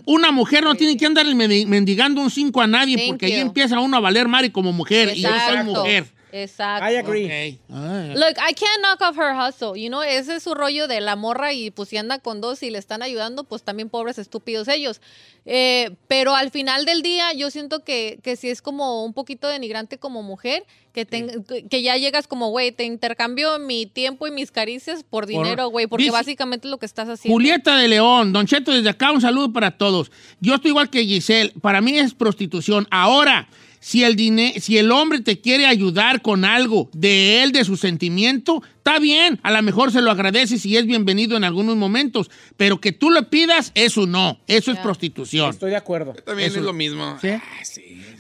Una 0.05 0.31
mujer 0.31 0.65
no 0.65 0.75
tiene 0.75 0.97
que 0.97 1.05
andar 1.05 1.25
mendi- 1.27 1.65
mendigando 1.65 2.21
un 2.21 2.29
5 2.29 2.61
a 2.61 2.67
nadie 2.67 2.97
Thank 2.97 3.07
porque 3.07 3.25
ahí 3.27 3.35
you. 3.35 3.39
empieza 3.47 3.79
uno 3.79 3.95
a 3.95 3.99
valer 4.01 4.27
mari 4.27 4.49
como 4.49 4.73
mujer. 4.73 5.13
Y 5.15 5.21
yo 5.21 5.29
soy 5.47 5.63
mujer. 5.63 6.05
Exacto. 6.31 6.87
I 6.89 6.95
agree. 6.97 7.25
Ok. 7.25 7.59
Ah, 7.71 8.03
Look, 8.15 8.37
I 8.37 8.53
can't 8.53 8.81
knock 8.81 9.01
off 9.01 9.17
her 9.17 9.33
hustle, 9.35 9.75
you 9.81 9.89
know, 9.89 10.01
ese 10.03 10.35
es 10.35 10.43
su 10.43 10.53
rollo 10.53 10.87
de 10.87 11.01
la 11.01 11.15
morra 11.15 11.53
y 11.53 11.71
pues 11.71 11.89
si 11.89 11.97
anda 11.97 12.19
con 12.19 12.39
dos 12.41 12.61
y 12.63 12.69
le 12.69 12.77
están 12.77 13.01
ayudando, 13.01 13.43
pues 13.45 13.63
también 13.63 13.89
pobres 13.89 14.17
estúpidos 14.19 14.67
ellos. 14.67 15.01
Eh, 15.45 15.95
pero 16.07 16.35
al 16.35 16.51
final 16.51 16.85
del 16.85 17.01
día 17.01 17.33
yo 17.33 17.49
siento 17.49 17.83
que, 17.83 18.19
que 18.23 18.35
sí 18.35 18.49
es 18.49 18.61
como 18.61 19.03
un 19.03 19.13
poquito 19.13 19.47
denigrante 19.47 19.97
como 19.97 20.21
mujer, 20.21 20.63
que, 20.93 21.05
ten- 21.05 21.43
que 21.69 21.81
ya 21.81 21.97
llegas 21.97 22.27
como, 22.27 22.49
güey, 22.49 22.71
te 22.71 22.83
intercambio 22.83 23.57
mi 23.57 23.85
tiempo 23.87 24.27
y 24.27 24.31
mis 24.31 24.51
caricias 24.51 25.03
por 25.03 25.25
dinero, 25.25 25.69
güey, 25.69 25.87
porque 25.87 26.03
Dice- 26.03 26.11
básicamente 26.13 26.67
es 26.67 26.71
lo 26.71 26.77
que 26.77 26.85
estás 26.85 27.07
haciendo. 27.09 27.33
Julieta 27.33 27.75
de 27.77 27.87
León, 27.87 28.33
Don 28.33 28.45
Cheto, 28.45 28.71
desde 28.71 28.89
acá 28.89 29.11
un 29.11 29.21
saludo 29.21 29.51
para 29.51 29.71
todos. 29.77 30.11
Yo 30.39 30.53
estoy 30.55 30.69
igual 30.69 30.89
que 30.91 31.03
Giselle, 31.05 31.53
para 31.61 31.81
mí 31.81 31.97
es 31.97 32.13
prostitución. 32.13 32.87
Ahora, 32.91 33.47
si 33.79 34.03
el, 34.03 34.17
si 34.61 34.77
el 34.77 34.91
hombre 34.91 35.21
te 35.21 35.39
quiere 35.39 35.65
ayudar 35.65 36.21
con 36.21 36.43
algo 36.45 36.89
de 36.93 37.43
él, 37.43 37.51
de 37.51 37.63
su 37.63 37.77
sentimiento, 37.77 38.61
está 38.77 38.99
bien, 38.99 39.39
a 39.43 39.51
lo 39.51 39.61
mejor 39.61 39.91
se 39.91 40.01
lo 40.01 40.11
agradeces 40.11 40.65
y 40.65 40.75
es 40.77 40.85
bienvenido 40.85 41.37
en 41.37 41.43
algunos 41.43 41.75
momentos, 41.77 42.29
pero 42.57 42.81
que 42.81 42.91
tú 42.91 43.09
le 43.09 43.23
pidas, 43.23 43.71
eso 43.75 44.05
no, 44.05 44.39
eso 44.47 44.71
es 44.71 44.77
prostitución. 44.79 45.49
Estoy 45.49 45.71
de 45.71 45.77
acuerdo. 45.77 46.13
También 46.13 46.49
Eso- 46.49 46.59
es 46.59 46.65
lo 46.65 46.73
mismo. 46.73 47.17
¿Sí? 47.21 47.29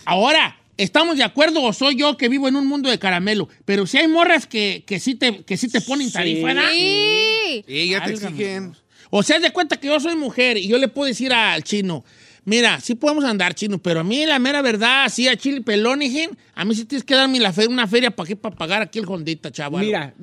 Ahora, 0.05 0.57
¿estamos 0.77 1.17
de 1.17 1.23
acuerdo 1.23 1.61
o 1.63 1.73
soy 1.73 1.95
yo 1.97 2.17
que 2.17 2.29
vivo 2.29 2.47
en 2.47 2.55
un 2.55 2.67
mundo 2.67 2.89
de 2.89 2.97
caramelo? 2.99 3.49
Pero 3.65 3.85
si 3.85 3.97
hay 3.97 4.07
morras 4.07 4.47
que, 4.47 4.83
que, 4.87 4.99
sí, 4.99 5.15
te, 5.15 5.43
que 5.43 5.57
sí 5.57 5.67
te 5.67 5.81
ponen 5.81 6.11
tarifa. 6.11 6.53
Sí. 6.71 7.63
Sí, 7.67 7.89
ya 7.89 8.03
te 8.03 8.11
exigen. 8.13 8.75
O 9.11 9.23
sea, 9.23 9.39
de 9.39 9.51
cuenta 9.51 9.77
que 9.77 9.87
yo 9.87 9.99
soy 9.99 10.15
mujer 10.15 10.57
y 10.57 10.67
yo 10.67 10.77
le 10.77 10.87
puedo 10.87 11.07
decir 11.07 11.33
al 11.33 11.63
chino, 11.63 12.05
mira, 12.49 12.79
sí 12.81 12.95
podemos 12.95 13.23
andar 13.23 13.53
chino, 13.53 13.77
pero 13.77 14.01
a 14.01 14.03
mí 14.03 14.25
la 14.25 14.39
mera 14.39 14.61
verdad, 14.61 15.05
así 15.05 15.27
a 15.27 15.37
Chile 15.37 15.61
pelón, 15.61 16.01
hijín, 16.01 16.31
a 16.55 16.65
mí 16.65 16.75
sí 16.75 16.83
tienes 16.85 17.05
que 17.05 17.15
darme 17.15 17.39
la 17.39 17.53
fe- 17.53 17.67
una 17.67 17.87
feria 17.87 18.11
para 18.11 18.27
qué, 18.27 18.35
para 18.35 18.55
pagar 18.55 18.81
aquí 18.81 18.99
el 18.99 19.05
hondita, 19.07 19.51
chaval. 19.51 19.85
Mira, 19.85 20.13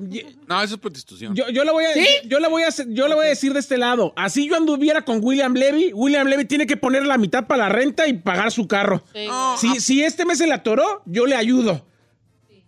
No, 0.47 0.61
eso 0.61 0.75
es 0.75 0.79
prostitución. 0.81 1.33
yo, 1.33 1.49
yo 1.49 1.63
le 1.63 1.71
voy 1.71 1.85
a, 1.85 1.93
¿Sí? 1.93 2.05
yo 2.25 2.39
le 2.39 2.47
voy 2.47 2.63
a, 2.63 2.67
hacer- 2.67 2.87
yo 2.89 3.07
le 3.07 3.15
voy 3.15 3.25
a 3.25 3.29
decir 3.29 3.53
de 3.53 3.59
este 3.59 3.77
lado. 3.77 4.13
Así 4.15 4.47
yo 4.47 4.55
anduviera 4.55 5.03
con 5.03 5.19
William 5.23 5.53
Levy, 5.53 5.91
William 5.93 6.27
Levy 6.27 6.45
tiene 6.45 6.67
que 6.67 6.77
poner 6.77 7.05
la 7.05 7.17
mitad 7.17 7.47
para 7.47 7.63
la 7.63 7.69
renta 7.69 8.07
y 8.07 8.13
pagar 8.13 8.51
su 8.51 8.67
carro. 8.67 9.03
Sí. 9.13 9.27
Si, 9.59 9.79
si 9.79 10.03
este 10.03 10.25
mes 10.25 10.37
se 10.37 10.45
le 10.47 10.53
atoró, 10.53 11.01
yo 11.05 11.25
le 11.25 11.35
ayudo. 11.35 11.87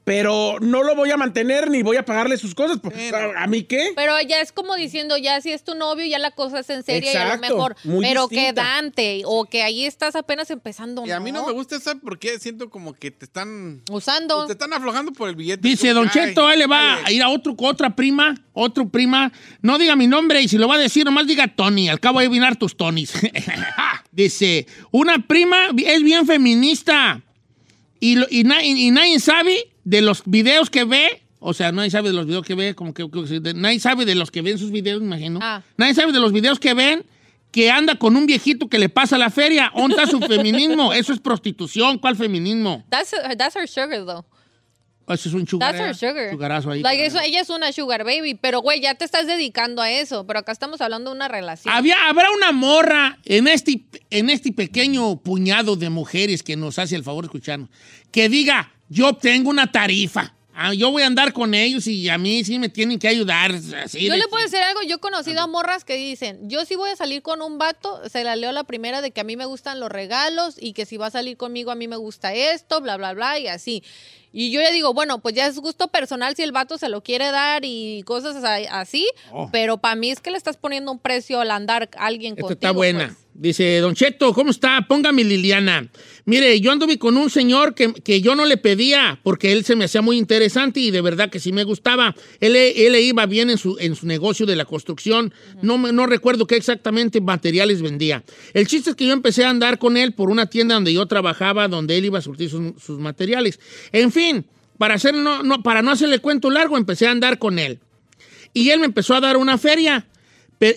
Pero 0.09 0.57
no 0.59 0.81
lo 0.81 0.95
voy 0.95 1.11
a 1.11 1.17
mantener 1.17 1.69
ni 1.69 1.83
voy 1.83 1.95
a 1.97 2.03
pagarle 2.03 2.35
sus 2.35 2.55
cosas. 2.55 2.79
pues, 2.81 3.13
¿A, 3.13 3.43
a 3.43 3.45
mí 3.45 3.61
qué? 3.61 3.91
Pero 3.95 4.19
ya 4.21 4.41
es 4.41 4.51
como 4.51 4.73
diciendo, 4.75 5.15
ya 5.17 5.39
si 5.39 5.51
es 5.51 5.63
tu 5.63 5.75
novio, 5.75 6.03
ya 6.03 6.17
la 6.17 6.31
cosa 6.31 6.61
es 6.61 6.69
en 6.71 6.81
serio 6.81 7.11
y 7.13 7.15
a 7.15 7.25
lo 7.25 7.33
Exacto, 7.35 7.55
mejor. 7.55 7.75
muy 7.83 8.03
Pero 8.03 8.27
que 8.27 8.37
distinta. 8.37 8.63
Dante, 8.63 9.21
o 9.25 9.45
que 9.45 9.61
ahí 9.61 9.85
estás 9.85 10.15
apenas 10.15 10.49
empezando. 10.49 11.05
Y 11.05 11.11
a 11.11 11.19
mí 11.19 11.31
no 11.31 11.45
me 11.45 11.51
gusta 11.51 11.75
eso 11.75 11.91
porque 12.03 12.39
siento 12.39 12.71
como 12.71 12.93
que 12.93 13.11
te 13.11 13.25
están... 13.25 13.83
Usando. 13.91 14.47
Te 14.47 14.53
están 14.53 14.73
aflojando 14.73 15.11
por 15.11 15.29
el 15.29 15.35
billete. 15.35 15.61
Dice 15.67 15.89
Tú, 15.89 15.93
Don 15.93 16.05
ay, 16.05 16.11
Cheto, 16.11 16.47
ahí 16.47 16.57
le 16.57 16.65
va 16.65 16.81
dale. 16.95 17.01
a 17.05 17.11
ir 17.11 17.21
a 17.21 17.29
otro, 17.29 17.53
otra 17.59 17.95
prima, 17.95 18.33
otro 18.53 18.89
prima. 18.89 19.31
No 19.61 19.77
diga 19.77 19.95
mi 19.95 20.07
nombre 20.07 20.41
y 20.41 20.47
si 20.47 20.57
lo 20.57 20.67
va 20.67 20.73
a 20.73 20.79
decir, 20.79 21.05
nomás 21.05 21.27
diga 21.27 21.47
Tony. 21.49 21.87
Al 21.87 21.99
cabo 21.99 22.19
de 22.19 22.29
vinar 22.29 22.55
tus 22.55 22.75
Tonys. 22.75 23.13
Dice, 24.11 24.65
una 24.89 25.27
prima 25.27 25.67
es 25.77 26.01
bien 26.01 26.25
feminista 26.25 27.21
y, 27.99 28.15
lo- 28.15 28.27
y, 28.29 28.43
na- 28.43 28.63
y- 28.63 28.87
y 28.87 28.91
nadie 28.91 29.19
sabe 29.19 29.71
de 29.83 30.01
los 30.01 30.23
videos 30.25 30.69
que 30.69 30.83
ve. 30.85 31.21
O 31.39 31.53
sea, 31.53 31.71
nadie 31.71 31.89
sabe 31.89 32.09
de 32.09 32.15
los 32.15 32.25
videos 32.25 32.45
que 32.45 32.55
ve, 32.55 32.75
como 32.75 32.93
que, 32.93 33.09
que- 33.09 33.53
nadie 33.53 33.79
sabe 33.79 34.05
de 34.05 34.15
los 34.15 34.29
que 34.31 34.41
ven 34.41 34.57
sus 34.57 34.71
videos, 34.71 34.99
me 35.01 35.07
imagino. 35.07 35.39
Ah. 35.41 35.61
Nadie 35.77 35.93
sabe 35.93 36.11
de 36.11 36.19
los 36.19 36.31
videos 36.33 36.59
que 36.59 36.73
ven 36.73 37.05
que 37.51 37.71
anda 37.71 37.95
con 37.95 38.15
un 38.15 38.25
viejito 38.27 38.67
que 38.69 38.77
le 38.77 38.89
pasa 38.89 39.17
la 39.17 39.29
feria. 39.31 39.71
¿Dónde 39.75 39.95
está 39.95 40.05
su 40.07 40.19
feminismo? 40.19 40.93
Eso 40.93 41.13
es 41.13 41.19
prostitución. 41.19 41.97
¿Cuál 41.97 42.15
feminismo? 42.15 42.85
That's, 42.89 43.11
that's 43.37 43.55
her 43.55 43.67
sugar, 43.67 44.05
though. 44.05 44.23
Eso 45.13 45.29
es 45.29 45.35
un 45.35 45.47
sugar, 45.47 45.75
That's 45.75 46.01
her 46.03 46.09
sugar. 46.11 46.31
sugarazo 46.31 46.71
ahí. 46.71 46.81
Like, 46.81 47.05
eso- 47.05 47.19
ella 47.19 47.41
es 47.41 47.49
una 47.49 47.71
sugar 47.71 48.03
baby, 48.03 48.35
pero 48.35 48.61
güey, 48.61 48.79
ya 48.81 48.95
te 48.95 49.05
estás 49.05 49.25
dedicando 49.27 49.81
a 49.81 49.89
eso. 49.91 50.25
Pero 50.27 50.39
acá 50.39 50.51
estamos 50.51 50.81
hablando 50.81 51.09
de 51.09 51.15
una 51.15 51.27
relación. 51.27 51.73
Había, 51.73 52.07
habrá 52.07 52.29
una 52.31 52.51
morra 52.51 53.17
en 53.25 53.47
este, 53.47 53.81
en 54.09 54.29
este 54.29 54.51
pequeño 54.51 55.17
puñado 55.17 55.75
de 55.75 55.89
mujeres 55.89 56.43
que 56.43 56.55
nos 56.55 56.77
hace 56.79 56.95
el 56.95 57.03
favor 57.03 57.23
de 57.23 57.27
escucharnos, 57.27 57.69
que 58.11 58.29
diga, 58.29 58.71
yo 58.87 59.13
tengo 59.13 59.49
una 59.49 59.71
tarifa, 59.71 60.33
ah, 60.61 60.73
yo 60.73 60.91
voy 60.91 61.03
a 61.03 61.07
andar 61.07 61.31
con 61.33 61.53
ellos 61.53 61.87
y 61.87 62.09
a 62.09 62.17
mí 62.17 62.43
sí 62.43 62.59
me 62.59 62.67
tienen 62.69 62.99
que 62.99 63.07
ayudar. 63.07 63.51
así 63.83 64.05
Yo 64.05 64.15
le 64.15 64.27
puedo 64.27 64.43
decir 64.43 64.59
algo, 64.59 64.81
yo 64.83 64.97
he 64.97 64.99
conocido 64.99 65.41
a 65.41 65.47
morras 65.47 65.85
que 65.85 65.95
dicen, 65.95 66.49
yo 66.49 66.65
sí 66.65 66.75
voy 66.75 66.89
a 66.89 66.95
salir 66.95 67.21
con 67.21 67.41
un 67.41 67.57
vato, 67.57 68.01
se 68.09 68.23
la 68.23 68.35
leo 68.35 68.51
la 68.51 68.63
primera 68.65 69.01
de 69.01 69.11
que 69.11 69.21
a 69.21 69.23
mí 69.23 69.37
me 69.37 69.45
gustan 69.45 69.79
los 69.79 69.89
regalos 69.89 70.55
y 70.59 70.73
que 70.73 70.85
si 70.85 70.97
va 70.97 71.07
a 71.07 71.11
salir 71.11 71.37
conmigo 71.37 71.71
a 71.71 71.75
mí 71.75 71.87
me 71.87 71.95
gusta 71.95 72.33
esto, 72.33 72.81
bla, 72.81 72.97
bla, 72.97 73.13
bla, 73.13 73.39
y 73.39 73.47
así. 73.47 73.83
Y 74.31 74.51
yo 74.51 74.61
le 74.61 74.71
digo, 74.71 74.93
bueno, 74.93 75.19
pues 75.19 75.33
ya 75.33 75.47
es 75.47 75.57
gusto 75.57 75.87
personal 75.87 76.35
si 76.35 76.43
el 76.43 76.51
vato 76.51 76.77
se 76.77 76.87
lo 76.89 77.01
quiere 77.01 77.31
dar 77.31 77.63
y 77.65 78.03
cosas 78.03 78.43
así, 78.69 79.07
Oh. 79.31 79.49
pero 79.51 79.77
para 79.79 79.95
mí 79.95 80.11
es 80.11 80.19
que 80.19 80.29
le 80.29 80.37
estás 80.37 80.55
poniendo 80.57 80.91
un 80.91 80.99
precio 80.99 81.39
al 81.39 81.49
andar 81.51 81.89
alguien 81.97 82.33
Esta 82.33 82.41
contigo. 82.43 82.53
está 82.53 82.71
buena. 82.71 83.07
pues. 83.07 83.17
Dice, 83.39 83.79
Don 83.79 83.95
Cheto, 83.95 84.33
¿cómo 84.33 84.51
está? 84.51 84.85
Póngame 84.85 85.23
Liliana. 85.23 85.87
Mire, 86.25 86.59
yo 86.59 86.73
anduve 86.73 86.99
con 86.99 87.15
un 87.15 87.29
señor 87.29 87.73
que, 87.73 87.93
que 87.93 88.19
yo 88.19 88.35
no 88.35 88.45
le 88.45 88.57
pedía 88.57 89.17
porque 89.23 89.53
él 89.53 89.63
se 89.63 89.77
me 89.77 89.85
hacía 89.85 90.01
muy 90.01 90.17
interesante 90.17 90.81
y 90.81 90.91
de 90.91 90.99
verdad 90.99 91.29
que 91.29 91.39
sí 91.39 91.53
me 91.53 91.63
gustaba. 91.63 92.13
Él, 92.41 92.57
él 92.57 92.95
iba 92.97 93.25
bien 93.27 93.49
en 93.49 93.57
su, 93.57 93.77
en 93.79 93.95
su 93.95 94.07
negocio 94.07 94.45
de 94.45 94.57
la 94.57 94.65
construcción. 94.65 95.33
no, 95.61 95.77
no 95.77 96.05
recuerdo 96.05 96.47
qué 96.47 96.57
exactamente 96.57 97.21
materiales 97.21 97.81
vendía. 97.81 98.25
El 98.53 98.67
chiste 98.67 98.89
es 98.89 98.97
que 98.97 99.07
yo 99.07 99.13
empecé 99.13 99.45
a 99.45 99.49
andar 99.51 99.79
con 99.79 99.95
él 99.95 100.11
por 100.11 100.29
una 100.29 100.47
tienda 100.47 100.75
donde 100.75 100.91
yo 100.91 101.05
trabajaba, 101.05 101.69
donde 101.69 101.97
él 101.97 102.03
iba 102.03 102.19
a 102.19 102.21
surtir 102.21 102.49
sus, 102.49 102.73
sus 102.83 102.99
materiales. 102.99 103.57
En 103.93 104.11
fin, 104.11 104.45
para, 104.77 104.95
hacer, 104.95 105.15
no, 105.15 105.43
no, 105.43 105.63
para 105.63 105.81
no 105.81 105.91
hacerle 105.91 106.19
cuento 106.19 106.49
largo, 106.49 106.77
empecé 106.77 107.07
a 107.07 107.11
andar 107.11 107.39
con 107.39 107.57
él. 107.57 107.79
Y 108.53 108.71
él 108.71 108.81
me 108.81 108.85
empezó 108.85 109.15
a 109.15 109.21
dar 109.21 109.37
una 109.37 109.57
feria. 109.57 110.09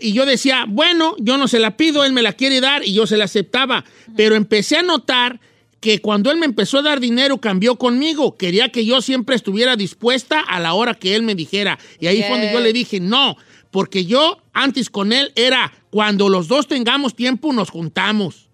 Y 0.00 0.12
yo 0.12 0.26
decía, 0.26 0.64
bueno, 0.68 1.16
yo 1.18 1.38
no 1.38 1.48
se 1.48 1.58
la 1.58 1.76
pido, 1.76 2.04
él 2.04 2.12
me 2.12 2.22
la 2.22 2.34
quiere 2.34 2.60
dar 2.60 2.86
y 2.86 2.92
yo 2.92 3.06
se 3.06 3.16
la 3.16 3.24
aceptaba. 3.24 3.84
Pero 4.16 4.36
empecé 4.36 4.76
a 4.76 4.82
notar 4.82 5.40
que 5.82 6.00
cuando 6.00 6.30
él 6.30 6.38
me 6.38 6.46
empezó 6.46 6.78
a 6.78 6.82
dar 6.82 7.00
dinero 7.00 7.38
cambió 7.38 7.76
conmigo. 7.76 8.36
Quería 8.36 8.70
que 8.70 8.86
yo 8.86 9.02
siempre 9.02 9.34
estuviera 9.34 9.74
dispuesta 9.74 10.38
a 10.38 10.60
la 10.60 10.74
hora 10.74 10.94
que 10.94 11.16
él 11.16 11.24
me 11.24 11.34
dijera. 11.34 11.78
Y 11.98 12.06
ahí 12.06 12.22
fue 12.22 12.30
donde 12.30 12.52
yo 12.52 12.60
le 12.60 12.72
dije, 12.72 13.00
no, 13.00 13.36
porque 13.72 14.04
yo 14.04 14.38
antes 14.52 14.88
con 14.90 15.12
él 15.12 15.32
era, 15.34 15.72
cuando 15.90 16.28
los 16.28 16.46
dos 16.46 16.68
tengamos 16.68 17.16
tiempo 17.16 17.52
nos 17.52 17.70
juntamos. 17.70 18.48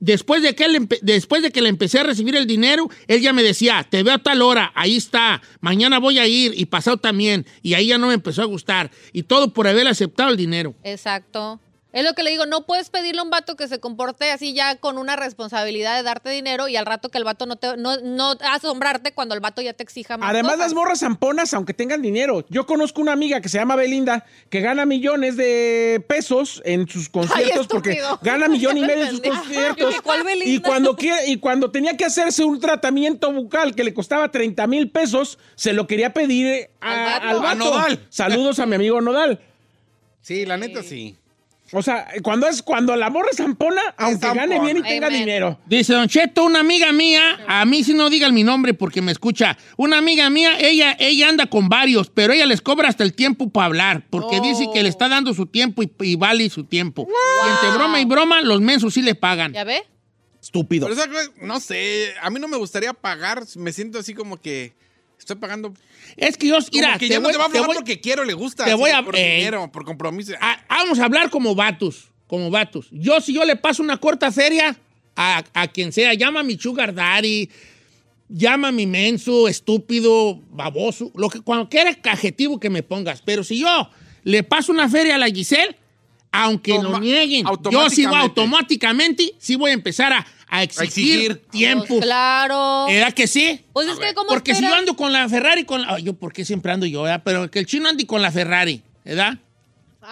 Después 0.00 0.42
de, 0.42 0.54
que 0.54 0.64
él 0.64 0.88
después 1.02 1.42
de 1.42 1.50
que 1.50 1.62
le 1.62 1.68
empecé 1.68 1.98
a 2.00 2.02
recibir 2.02 2.36
el 2.36 2.46
dinero, 2.46 2.88
él 3.06 3.20
ya 3.22 3.32
me 3.32 3.42
decía, 3.42 3.86
te 3.88 4.02
veo 4.02 4.14
a 4.14 4.18
tal 4.18 4.42
hora, 4.42 4.72
ahí 4.74 4.96
está, 4.96 5.40
mañana 5.60 5.98
voy 5.98 6.18
a 6.18 6.26
ir 6.26 6.52
y 6.54 6.66
pasado 6.66 6.98
también. 6.98 7.46
Y 7.62 7.74
ahí 7.74 7.88
ya 7.88 7.98
no 7.98 8.08
me 8.08 8.14
empezó 8.14 8.42
a 8.42 8.46
gustar. 8.46 8.90
Y 9.12 9.22
todo 9.22 9.52
por 9.52 9.66
haber 9.66 9.86
aceptado 9.88 10.30
el 10.30 10.36
dinero. 10.36 10.74
Exacto. 10.84 11.60
Es 11.96 12.04
lo 12.04 12.12
que 12.12 12.22
le 12.22 12.30
digo, 12.30 12.44
no 12.44 12.66
puedes 12.66 12.90
pedirle 12.90 13.20
a 13.20 13.24
un 13.24 13.30
vato 13.30 13.56
que 13.56 13.68
se 13.68 13.80
comporte 13.80 14.30
así 14.30 14.52
ya 14.52 14.76
con 14.76 14.98
una 14.98 15.16
responsabilidad 15.16 15.96
de 15.96 16.02
darte 16.02 16.28
dinero 16.28 16.68
y 16.68 16.76
al 16.76 16.84
rato 16.84 17.08
que 17.08 17.16
el 17.16 17.24
vato 17.24 17.46
no 17.46 17.56
te, 17.56 17.78
no, 17.78 17.96
no 18.02 18.34
asombrarte 18.52 19.12
cuando 19.14 19.34
el 19.34 19.40
vato 19.40 19.62
ya 19.62 19.72
te 19.72 19.82
exija 19.82 20.18
más. 20.18 20.28
Además, 20.28 20.52
cosas. 20.52 20.66
las 20.66 20.74
morras 20.74 21.00
zamponas, 21.00 21.54
aunque 21.54 21.72
tengan 21.72 22.02
dinero. 22.02 22.44
Yo 22.50 22.66
conozco 22.66 23.00
una 23.00 23.12
amiga 23.12 23.40
que 23.40 23.48
se 23.48 23.56
llama 23.56 23.76
Belinda, 23.76 24.26
que 24.50 24.60
gana 24.60 24.84
millones 24.84 25.38
de 25.38 26.04
pesos 26.06 26.60
en 26.66 26.86
sus 26.86 27.08
conciertos, 27.08 27.66
porque 27.66 27.92
estúpido. 27.92 28.18
gana 28.20 28.46
millón 28.50 28.76
y 28.76 28.82
medio 28.82 29.04
en 29.04 29.10
sus 29.12 29.20
conciertos. 29.22 29.94
¿Cuál 30.02 30.22
Belinda? 30.22 30.50
Y 30.52 30.58
cuando, 30.60 30.96
y 31.26 31.38
cuando 31.38 31.70
tenía 31.70 31.96
que 31.96 32.04
hacerse 32.04 32.44
un 32.44 32.60
tratamiento 32.60 33.32
bucal 33.32 33.74
que 33.74 33.84
le 33.84 33.94
costaba 33.94 34.30
30 34.30 34.66
mil 34.66 34.90
pesos, 34.90 35.38
se 35.54 35.72
lo 35.72 35.86
quería 35.86 36.12
pedir 36.12 36.68
a- 36.82 36.92
Al 36.92 37.06
vato. 37.06 37.26
al 37.28 37.36
A 37.36 37.40
vato. 37.40 37.56
Nodal. 37.56 38.06
Saludos 38.10 38.58
a 38.58 38.66
mi 38.66 38.74
amigo 38.74 39.00
Nodal. 39.00 39.40
Sí, 40.20 40.44
la 40.44 40.58
neta 40.58 40.82
sí. 40.82 41.16
O 41.72 41.82
sea, 41.82 42.06
cuando 42.22 42.46
es 42.46 42.62
cuando 42.62 42.94
la 42.94 43.10
morra 43.10 43.28
es 43.30 43.38
zampona, 43.38 43.82
aunque 43.96 44.26
zampona. 44.26 44.46
gane 44.46 44.60
bien 44.60 44.76
y 44.78 44.82
tenga 44.82 45.08
Amen. 45.08 45.18
dinero. 45.20 45.58
Dice 45.66 45.94
Don 45.94 46.08
Cheto, 46.08 46.44
una 46.44 46.60
amiga 46.60 46.92
mía, 46.92 47.40
a 47.48 47.64
mí 47.64 47.82
si 47.82 47.92
no 47.92 48.08
digan 48.08 48.32
mi 48.32 48.44
nombre 48.44 48.72
porque 48.74 49.02
me 49.02 49.10
escucha, 49.12 49.58
una 49.76 49.98
amiga 49.98 50.30
mía, 50.30 50.58
ella, 50.60 50.96
ella 50.98 51.28
anda 51.28 51.46
con 51.46 51.68
varios, 51.68 52.08
pero 52.10 52.32
ella 52.32 52.46
les 52.46 52.60
cobra 52.60 52.88
hasta 52.88 53.02
el 53.02 53.14
tiempo 53.14 53.50
para 53.50 53.66
hablar, 53.66 54.06
porque 54.10 54.40
dice 54.40 54.66
que 54.72 54.82
le 54.82 54.88
está 54.88 55.08
dando 55.08 55.34
su 55.34 55.46
tiempo 55.46 55.82
y, 55.82 55.92
y 56.00 56.14
vale 56.16 56.48
su 56.50 56.64
tiempo. 56.64 57.08
Y 57.08 57.50
entre 57.50 57.76
broma 57.76 58.00
y 58.00 58.04
broma, 58.04 58.40
los 58.42 58.60
mensos 58.60 58.94
sí 58.94 59.02
le 59.02 59.14
pagan. 59.14 59.52
¿Ya 59.52 59.64
ve? 59.64 59.82
Estúpido. 60.40 60.86
Pero 60.86 61.00
esa 61.00 61.10
no 61.42 61.58
sé, 61.58 62.14
a 62.22 62.30
mí 62.30 62.38
no 62.38 62.46
me 62.46 62.56
gustaría 62.56 62.92
pagar, 62.92 63.42
me 63.56 63.72
siento 63.72 63.98
así 63.98 64.14
como 64.14 64.40
que 64.40 64.74
estoy 65.18 65.36
pagando. 65.36 65.72
Es 66.16 66.36
que 66.36 66.46
yo, 66.48 66.58
mira, 66.72 66.98
que 66.98 67.08
te 67.08 67.14
no 67.16 67.22
voy- 67.22 67.32
te 67.32 67.38
va 67.38 67.46
a 67.46 67.50
te 67.50 67.60
voy- 67.60 67.74
porque 67.76 68.00
quiero, 68.00 68.24
le 68.24 68.34
gusta. 68.34 68.64
te 68.64 68.74
voy 68.74 68.90
a- 68.90 69.02
Por 69.02 69.16
eh, 69.16 69.36
dinero, 69.38 69.70
por 69.72 69.84
compromiso. 69.84 70.32
Ah, 70.40 70.58
vamos 70.68 70.98
a 70.98 71.04
hablar 71.04 71.30
como 71.30 71.54
vatos, 71.54 72.08
como 72.26 72.50
vatos. 72.50 72.86
Yo, 72.90 73.20
si 73.20 73.32
yo 73.32 73.44
le 73.44 73.56
paso 73.56 73.82
una 73.82 73.98
corta 73.98 74.30
feria 74.32 74.76
a, 75.16 75.44
a 75.54 75.68
quien 75.68 75.92
sea, 75.92 76.14
llama 76.14 76.40
a 76.40 76.42
mi 76.42 76.56
sugar 76.58 76.94
daddy, 76.94 77.48
llama 78.28 78.68
a 78.68 78.72
mi 78.72 78.86
menso, 78.86 79.48
estúpido, 79.48 80.40
baboso, 80.50 81.10
lo 81.14 81.28
que, 81.28 81.40
cualquier 81.40 81.98
adjetivo 82.04 82.58
que 82.60 82.70
me 82.70 82.82
pongas. 82.82 83.22
Pero 83.22 83.42
si 83.44 83.58
yo 83.60 83.90
le 84.24 84.42
paso 84.42 84.72
una 84.72 84.88
feria 84.88 85.14
a 85.14 85.18
la 85.18 85.28
Giselle, 85.28 85.76
aunque 86.32 86.74
Toma- 86.74 86.90
lo 86.90 87.00
nieguen, 87.00 87.44
yo 87.44 87.48
automáticamente. 87.48 88.16
automáticamente, 88.40 89.34
sí 89.38 89.54
voy 89.56 89.70
a 89.70 89.74
empezar 89.74 90.12
a, 90.12 90.26
a 90.48 90.62
exigir, 90.62 91.32
exigir. 91.32 91.36
tiempo. 91.50 91.86
Pues 91.88 92.02
claro. 92.02 92.86
¿Era 92.88 93.10
que 93.12 93.26
sí? 93.26 93.64
Pues 93.72 93.88
es 93.88 93.98
que 93.98 94.14
como 94.14 94.28
Porque 94.28 94.54
si 94.54 94.62
yo 94.62 94.74
ando 94.74 94.94
con 94.96 95.12
la 95.12 95.28
Ferrari, 95.28 95.64
con 95.64 95.82
la... 95.82 95.94
ay, 95.94 96.02
yo, 96.04 96.14
¿por 96.14 96.32
qué 96.32 96.44
siempre 96.44 96.72
ando 96.72 96.86
yo? 96.86 97.02
verdad? 97.02 97.22
Pero 97.24 97.50
que 97.50 97.58
el 97.58 97.66
chino 97.66 97.88
ande 97.88 98.06
con 98.06 98.22
la 98.22 98.30
Ferrari, 98.30 98.82
¿verdad? 99.04 99.38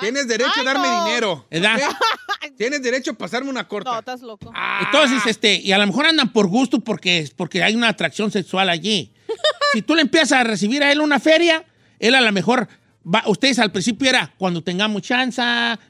Tienes 0.01 0.26
derecho 0.26 0.61
a 0.61 0.64
darme 0.64 0.89
no. 0.89 1.05
dinero. 1.05 1.47
¿Verdad? 1.51 1.78
Tienes 2.57 2.82
derecho 2.82 3.12
a 3.12 3.14
pasarme 3.14 3.49
una 3.51 3.62
No, 3.62 3.68
corta. 3.68 3.99
estás 3.99 4.22
loco. 4.22 4.53
Entonces, 4.80 5.24
este, 5.26 5.55
y 5.57 5.72
a 5.72 5.78
lo 5.78 5.87
mejor 5.87 6.07
andan 6.07 6.32
por 6.32 6.49
gusto 6.49 6.80
porque, 6.80 7.30
porque 7.37 7.62
hay 7.62 7.74
una 7.76 7.89
atracción 7.89 8.30
sexual 8.30 8.68
allí. 8.68 9.12
si 9.72 9.82
tú 9.82 9.95
le 9.95 10.03
empiezas 10.03 10.32
a 10.32 10.45
recibir 10.45 10.82
a 10.82 10.91
él 10.91 11.01
una 11.01 11.20
feria, 11.20 11.64
él 12.01 12.14
a 12.14 12.20
lo 12.20 12.32
mejor, 12.32 12.68
va- 13.12 13.24
ustedes 13.26 13.59
al 13.59 13.72
principio 13.72 14.09
era 14.09 14.32
cuando 14.38 14.62
tengamos 14.62 15.02
chance, 15.02 15.42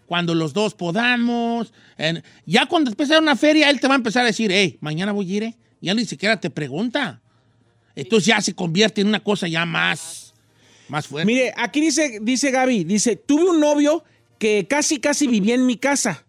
cuando 0.07 0.35
los 0.35 0.53
dos 0.53 0.75
podamos. 0.75 1.73
ya 2.47 2.67
cuando 2.67 2.91
empieza 2.91 3.19
una 3.19 3.37
feria, 3.37 3.71
él 3.71 3.81
te 3.81 3.89
va 3.89 3.95
a 3.95 3.97
empezar 3.97 4.23
a 4.23 4.27
decir, 4.27 4.51
hey, 4.53 4.79
mañana 4.81 5.13
voy 5.13 5.31
a 5.33 5.37
ir, 5.37 5.43
¿eh? 5.45 5.55
Ya 5.81 5.95
ni 5.95 6.05
siquiera 6.05 6.41
te 6.41 6.51
pregunta. 6.51 7.21
Entonces 7.95 8.27
ya 8.27 8.41
se 8.41 8.55
convierte 8.55 9.01
en 9.03 9.09
una 9.09 9.21
cosa 9.21 9.47
ya 9.47 9.65
más, 9.65 10.35
más 10.89 11.07
fuerte. 11.07 11.27
Mire, 11.27 11.53
aquí 11.57 11.81
dice, 11.81 12.19
dice 12.23 12.51
Gaby, 12.51 12.85
dice, 12.85 13.17
tuve 13.17 13.45
un 13.51 13.61
novio 13.61 14.03
que 14.39 14.67
casi, 14.69 14.99
casi 14.99 15.27
vivía 15.27 15.55
en 15.55 15.67
mi 15.67 15.77
casa. 15.77 16.25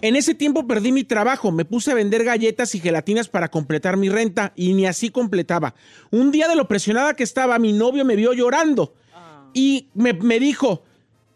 En 0.00 0.14
ese 0.14 0.32
tiempo 0.34 0.64
perdí 0.68 0.92
mi 0.92 1.02
trabajo, 1.02 1.50
me 1.50 1.64
puse 1.64 1.90
a 1.90 1.94
vender 1.94 2.22
galletas 2.22 2.72
y 2.76 2.78
gelatinas 2.80 3.28
para 3.28 3.48
completar 3.48 3.96
mi 3.96 4.08
renta 4.08 4.52
y 4.54 4.74
ni 4.74 4.86
así 4.86 5.10
completaba. 5.10 5.74
Un 6.12 6.30
día 6.30 6.46
de 6.46 6.54
lo 6.54 6.68
presionada 6.68 7.14
que 7.14 7.24
estaba, 7.24 7.58
mi 7.58 7.72
novio 7.72 8.04
me 8.04 8.14
vio 8.14 8.32
llorando 8.32 8.94
y 9.54 9.88
me, 9.94 10.12
me 10.12 10.38
dijo, 10.38 10.82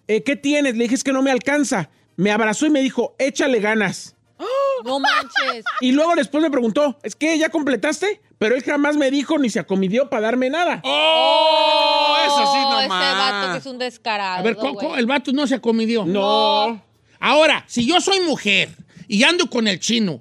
"Eh, 0.08 0.22
¿qué 0.22 0.36
tienes? 0.36 0.76
Le 0.76 0.84
dije, 0.84 0.94
es 0.94 1.04
que 1.04 1.12
no 1.12 1.22
me 1.22 1.30
alcanza. 1.30 1.90
Me 2.16 2.30
abrazó 2.30 2.66
y 2.66 2.70
me 2.70 2.80
dijo, 2.82 3.14
échale 3.18 3.60
ganas. 3.60 4.14
No 4.84 4.98
manches. 4.98 5.64
Y 5.80 5.92
luego 5.92 6.16
después 6.16 6.42
me 6.42 6.50
preguntó, 6.50 6.98
¿es 7.04 7.14
que 7.14 7.38
ya 7.38 7.50
completaste? 7.50 8.20
Pero 8.38 8.56
él 8.56 8.64
jamás 8.64 8.96
me 8.96 9.12
dijo 9.12 9.38
ni 9.38 9.48
se 9.48 9.60
acomidió 9.60 10.10
para 10.10 10.22
darme 10.22 10.50
nada. 10.50 10.80
¡Oh! 10.82 12.16
Eso 12.26 12.52
sí, 12.52 12.58
Oh, 12.64 12.72
no 12.72 12.80
Ese 12.80 12.88
vato 12.88 13.52
que 13.52 13.58
es 13.58 13.66
un 13.66 13.78
descarado. 13.78 14.40
A 14.40 14.42
ver, 14.42 14.56
¿cómo- 14.56 14.96
el 14.96 15.06
vato 15.06 15.32
no 15.32 15.46
se 15.46 15.54
acomidió. 15.54 16.04
No. 16.04 16.82
Ahora, 17.20 17.64
si 17.68 17.86
yo 17.86 18.00
soy 18.00 18.20
mujer 18.20 18.70
y 19.06 19.22
ando 19.22 19.48
con 19.48 19.68
el 19.68 19.78
chino 19.78 20.20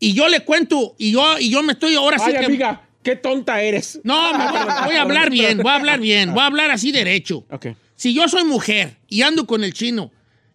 y 0.00 0.14
yo 0.14 0.28
le 0.28 0.40
cuento 0.44 0.94
y 0.96 1.12
yo, 1.12 1.38
y 1.38 1.50
yo 1.50 1.62
me 1.62 1.74
estoy 1.74 1.94
ahora 1.94 2.18
sí 2.18 2.30
Ay, 2.34 2.46
que... 2.46 2.78
qué 3.02 3.16
tonta 3.16 3.62
eres. 3.62 4.00
No, 4.04 4.32
me 4.38 4.44
voy, 4.46 4.72
voy 4.86 4.94
a 4.96 5.02
hablar 5.02 5.30
bien, 5.30 5.58
voy 5.58 5.70
a 5.70 5.76
hablar 5.76 6.00
bien, 6.00 6.32
voy 6.32 6.42
a 6.42 6.46
hablar 6.46 6.70
así 6.70 6.92
derecho. 6.92 7.44
Ok. 7.50 7.68
Si 7.96 8.14
yo 8.14 8.28
soy 8.28 8.44
mujer 8.44 8.96
y 9.08 9.22
ando 9.22 9.46
con 9.46 9.64
el 9.64 9.72
chino 9.72 10.12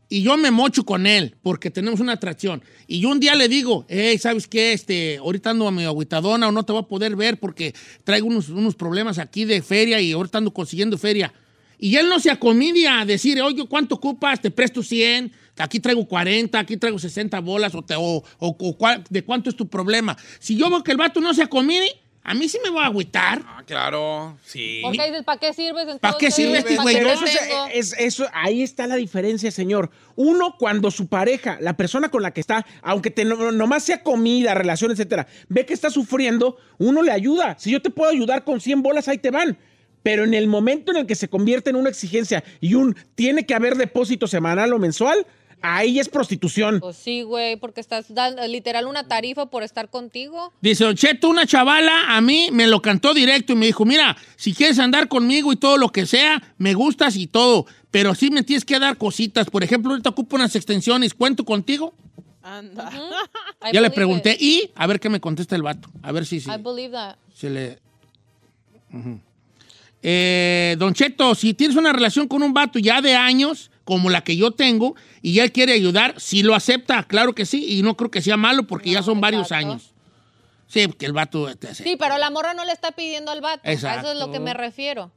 y 0.10 0.22
yo 0.22 0.38
me 0.38 0.52
mocho 0.52 0.86
con 0.86 1.06
él 1.08 1.36
porque 1.42 1.72
tenemos 1.72 2.00
una 2.00 2.14
atracción 2.14 2.64
y 2.88 3.00
yo 3.02 3.10
un 3.10 3.20
día 3.20 3.36
le 3.36 3.48
digo, 3.50 3.86
hey, 3.90 4.18
¿sabes 4.18 4.48
qué? 4.48 4.72
Este, 4.74 5.18
ahorita 5.18 5.50
ando 5.50 5.68
a 5.68 5.72
mi 5.72 5.84
agüitadona 5.84 6.48
o 6.48 6.52
no 6.52 6.64
te 6.64 6.72
voy 6.72 6.82
a 6.84 6.88
poder 6.88 7.16
ver 7.16 7.40
porque 7.40 7.74
traigo 8.04 8.28
unos, 8.28 8.50
unos 8.50 8.76
problemas 8.76 9.18
aquí 9.18 9.44
de 9.46 9.62
feria 9.62 10.00
y 10.00 10.12
ahorita 10.14 10.38
ando 10.38 10.54
consiguiendo 10.54 10.98
feria. 10.98 11.34
Y 11.80 11.98
él 11.98 12.08
no 12.08 12.20
se 12.22 12.32
acomidia 12.32 13.02
a 13.02 13.06
decir, 13.06 13.42
oye, 13.42 13.66
¿cuánto 13.68 13.96
ocupas? 13.96 14.40
Te 14.40 14.50
presto 14.52 14.82
100, 14.82 15.34
aquí 15.58 15.82
traigo 15.82 16.08
40, 16.08 16.58
aquí 16.58 16.78
traigo 16.78 16.98
60 16.98 17.42
bolas, 17.42 17.76
o, 17.76 17.82
te- 17.82 17.96
o- 17.98 18.24
o- 18.40 18.58
o 18.58 18.78
de 19.10 19.24
cuánto 19.26 19.50
es 19.50 19.56
tu 19.58 19.68
problema. 19.68 20.16
Si 20.40 20.56
yo 20.56 20.70
veo 20.70 20.82
que 20.82 20.92
el 20.92 20.98
vato 20.98 21.20
no 21.20 21.34
se 21.34 21.42
acomide, 21.42 21.88
a 22.26 22.34
mí 22.34 22.48
sí 22.48 22.58
me 22.64 22.70
va 22.70 22.84
a 22.84 22.86
agüitar. 22.88 23.42
Ah, 23.46 23.64
claro. 23.66 24.38
Sí. 24.46 24.80
Porque 24.82 25.04
dices, 25.08 25.24
¿para 25.24 25.40
qué 25.40 25.54
sirves 25.54 25.82
entonces? 25.82 26.00
¿Para 26.00 26.18
qué 26.18 26.32
sirve 26.32 26.60
este 26.60 26.76
¿Para 26.78 26.84
güey? 26.84 26.96
Pero 26.96 27.10
eso 27.12 27.26
es, 27.74 27.94
eso, 27.98 28.26
ahí 28.34 28.64
está 28.64 28.88
la 28.88 28.96
diferencia, 28.96 29.52
señor. 29.52 29.92
Uno, 30.16 30.56
cuando 30.58 30.90
su 30.90 31.08
pareja, 31.08 31.58
la 31.60 31.76
persona 31.76 32.10
con 32.10 32.24
la 32.24 32.32
que 32.32 32.40
está, 32.40 32.66
aunque 32.82 33.12
te, 33.12 33.26
no, 33.26 33.52
nomás 33.52 33.84
sea 33.84 34.04
comida, 34.04 34.54
relación, 34.54 34.92
etcétera, 34.92 35.28
ve 35.50 35.66
que 35.66 35.74
está 35.74 35.90
sufriendo, 35.90 36.58
uno 36.78 37.02
le 37.02 37.12
ayuda. 37.12 37.58
Si 37.60 37.72
yo 37.72 37.82
te 37.82 37.90
puedo 37.90 38.10
ayudar 38.10 38.46
con 38.46 38.62
100 38.62 38.82
bolas, 38.82 39.10
ahí 39.10 39.18
te 39.18 39.30
van. 39.30 39.58
Pero 40.02 40.24
en 40.24 40.34
el 40.34 40.48
momento 40.48 40.92
en 40.92 41.00
el 41.00 41.06
que 41.06 41.16
se 41.16 41.28
convierte 41.28 41.72
en 41.72 41.76
una 41.76 41.90
exigencia 41.90 42.44
y 42.62 42.76
un 42.76 42.96
tiene 43.16 43.46
que 43.46 43.54
haber 43.54 43.76
depósito 43.76 44.28
semanal 44.28 44.72
o 44.72 44.80
mensual, 44.80 45.26
ahí 45.64 46.00
es 46.00 46.10
prostitución. 46.10 46.80
Pues 46.80 46.98
sí, 46.98 47.24
güey, 47.24 47.56
porque 47.56 47.82
estás 47.82 48.14
dando 48.14 48.46
literal 48.46 48.86
una 48.86 49.08
tarifa 49.08 49.48
por 49.48 49.64
estar 49.64 49.90
contigo. 49.90 50.54
Dice, 50.62 50.84
Don 50.84 50.96
Cheto, 50.96 51.30
una 51.30 51.48
chavala 51.48 52.16
a 52.16 52.22
mí 52.22 52.50
me 52.52 52.68
lo 52.68 52.82
cantó 52.82 53.14
directo 53.14 53.54
y 53.54 53.56
me 53.56 53.66
dijo, 53.66 53.86
mira, 53.86 54.16
si 54.36 54.54
quieres 54.54 54.78
andar 54.78 55.08
conmigo 55.08 55.52
y 55.54 55.56
todo 55.56 55.78
lo 55.78 55.90
que 55.90 56.06
sea, 56.06 56.44
me 56.58 56.74
gustas 56.74 57.16
y 57.16 57.28
todo, 57.28 57.66
pero 57.90 58.14
sí 58.14 58.30
me 58.30 58.44
tienes 58.44 58.66
que 58.66 58.78
dar 58.78 58.98
cositas. 58.98 59.50
Por 59.50 59.64
ejemplo, 59.64 59.92
ahorita 59.92 60.10
ocupo 60.10 60.36
unas 60.36 60.56
extensiones, 60.56 61.14
¿cuento 61.14 61.46
contigo? 61.46 61.94
Anda. 62.44 62.92
Ya 63.72 63.80
le 63.80 63.92
pregunté 63.92 64.34
it. 64.34 64.42
y 64.42 64.72
a 64.76 64.86
ver 64.88 65.00
qué 65.00 65.10
me 65.10 65.22
contesta 65.22 65.56
el 65.56 65.62
vato. 65.62 65.90
A 66.02 66.12
ver 66.12 66.26
si, 66.26 66.42
si 66.42 66.52
I 66.52 66.58
believe 66.58 66.92
that. 66.92 67.16
se 67.34 67.50
le... 67.50 67.80
Eh, 70.02 70.76
don 70.78 70.94
Cheto, 70.94 71.34
si 71.34 71.54
tienes 71.54 71.78
una 71.78 71.94
relación 71.94 72.28
con 72.28 72.44
un 72.44 72.54
vato 72.54 72.78
ya 72.78 73.02
de 73.02 73.16
años, 73.16 73.72
como 73.84 74.10
la 74.10 74.24
que 74.24 74.38
yo 74.38 74.52
tengo, 74.52 74.96
y 75.22 75.40
él 75.40 75.52
quiere 75.52 75.74
ayudar, 75.74 76.20
si 76.20 76.42
lo 76.44 76.56
acepta, 76.56 77.04
claro 77.04 77.34
que 77.36 77.46
sí, 77.46 77.66
y 77.78 77.82
no 77.84 77.98
creo 77.98 78.10
que 78.12 78.22
sea 78.22 78.38
malo 78.38 78.66
porque 78.66 78.92
ya 78.92 79.04
son 79.04 79.20
varios 79.22 79.44
exacto. 79.44 79.68
años. 79.72 79.94
Sí, 80.68 80.88
que 80.98 81.06
el 81.06 81.14
vato... 81.14 81.50
este, 81.50 81.76
Sí, 81.76 81.96
pero 82.00 82.18
la 82.18 82.30
morra 82.30 82.54
no 82.54 82.66
le 82.66 82.72
está 82.72 82.92
pidiendo 82.94 83.32
al 83.32 83.42
vato. 83.42 83.62
A 83.64 83.72
eso 83.72 83.88
es 83.88 83.94
lo 84.02 84.10
Exacto. 84.12 84.32
que 84.32 84.40
me 84.40 84.54
refiero. 84.54 85.12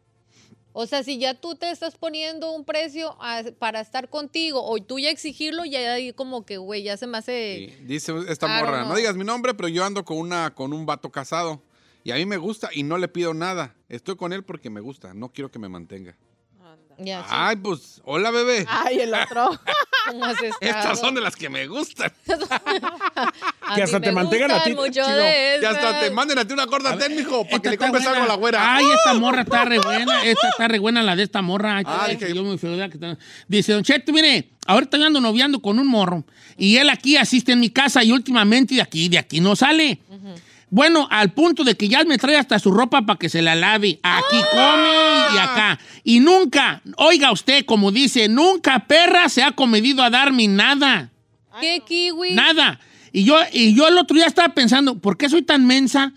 O 0.79 0.87
sea, 0.87 1.03
si 1.03 1.17
ya 1.17 1.33
tú 1.33 1.55
te 1.55 1.71
estás 1.71 1.97
poniendo 1.97 2.53
un 2.53 2.67
precio 2.67 3.17
a- 3.23 3.43
para 3.59 3.81
estar 3.81 4.11
contigo 4.11 4.63
o 4.63 4.77
tú 4.83 4.99
ya 4.99 5.09
exigirlo, 5.09 5.65
ya 5.65 5.95
ahí 5.95 6.13
como 6.13 6.45
que, 6.45 6.59
güey, 6.59 6.83
ya 6.83 6.99
se 6.99 7.07
me 7.07 7.17
hace... 7.17 7.73
Sí, 7.79 7.85
Dice 7.87 8.13
esta 8.29 8.47
Claro, 8.47 8.67
morra, 8.67 8.83
no. 8.83 8.89
no 8.91 8.95
digas 8.97 9.17
mi 9.17 9.25
nombre, 9.25 9.55
pero 9.55 9.69
yo 9.69 9.85
ando 9.87 10.05
con 10.05 10.19
una 10.19 10.55
con 10.55 10.75
un 10.75 10.85
vato 10.85 11.11
casado 11.11 11.63
y 12.05 12.11
a 12.11 12.17
mí 12.17 12.27
me 12.27 12.37
gusta 12.37 12.69
y 12.75 12.83
no 12.83 12.99
le 12.99 13.09
pido 13.09 13.33
nada. 13.33 13.75
Estoy 13.89 14.17
con 14.17 14.35
él 14.35 14.45
porque 14.45 14.69
me 14.69 14.81
gusta, 14.83 15.15
no 15.15 15.31
quiero 15.33 15.51
que 15.51 15.59
me 15.59 15.71
mantenga. 15.71 16.19
Ya, 16.99 17.21
sí. 17.23 17.29
Ay, 17.31 17.57
pues, 17.57 18.01
hola 18.05 18.31
bebé. 18.31 18.65
Ay, 18.69 19.01
el 19.01 19.13
otro. 19.15 19.51
¿Cómo 20.09 20.25
has 20.25 20.41
estado? 20.41 20.57
Estas 20.61 21.01
son 21.01 21.15
de 21.15 21.21
las 21.21 21.35
que 21.37 21.49
me 21.49 21.67
gustan. 21.67 22.13
Que 23.75 23.83
hasta 23.83 23.99
me 23.99 24.07
te 24.07 24.13
mantengan 24.13 24.51
a 24.53 24.63
ti, 24.63 24.75
Que 25.61 25.67
hasta 25.67 26.01
te 26.01 26.11
manden 26.13 26.39
a 26.39 26.45
ti 26.47 26.53
una 26.55 26.67
corta 26.69 26.97
ten, 26.97 27.17
mijo, 27.17 27.45
para 27.45 27.61
que 27.61 27.71
le 27.71 27.79
compres 27.79 28.07
algo 28.07 28.23
a 28.23 28.27
la 28.27 28.35
güera. 28.35 28.77
Ay, 28.77 28.85
esta 28.95 29.15
morra 29.15 29.43
está 29.43 29.65
re 29.65 29.81
buena. 29.81 30.23
Esta 30.25 30.49
está 30.51 30.69
re 30.69 30.79
buena, 30.79 31.03
la 31.03 31.17
de 31.17 31.25
esta 31.25 31.43
morra. 31.43 31.79
Ay, 31.79 31.85
Ay, 31.87 32.17
que 32.17 32.33
yo 32.33 32.45
muy 32.45 32.59
feo, 32.59 32.77
que 32.77 32.95
está- 32.97 33.19
Dice, 33.49 33.73
Don 33.73 33.83
Cheto, 33.83 34.13
mire, 34.13 34.51
ahorita 34.67 34.97
yo 34.99 35.07
ando 35.07 35.21
noviando 35.21 35.61
con 35.61 35.79
un 35.81 35.89
morro 35.89 36.25
y 36.57 36.77
él 36.77 36.89
aquí 36.91 37.17
asiste 37.17 37.53
en 37.53 37.61
mi 37.61 37.71
casa 37.71 38.05
y 38.05 38.13
últimamente 38.13 38.77
de 38.77 38.83
aquí, 38.83 39.09
de 39.09 39.19
aquí 39.19 39.41
no 39.41 39.57
sale. 39.57 39.99
Bueno, 40.77 41.09
al 41.11 41.33
punto 41.33 41.65
de 41.65 41.75
que 41.75 41.89
ya 41.89 42.05
me 42.05 42.19
trae 42.19 42.37
hasta 42.37 42.59
su 42.59 42.71
ropa 42.71 43.01
para 43.01 43.19
que 43.19 43.31
se 43.31 43.41
la 43.41 43.55
lave. 43.55 43.99
Aquí 44.03 44.37
come 44.53 44.91
y 45.35 45.39
acá. 45.39 45.79
Y 46.05 46.21
nunca, 46.21 46.83
oiga 46.99 47.33
usted, 47.33 47.65
como 47.65 47.91
dice, 47.91 48.29
nunca 48.29 48.81
perra 48.87 49.31
se 49.31 49.43
ha 49.43 49.53
comedido 49.53 50.03
a 50.03 50.11
darme 50.11 50.47
nada. 50.49 51.11
¿Qué 51.63 51.81
kiwi? 51.81 52.35
Nada. 52.35 52.79
Y 53.11 53.25
yo, 53.25 53.39
y 53.55 53.75
yo 53.75 53.89
el 53.89 53.97
otro 53.97 54.17
día 54.17 54.27
estaba 54.27 54.53
pensando, 54.53 54.99
¿por 54.99 55.17
qué 55.17 55.31
soy 55.31 55.41
tan 55.41 55.67
mensa? 55.67 56.13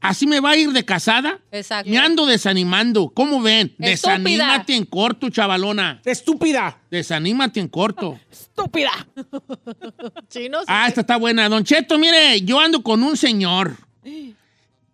¿Así 0.00 0.28
me 0.28 0.38
va 0.38 0.50
a 0.50 0.56
ir 0.56 0.70
de 0.70 0.84
casada? 0.84 1.40
Exacto. 1.50 1.90
Me 1.90 1.98
ando 1.98 2.24
desanimando. 2.24 3.08
¿Cómo 3.08 3.42
ven? 3.42 3.74
Estúpida. 3.80 3.88
Desanímate 3.88 4.76
en 4.76 4.84
corto, 4.84 5.28
chavalona. 5.28 6.00
¡Estúpida! 6.04 6.78
Desanímate 6.88 7.58
en 7.58 7.66
corto. 7.66 8.20
Estúpida. 8.30 8.92
Chinos. 10.28 10.62
Ah, 10.68 10.86
esta 10.86 11.00
está 11.00 11.16
buena. 11.16 11.48
Don 11.48 11.64
Cheto, 11.64 11.98
mire, 11.98 12.40
yo 12.42 12.60
ando 12.60 12.84
con 12.84 13.02
un 13.02 13.16
señor. 13.16 13.87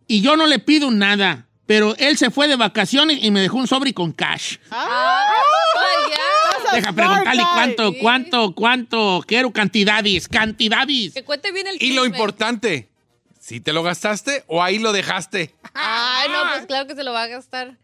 Y 0.06 0.20
yo 0.20 0.36
no 0.36 0.46
le 0.46 0.58
pido 0.58 0.90
nada. 0.90 1.46
Pero 1.66 1.96
él 1.96 2.18
se 2.18 2.30
fue 2.30 2.46
de 2.46 2.56
vacaciones 2.56 3.20
y 3.22 3.30
me 3.30 3.40
dejó 3.40 3.56
un 3.56 3.66
sobre 3.66 3.94
con 3.94 4.12
cash. 4.12 4.58
Ah, 4.70 5.32
ya. 6.10 6.74
Deja 6.74 6.92
preguntarle 6.92 7.42
cuánto, 7.54 7.92
cuánto, 8.00 8.54
cuánto 8.54 9.24
quiero 9.26 9.50
cantidades, 9.50 10.28
cantidades. 10.28 11.14
Que 11.14 11.24
cuente 11.24 11.52
bien 11.52 11.66
el 11.68 11.82
Y 11.82 11.92
lo 11.92 12.04
importante, 12.04 12.88
¿si 13.40 13.60
te 13.60 13.72
lo 13.72 13.82
gastaste 13.82 14.44
o 14.46 14.62
ahí 14.62 14.78
lo 14.78 14.92
dejaste? 14.92 15.54
Ay, 15.72 16.28
no, 16.30 16.50
pues 16.52 16.66
claro 16.66 16.86
que 16.86 16.94
se 16.94 17.04
lo 17.04 17.12
va 17.12 17.22
a 17.22 17.28
gastar. 17.28 17.78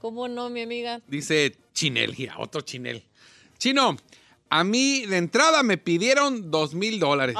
¿Cómo 0.00 0.26
no, 0.26 0.50
mi 0.50 0.62
amiga? 0.62 1.00
Dice 1.06 1.56
Chinel, 1.72 2.14
mira, 2.18 2.38
otro 2.38 2.62
Chinel. 2.62 3.04
Chino, 3.58 3.96
a 4.50 4.64
mí 4.64 5.06
de 5.06 5.18
entrada 5.18 5.62
me 5.62 5.78
pidieron 5.78 6.50
dos 6.50 6.74
mil 6.74 6.98
dólares. 6.98 7.36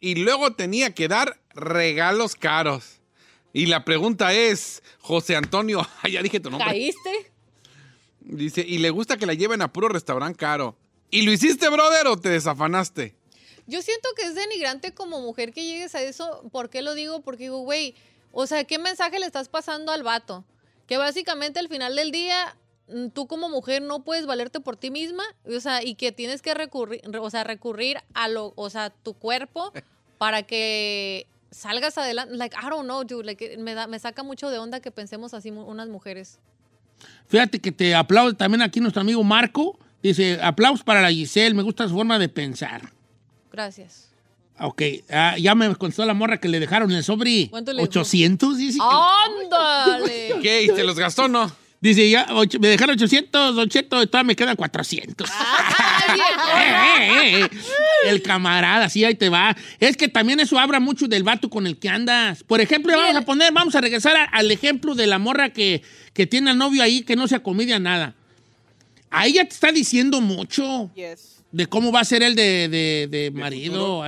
Y 0.00 0.14
luego 0.16 0.52
tenía 0.54 0.94
que 0.94 1.08
dar 1.08 1.38
regalos 1.54 2.34
caros. 2.34 3.00
Y 3.52 3.66
la 3.66 3.84
pregunta 3.84 4.32
es, 4.32 4.82
José 5.00 5.36
Antonio, 5.36 5.86
ya 6.10 6.22
dije 6.22 6.40
tu 6.40 6.50
nombre. 6.50 6.68
¿Caíste? 6.68 7.32
Dice, 8.20 8.64
y 8.66 8.78
le 8.78 8.90
gusta 8.90 9.16
que 9.16 9.26
la 9.26 9.34
lleven 9.34 9.62
a 9.62 9.72
puro 9.72 9.88
restaurante 9.88 10.38
caro. 10.38 10.76
¿Y 11.10 11.22
lo 11.22 11.32
hiciste, 11.32 11.68
brother, 11.68 12.06
o 12.06 12.16
te 12.18 12.28
desafanaste? 12.28 13.16
Yo 13.66 13.82
siento 13.82 14.08
que 14.16 14.22
es 14.22 14.34
denigrante 14.34 14.94
como 14.94 15.20
mujer 15.20 15.52
que 15.52 15.64
llegues 15.64 15.94
a 15.94 16.02
eso. 16.02 16.48
¿Por 16.52 16.70
qué 16.70 16.82
lo 16.82 16.94
digo? 16.94 17.22
Porque 17.22 17.44
digo, 17.44 17.58
güey, 17.58 17.94
o 18.32 18.46
sea, 18.46 18.64
¿qué 18.64 18.78
mensaje 18.78 19.18
le 19.18 19.26
estás 19.26 19.48
pasando 19.48 19.92
al 19.92 20.02
vato? 20.02 20.44
Que 20.86 20.96
básicamente 20.96 21.58
al 21.60 21.68
final 21.68 21.96
del 21.96 22.10
día 22.10 22.56
tú 23.12 23.26
como 23.26 23.48
mujer 23.48 23.82
no 23.82 24.02
puedes 24.02 24.26
valerte 24.26 24.60
por 24.60 24.76
ti 24.76 24.90
misma, 24.90 25.24
o 25.44 25.60
sea, 25.60 25.82
y 25.82 25.94
que 25.94 26.12
tienes 26.12 26.42
que 26.42 26.54
recurrir, 26.54 27.02
o 27.18 27.30
sea, 27.30 27.44
recurrir 27.44 27.98
a 28.14 28.28
lo, 28.28 28.52
o 28.56 28.70
sea, 28.70 28.90
tu 28.90 29.14
cuerpo 29.14 29.72
para 30.18 30.42
que 30.42 31.26
salgas 31.50 31.98
adelante. 31.98 32.36
Like, 32.36 32.56
I 32.56 32.68
don't 32.70 32.84
know, 32.84 33.04
dude. 33.04 33.24
Like, 33.24 33.56
me, 33.58 33.74
da, 33.74 33.86
me 33.86 33.98
saca 33.98 34.22
mucho 34.22 34.50
de 34.50 34.58
onda 34.58 34.80
que 34.80 34.90
pensemos 34.90 35.34
así 35.34 35.50
unas 35.50 35.88
mujeres. 35.88 36.38
Fíjate 37.28 37.60
que 37.60 37.72
te 37.72 37.94
aplaude 37.94 38.34
también 38.34 38.62
aquí 38.62 38.80
nuestro 38.80 39.00
amigo 39.02 39.22
Marco. 39.24 39.78
Dice, 40.02 40.38
aplausos 40.42 40.82
para 40.82 41.02
la 41.02 41.10
Giselle, 41.10 41.54
me 41.54 41.62
gusta 41.62 41.88
su 41.88 41.94
forma 41.94 42.18
de 42.18 42.28
pensar. 42.28 42.92
Gracias. 43.52 44.08
Ok, 44.58 44.82
ah, 45.10 45.36
ya 45.38 45.54
me 45.54 45.74
contestó 45.76 46.04
la 46.04 46.12
morra 46.12 46.38
que 46.38 46.48
le 46.48 46.60
dejaron 46.60 46.90
el 46.92 47.02
sobre 47.02 47.48
¿Cuánto 47.48 47.72
le 47.72 47.78
dejó? 47.78 48.00
800, 48.00 48.58
dice. 48.58 48.78
¡Ándale! 48.82 50.36
¿Qué? 50.42 50.64
¿Y 50.64 50.66
se 50.68 50.84
los 50.84 50.98
gastó 50.98 51.28
no? 51.28 51.50
Dice, 51.80 52.10
ya, 52.10 52.26
ocho- 52.32 52.58
me 52.60 52.68
dejaron 52.68 52.94
800, 52.94 53.56
Don 53.56 53.68
Cheto, 53.68 54.02
y 54.02 54.06
todavía 54.06 54.26
me 54.28 54.36
quedan 54.36 54.56
400. 54.56 55.28
Eh, 56.10 57.10
eh, 57.12 57.44
eh. 57.44 57.48
El 58.08 58.22
camarada, 58.22 58.88
sí, 58.88 59.04
ahí 59.04 59.14
te 59.14 59.28
va. 59.28 59.56
Es 59.78 59.96
que 59.96 60.08
también 60.08 60.40
eso 60.40 60.58
habla 60.58 60.80
mucho 60.80 61.06
del 61.06 61.22
vato 61.22 61.48
con 61.48 61.66
el 61.66 61.78
que 61.78 61.88
andas. 61.88 62.42
Por 62.42 62.60
ejemplo, 62.60 62.96
vamos 62.96 63.16
a 63.16 63.20
poner, 63.22 63.52
vamos 63.52 63.74
a 63.74 63.80
regresar 63.80 64.16
a- 64.16 64.24
al 64.24 64.50
ejemplo 64.50 64.94
de 64.94 65.06
la 65.06 65.18
morra 65.18 65.50
que, 65.50 65.82
que 66.12 66.26
tiene 66.26 66.50
al 66.50 66.58
novio 66.58 66.82
ahí 66.82 67.02
que 67.02 67.14
no 67.16 67.28
se 67.28 67.36
acomedia 67.36 67.78
nada. 67.78 68.14
Ahí 69.10 69.34
ya 69.34 69.44
te 69.44 69.54
está 69.54 69.70
diciendo 69.72 70.20
mucho 70.20 70.90
Yes. 70.94 71.42
de 71.52 71.66
cómo 71.66 71.92
va 71.92 72.00
a 72.00 72.04
ser 72.04 72.22
el 72.22 72.34
de, 72.34 72.68
de- 72.68 73.06
de 73.10 73.30
marido. 73.30 74.02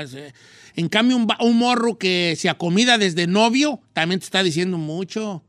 En 0.74 0.88
cambio, 0.88 1.16
un, 1.16 1.26
va- 1.26 1.38
un 1.40 1.56
morro 1.58 1.96
que 1.98 2.34
se 2.38 2.48
acomida 2.48 2.98
desde 2.98 3.26
novio 3.26 3.80
también 3.92 4.18
te 4.20 4.24
está 4.24 4.42
diciendo 4.42 4.78
mucho. 4.78 5.42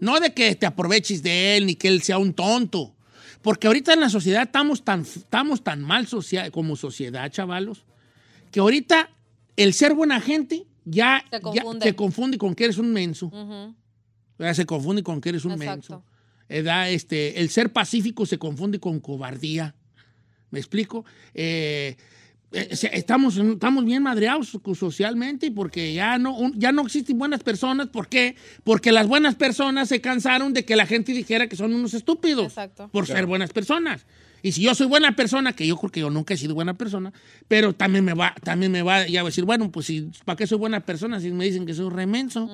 No 0.00 0.18
de 0.18 0.32
que 0.34 0.54
te 0.56 0.66
aproveches 0.66 1.22
de 1.22 1.56
él 1.56 1.66
ni 1.66 1.74
que 1.76 1.88
él 1.88 2.02
sea 2.02 2.18
un 2.18 2.32
tonto. 2.34 2.94
Porque 3.42 3.66
ahorita 3.66 3.92
en 3.94 4.00
la 4.00 4.10
sociedad 4.10 4.42
estamos 4.42 4.82
tan, 4.84 5.02
estamos 5.02 5.62
tan 5.62 5.82
mal 5.82 6.06
socia- 6.06 6.50
como 6.50 6.76
sociedad, 6.76 7.30
chavalos, 7.30 7.84
que 8.50 8.60
ahorita 8.60 9.08
el 9.56 9.72
ser 9.74 9.94
buena 9.94 10.20
gente 10.20 10.66
ya, 10.84 11.24
Se 11.30 11.36
ya 11.36 11.40
confunde. 11.40 11.86
se 11.86 11.94
confunde 11.96 12.38
con 12.38 12.54
que 12.54 12.64
eres 12.64 12.78
un 12.78 12.92
menso. 12.92 13.30
Ya 14.38 14.54
se 14.54 14.66
confunde 14.66 15.02
con 15.02 15.20
que 15.20 15.28
eres 15.30 15.44
un 15.44 15.58
menso. 15.58 16.02
Exacto. 16.48 16.88
Este, 16.88 17.40
el 17.40 17.48
ser 17.50 17.72
pacífico 17.72 18.26
se 18.26 18.38
confunde 18.38 18.80
con 18.80 18.98
cobardía. 19.00 19.74
¿Me 20.50 20.58
explico? 20.58 21.04
Eh, 21.32 21.96
estamos, 22.52 23.36
estamos 23.36 23.84
bien 23.84 24.02
madreados 24.02 24.56
socialmente 24.74 25.50
porque 25.52 25.94
ya 25.94 26.18
no, 26.18 26.36
un- 26.36 26.58
ya 26.58 26.72
no 26.72 26.82
existen 26.82 27.18
buenas 27.18 27.42
personas. 27.42 27.88
¿Por 27.88 28.08
qué? 28.08 28.34
Porque 28.64 28.90
las 28.92 29.06
buenas 29.06 29.34
personas 29.36 29.88
se 29.88 30.00
cansaron 30.00 30.52
de 30.52 30.64
que 30.64 30.74
la 30.76 30.86
gente 30.86 31.12
dijera 31.12 31.46
que 31.48 31.56
son 31.56 31.72
unos 31.74 31.94
estúpidos 31.94 32.46
Exacto. 32.46 32.88
por 32.92 33.06
ser 33.06 33.26
buenas 33.26 33.50
personas. 33.52 34.06
Y 34.42 34.52
si 34.52 34.62
yo 34.62 34.74
soy 34.74 34.86
buena 34.86 35.14
persona, 35.14 35.52
que 35.52 35.66
yo 35.66 35.76
creo 35.76 35.90
que 35.92 36.00
yo 36.00 36.10
nunca 36.10 36.32
he 36.34 36.36
sido 36.38 36.54
buena 36.54 36.74
persona, 36.74 37.12
pero 37.46 37.74
también 37.74 38.04
me 38.04 38.14
va, 38.14 38.34
también 38.42 38.72
me 38.72 38.80
va 38.82 39.06
ya 39.06 39.20
a 39.20 39.24
decir, 39.24 39.44
bueno, 39.44 39.70
pues 39.70 39.86
si, 39.86 40.08
¿para 40.24 40.36
qué 40.36 40.46
soy 40.46 40.56
buena 40.58 40.80
persona 40.80 41.20
si 41.20 41.30
me 41.30 41.44
dicen 41.44 41.66
que 41.66 41.74
soy 41.74 41.90
remenso? 41.90 42.48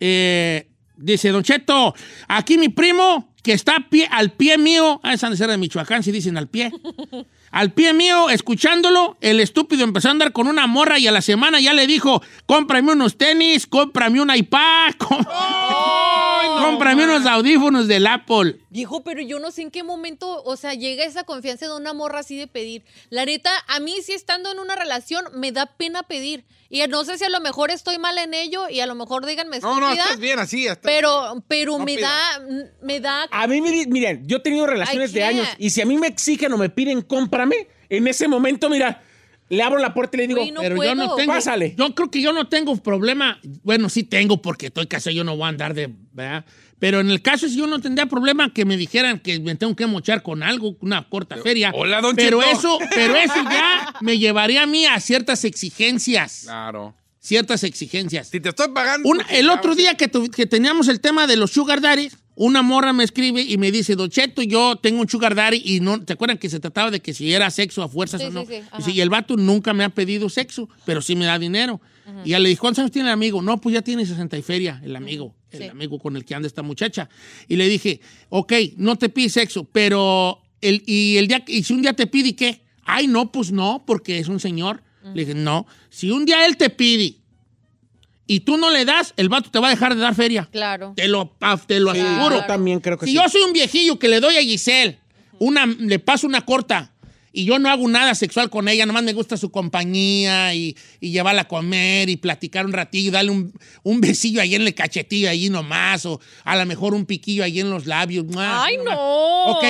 Eh, 0.00 0.68
dice 0.96 1.28
Don 1.28 1.42
Cheto, 1.42 1.94
aquí 2.28 2.56
mi 2.56 2.70
primo 2.70 3.34
que 3.42 3.52
está 3.52 3.76
a 3.76 3.90
pie- 3.90 4.08
al 4.10 4.32
pie 4.32 4.56
mío, 4.56 5.00
ah, 5.02 5.16
ser 5.16 5.50
de 5.50 5.58
Michoacán, 5.58 6.02
si 6.02 6.12
dicen 6.12 6.36
al 6.38 6.48
pie. 6.48 6.72
Al 7.52 7.72
pie 7.72 7.92
mío, 7.92 8.30
escuchándolo, 8.30 9.18
el 9.20 9.38
estúpido 9.38 9.84
empezó 9.84 10.08
a 10.08 10.12
andar 10.12 10.32
con 10.32 10.46
una 10.46 10.66
morra 10.66 10.98
y 10.98 11.06
a 11.06 11.12
la 11.12 11.20
semana 11.20 11.60
ya 11.60 11.74
le 11.74 11.86
dijo, 11.86 12.22
cómprame 12.46 12.92
unos 12.92 13.18
tenis, 13.18 13.66
cómprame 13.66 14.22
un 14.22 14.34
iPad, 14.34 14.94
com- 16.46 16.62
cómprame 16.64 17.04
unos 17.04 17.26
audífonos 17.26 17.88
del 17.88 18.06
Apple. 18.06 18.58
Viejo, 18.70 19.02
pero 19.04 19.20
yo 19.22 19.38
no 19.38 19.50
sé 19.50 19.62
en 19.62 19.70
qué 19.70 19.82
momento, 19.82 20.42
o 20.44 20.56
sea, 20.56 20.74
llega 20.74 21.04
esa 21.04 21.24
confianza 21.24 21.66
de 21.66 21.76
una 21.76 21.92
morra 21.92 22.20
así 22.20 22.36
de 22.36 22.46
pedir. 22.46 22.84
La 23.10 23.24
neta, 23.24 23.50
a 23.68 23.80
mí 23.80 23.96
sí 24.02 24.12
estando 24.12 24.50
en 24.52 24.58
una 24.58 24.76
relación 24.76 25.24
me 25.34 25.52
da 25.52 25.66
pena 25.66 26.02
pedir. 26.02 26.44
Y 26.70 26.80
no 26.88 27.04
sé 27.04 27.18
si 27.18 27.24
a 27.24 27.28
lo 27.28 27.40
mejor 27.40 27.70
estoy 27.70 27.98
mal 27.98 28.16
en 28.16 28.32
ello 28.32 28.66
y 28.70 28.80
a 28.80 28.86
lo 28.86 28.94
mejor 28.94 29.26
díganme 29.26 29.58
No, 29.60 29.78
no, 29.78 29.92
estás 29.92 30.18
bien 30.18 30.38
así. 30.38 30.66
estás- 30.66 30.78
pero, 30.82 31.42
pero 31.46 31.76
No 31.76 31.84
me 31.84 31.96
pida. 31.96 32.08
da, 32.08 32.46
me 32.80 32.98
da 33.00 33.28
A 33.30 33.46
mí, 33.46 33.60
miren, 33.60 34.26
yo 34.26 34.38
he 34.38 34.40
tenido 34.40 34.66
relaciones 34.66 35.12
de 35.12 35.22
años 35.22 35.46
y 35.58 35.68
si 35.68 35.82
a 35.82 35.86
mí 35.86 35.98
me 35.98 36.06
exigen 36.06 36.50
o 36.54 36.56
me 36.56 36.70
piden 36.70 37.02
cómprame, 37.02 37.68
en 37.90 38.08
ese 38.08 38.26
momento, 38.26 38.70
mira, 38.70 39.02
le 39.52 39.62
abro 39.62 39.78
la 39.78 39.92
puerta 39.92 40.16
y 40.16 40.20
le 40.20 40.26
digo, 40.28 40.40
Güey, 40.40 40.50
no 40.50 40.60
Pero 40.62 40.82
yo 40.82 40.94
no 40.94 41.14
tengo. 41.14 41.30
Pásale. 41.30 41.74
Yo 41.76 41.94
creo 41.94 42.10
que 42.10 42.22
yo 42.22 42.32
no 42.32 42.48
tengo 42.48 42.74
problema. 42.76 43.38
Bueno, 43.62 43.90
sí 43.90 44.02
tengo 44.02 44.40
porque 44.40 44.66
estoy 44.66 44.86
casado, 44.86 45.14
yo 45.14 45.24
no 45.24 45.36
voy 45.36 45.44
a 45.44 45.48
andar 45.48 45.74
de. 45.74 45.90
¿verdad? 46.12 46.46
Pero 46.78 47.00
en 47.00 47.10
el 47.10 47.20
caso, 47.20 47.46
si 47.46 47.58
yo 47.58 47.66
no 47.66 47.78
tendría 47.78 48.06
problema 48.06 48.52
que 48.54 48.64
me 48.64 48.78
dijeran 48.78 49.20
que 49.20 49.38
me 49.40 49.54
tengo 49.54 49.76
que 49.76 49.86
mochar 49.86 50.22
con 50.22 50.42
algo, 50.42 50.76
una 50.80 51.06
corta 51.06 51.36
feria. 51.36 51.70
Hola, 51.74 52.00
don 52.00 52.16
pero 52.16 52.40
Cheto. 52.40 52.58
eso, 52.58 52.78
pero 52.94 53.14
eso 53.14 53.34
ya 53.44 53.94
me 54.00 54.18
llevaría 54.18 54.62
a 54.62 54.66
mí 54.66 54.86
a 54.86 54.98
ciertas 55.00 55.44
exigencias. 55.44 56.44
Claro. 56.44 56.94
Ciertas 57.24 57.62
exigencias. 57.62 58.28
Si 58.28 58.40
te 58.40 58.48
estoy 58.48 58.68
pagando. 58.74 59.08
Una- 59.08 59.24
pues, 59.24 59.38
el 59.38 59.48
otro 59.48 59.76
día 59.76 59.94
que, 59.94 60.08
tu- 60.08 60.28
que 60.28 60.44
teníamos 60.46 60.88
el 60.88 61.00
tema 61.00 61.28
de 61.28 61.36
los 61.36 61.52
sugar 61.52 61.80
daddies, 61.80 62.16
una 62.34 62.62
morra 62.62 62.92
me 62.92 63.04
escribe 63.04 63.42
y 63.42 63.58
me 63.58 63.70
dice, 63.70 63.94
Don 63.94 64.10
Cheto, 64.10 64.42
yo 64.42 64.74
tengo 64.74 65.00
un 65.00 65.08
sugar 65.08 65.36
daddy 65.36 65.62
y 65.64 65.78
no, 65.80 66.02
¿te 66.04 66.14
acuerdan 66.14 66.38
que 66.38 66.48
se 66.50 66.58
trataba 66.58 66.90
de 66.90 66.98
que 67.00 67.14
si 67.14 67.32
era 67.32 67.48
sexo 67.50 67.80
a 67.84 67.88
fuerzas 67.88 68.20
Sí, 68.22 68.26
o 68.26 68.30
no? 68.30 68.40
sí, 68.42 68.54
sí, 68.56 68.62
ajá. 68.72 68.90
y 68.90 69.00
el 69.00 69.08
vato 69.08 69.36
nunca 69.36 69.72
me 69.72 69.84
ha 69.84 69.90
pedido 69.90 70.28
sexo, 70.30 70.68
pero 70.84 71.00
sí 71.00 71.14
me 71.14 71.26
da 71.26 71.38
dinero. 71.38 71.80
Y 72.24 72.30
ya 72.30 72.40
le 72.40 72.48
dije, 72.48 72.60
¿cuántos 72.60 72.80
años 72.80 72.90
tiene 72.90 73.08
el 73.08 73.12
amigo? 73.12 73.40
No, 73.40 73.60
pues 73.60 73.74
ya 73.74 73.82
tiene 73.82 74.04
60 74.04 74.36
y 74.36 74.42
feria, 74.42 74.80
el 74.84 74.96
amigo, 74.96 75.36
el 75.52 75.58
Sí. 75.60 75.68
amigo 75.68 76.00
con 76.00 76.16
el 76.16 76.24
que 76.24 76.34
anda 76.34 76.48
esta 76.48 76.62
muchacha. 76.62 77.08
Y 77.46 77.54
le 77.54 77.68
dije, 77.68 78.00
ok, 78.30 78.52
no 78.78 78.96
te 78.96 79.08
pide 79.08 79.28
sexo, 79.28 79.62
pero 79.70 80.42
el, 80.60 80.82
y, 80.86 81.18
el 81.18 81.28
día, 81.28 81.44
y 81.46 81.62
si 81.62 81.72
un 81.72 81.82
día 81.82 81.92
te 81.92 82.08
pide, 82.08 82.30
¿y 82.30 82.32
qué? 82.32 82.62
Ay, 82.84 83.06
no, 83.06 83.30
pues 83.30 83.52
no, 83.52 83.84
porque 83.86 84.18
es 84.18 84.26
un 84.26 84.40
señor. 84.40 84.82
Le 85.04 85.24
dije, 85.24 85.34
no, 85.34 85.66
si 85.90 86.10
un 86.10 86.24
día 86.24 86.46
él 86.46 86.56
te 86.56 86.70
pide 86.70 87.16
y 88.26 88.40
tú 88.40 88.56
no 88.56 88.70
le 88.70 88.84
das, 88.84 89.12
el 89.16 89.28
vato 89.28 89.50
te 89.50 89.58
va 89.58 89.66
a 89.66 89.70
dejar 89.70 89.94
de 89.94 90.00
dar 90.00 90.14
feria. 90.14 90.48
claro. 90.50 90.92
Te 90.96 91.08
lo, 91.08 91.32
pa- 91.34 91.56
te 91.56 91.80
lo 91.80 91.92
Sí, 91.92 92.00
aseguro. 92.00 92.36
yo 92.36 92.46
también 92.46 92.80
creo 92.80 92.96
que 92.98 93.06
Si 93.06 93.12
sí. 93.12 93.18
yo 93.18 93.28
soy 93.28 93.42
un 93.42 93.52
viejillo 93.52 93.98
que 93.98 94.08
le 94.08 94.20
doy 94.20 94.36
a 94.36 94.42
Giselle, 94.42 94.98
una, 95.38 95.66
le 95.66 95.98
paso 95.98 96.26
una 96.26 96.42
corta 96.42 96.91
y 97.32 97.44
yo 97.44 97.58
no 97.58 97.70
hago 97.70 97.88
nada 97.88 98.14
sexual 98.14 98.50
con 98.50 98.68
ella, 98.68 98.84
nomás 98.86 99.02
me 99.02 99.12
gusta 99.12 99.36
su 99.36 99.50
compañía 99.50 100.54
y, 100.54 100.76
y 101.00 101.10
llevarla 101.10 101.42
a 101.42 101.48
comer 101.48 102.10
y 102.10 102.16
platicar 102.16 102.66
un 102.66 102.72
ratillo, 102.72 103.10
darle 103.10 103.30
un, 103.30 103.52
un 103.82 104.00
besillo 104.00 104.40
ahí 104.40 104.54
en 104.54 104.62
el 104.62 104.74
cachetillo, 104.74 105.30
ahí 105.30 105.48
nomás, 105.48 106.04
o 106.06 106.20
a 106.44 106.56
lo 106.56 106.66
mejor 106.66 106.94
un 106.94 107.06
piquillo 107.06 107.42
ahí 107.44 107.60
en 107.60 107.70
los 107.70 107.86
labios. 107.86 108.26
¡mua! 108.26 108.64
Ay, 108.64 108.76
nomás. 108.76 108.94
no. 108.94 109.44
Ok. 109.46 109.64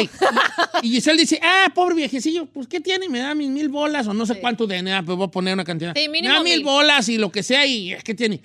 Y 0.83 0.91
Giselle 0.91 1.21
dice, 1.21 1.39
ah, 1.43 1.71
pobre 1.75 1.95
viejecillo, 1.95 2.47
pues 2.47 2.67
¿qué 2.67 2.81
tiene? 2.81 3.09
Me 3.09 3.21
da 3.21 3.35
mis 3.35 3.49
mil 3.49 3.69
bolas 3.69 4.07
o 4.07 4.15
no 4.15 4.27
sé 4.27 4.41
cuánto 4.41 4.67
de 4.67 4.83
nada, 4.83 5.03
pues 5.03 5.17
voy 5.17 5.27
a 5.27 5.31
poner 5.31 5.55
una 5.55 5.65
cantidad. 5.65 5.95
Sí, 5.97 6.09
me 6.09 6.21
da 6.23 6.43
mil 6.43 6.57
mil. 6.57 6.65
bolas 6.65 7.09
y 7.09 7.19
lo 7.19 7.31
que 7.31 7.43
sea 7.43 7.67
y 7.67 7.95
¿qué 8.05 8.15
tiene? 8.15 8.41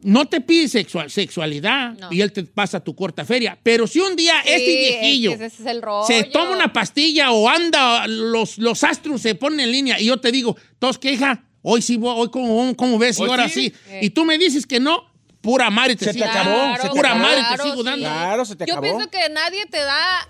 No 0.00 0.26
te 0.26 0.40
pide 0.40 0.68
sexual, 0.68 1.10
sexualidad 1.10 1.92
No. 1.94 2.08
y 2.12 2.20
él 2.20 2.32
te 2.32 2.44
pasa 2.44 2.78
tu 2.80 2.94
corta 2.94 3.24
feria. 3.24 3.58
Pero 3.62 3.86
si 3.86 3.98
un 4.00 4.14
día 4.14 4.34
Sí, 4.44 4.50
este 4.52 4.72
es 4.72 5.00
viejillo 5.00 5.30
que 5.38 5.44
ese 5.46 5.62
es 5.62 5.66
el 5.68 5.82
rollo. 5.82 6.06
se 6.06 6.24
toma 6.24 6.50
una 6.52 6.72
pastilla 6.72 7.32
o 7.32 7.48
anda, 7.48 8.06
los, 8.06 8.58
los 8.58 8.84
astros 8.84 9.20
se 9.22 9.34
ponen 9.34 9.60
en 9.60 9.72
línea 9.72 10.00
y 10.00 10.06
yo 10.06 10.18
te 10.18 10.30
digo, 10.30 10.56
tos 10.78 10.98
queja, 10.98 11.42
hoy 11.62 11.82
sí, 11.82 11.96
voy- 11.96 12.14
hoy 12.16 12.30
como, 12.30 12.76
como 12.76 12.98
ves 12.98 13.18
y 13.18 13.22
¿Hoy 13.22 13.30
ahora 13.30 13.48
sí? 13.48 13.72
sí. 13.88 13.96
Y 14.02 14.10
tú 14.10 14.24
me 14.24 14.38
dices 14.38 14.66
que 14.66 14.78
no, 14.78 15.02
pura 15.40 15.68
madre 15.70 15.96
te 15.96 16.04
Se 16.04 16.12
te 16.12 16.18
sigo 16.20 16.26
acabó, 16.26 16.50
dando. 16.56 16.76
se 16.76 16.82
te 16.82 16.94
Pura 16.94 17.08
acabó. 17.10 17.22
madre 17.24 17.36
te 17.40 17.46
Claro, 17.46 17.64
sigo 17.64 17.76
sí. 17.78 17.82
dando. 17.84 18.06
Claro, 18.06 18.44
se 18.44 18.56
te 18.56 18.66
Yo 18.66 18.74
acabó. 18.74 18.82
pienso 18.86 19.10
que 19.10 19.28
nadie 19.30 19.66
te 19.66 19.78
da 19.78 20.28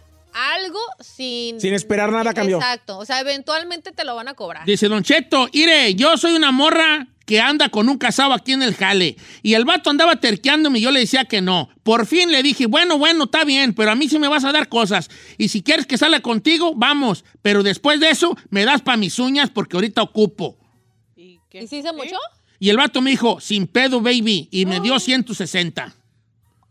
algo 0.54 0.78
sin... 1.00 1.60
Sin 1.60 1.74
esperar 1.74 2.10
nada 2.12 2.30
a 2.30 2.34
cambio. 2.34 2.56
Exacto. 2.56 2.98
O 2.98 3.04
sea, 3.04 3.20
eventualmente 3.20 3.92
te 3.92 4.04
lo 4.04 4.14
van 4.14 4.28
a 4.28 4.34
cobrar. 4.34 4.64
Dice 4.66 4.88
Don 4.88 5.02
Cheto, 5.02 5.48
mire, 5.52 5.94
yo 5.94 6.16
soy 6.16 6.34
una 6.34 6.52
morra 6.52 7.06
que 7.28 7.42
anda 7.42 7.68
con 7.68 7.90
un 7.90 7.98
casado 7.98 8.32
aquí 8.32 8.52
en 8.52 8.62
el 8.62 8.74
jale. 8.74 9.16
Y 9.42 9.52
el 9.52 9.66
vato 9.66 9.90
andaba 9.90 10.16
terqueándome 10.16 10.78
y 10.78 10.82
yo 10.82 10.90
le 10.90 11.00
decía 11.00 11.26
que 11.26 11.42
no. 11.42 11.68
Por 11.82 12.06
fin 12.06 12.32
le 12.32 12.42
dije, 12.42 12.64
bueno, 12.64 12.96
bueno, 12.96 13.24
está 13.24 13.44
bien, 13.44 13.74
pero 13.74 13.90
a 13.90 13.94
mí 13.94 14.08
sí 14.08 14.18
me 14.18 14.28
vas 14.28 14.44
a 14.46 14.52
dar 14.52 14.70
cosas. 14.70 15.10
Y 15.36 15.48
si 15.48 15.62
quieres 15.62 15.84
que 15.86 15.98
salga 15.98 16.20
contigo, 16.20 16.72
vamos. 16.74 17.26
Pero 17.42 17.62
después 17.62 18.00
de 18.00 18.08
eso, 18.08 18.34
me 18.48 18.64
das 18.64 18.80
para 18.80 18.96
mis 18.96 19.18
uñas 19.18 19.50
porque 19.50 19.76
ahorita 19.76 20.00
ocupo. 20.00 20.56
¿Y 21.16 21.38
qué? 21.50 21.64
¿Y 21.64 21.66
si 21.68 21.82
se 21.82 21.92
mucho? 21.92 22.16
Y 22.58 22.70
el 22.70 22.78
vato 22.78 23.02
me 23.02 23.10
dijo, 23.10 23.40
sin 23.40 23.66
pedo, 23.66 24.00
baby. 24.00 24.48
Y 24.50 24.64
me 24.64 24.80
dio 24.80 24.98
160. 24.98 25.94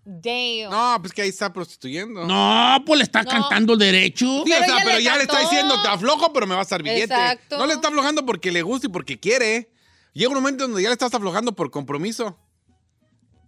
Damn. 0.05 0.71
No, 0.71 0.97
pues 1.01 1.13
que 1.13 1.21
ahí 1.21 1.29
está 1.29 1.53
prostituyendo. 1.53 2.25
No, 2.25 2.81
pues 2.83 2.97
le 2.97 3.03
está 3.03 3.21
No. 3.21 3.29
cantando 3.29 3.77
derecho. 3.77 4.25
Sí, 4.25 4.51
o 4.51 4.55
Pero 4.55 4.65
sea, 4.65 4.75
ella 4.75 4.83
pero 4.83 4.97
le 4.97 5.03
ya 5.03 5.15
le 5.17 5.21
está 5.21 5.39
diciendo, 5.41 5.79
te 5.83 5.87
aflojo, 5.87 6.33
pero 6.33 6.47
me 6.47 6.55
vas 6.55 6.65
a 6.71 6.75
dar 6.75 6.83
billete. 6.83 7.03
Exacto. 7.13 7.59
No 7.59 7.67
le 7.67 7.73
está 7.73 7.89
aflojando 7.89 8.25
porque 8.25 8.51
le 8.51 8.63
gusta 8.63 8.87
y 8.87 8.89
porque 8.89 9.19
quiere. 9.19 9.69
Llega 10.17 10.29
un 10.29 10.37
momento 10.37 10.67
donde 10.67 10.81
ya 10.81 10.89
le 10.89 10.93
estás 10.93 11.13
aflojando 11.13 11.53
por 11.53 11.69
compromiso. 11.69 12.35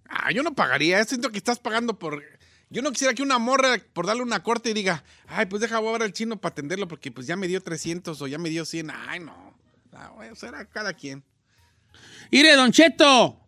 Ah, 0.07 0.31
yo 0.31 0.43
no 0.43 0.53
pagaría. 0.53 1.03
Siento 1.03 1.31
que 1.31 1.39
estás 1.39 1.57
pagando 1.57 1.97
por. 1.97 2.23
Yo 2.69 2.83
no 2.83 2.91
quisiera 2.91 3.15
que 3.15 3.23
una 3.23 3.39
morra, 3.39 3.81
por 3.91 4.05
darle 4.05 4.21
una 4.21 4.43
corte 4.43 4.69
y 4.69 4.73
diga, 4.75 5.03
ay, 5.25 5.47
pues 5.47 5.63
deja 5.63 5.79
voy 5.79 5.89
a 5.89 5.93
ver 5.93 6.03
al 6.03 6.13
chino 6.13 6.39
para 6.39 6.51
atenderlo 6.51 6.87
porque 6.87 7.11
pues 7.11 7.25
ya 7.25 7.35
me 7.35 7.47
dio 7.47 7.59
300 7.59 8.21
o 8.21 8.27
ya 8.27 8.37
me 8.37 8.49
dio 8.49 8.65
100. 8.65 8.91
Ay, 8.91 9.19
no. 9.19 9.55
Ah, 9.93 10.13
será 10.35 10.63
cada 10.65 10.93
quien. 10.93 11.23
Mire, 12.31 12.55
Don 12.55 12.71
Cheto, 12.71 13.39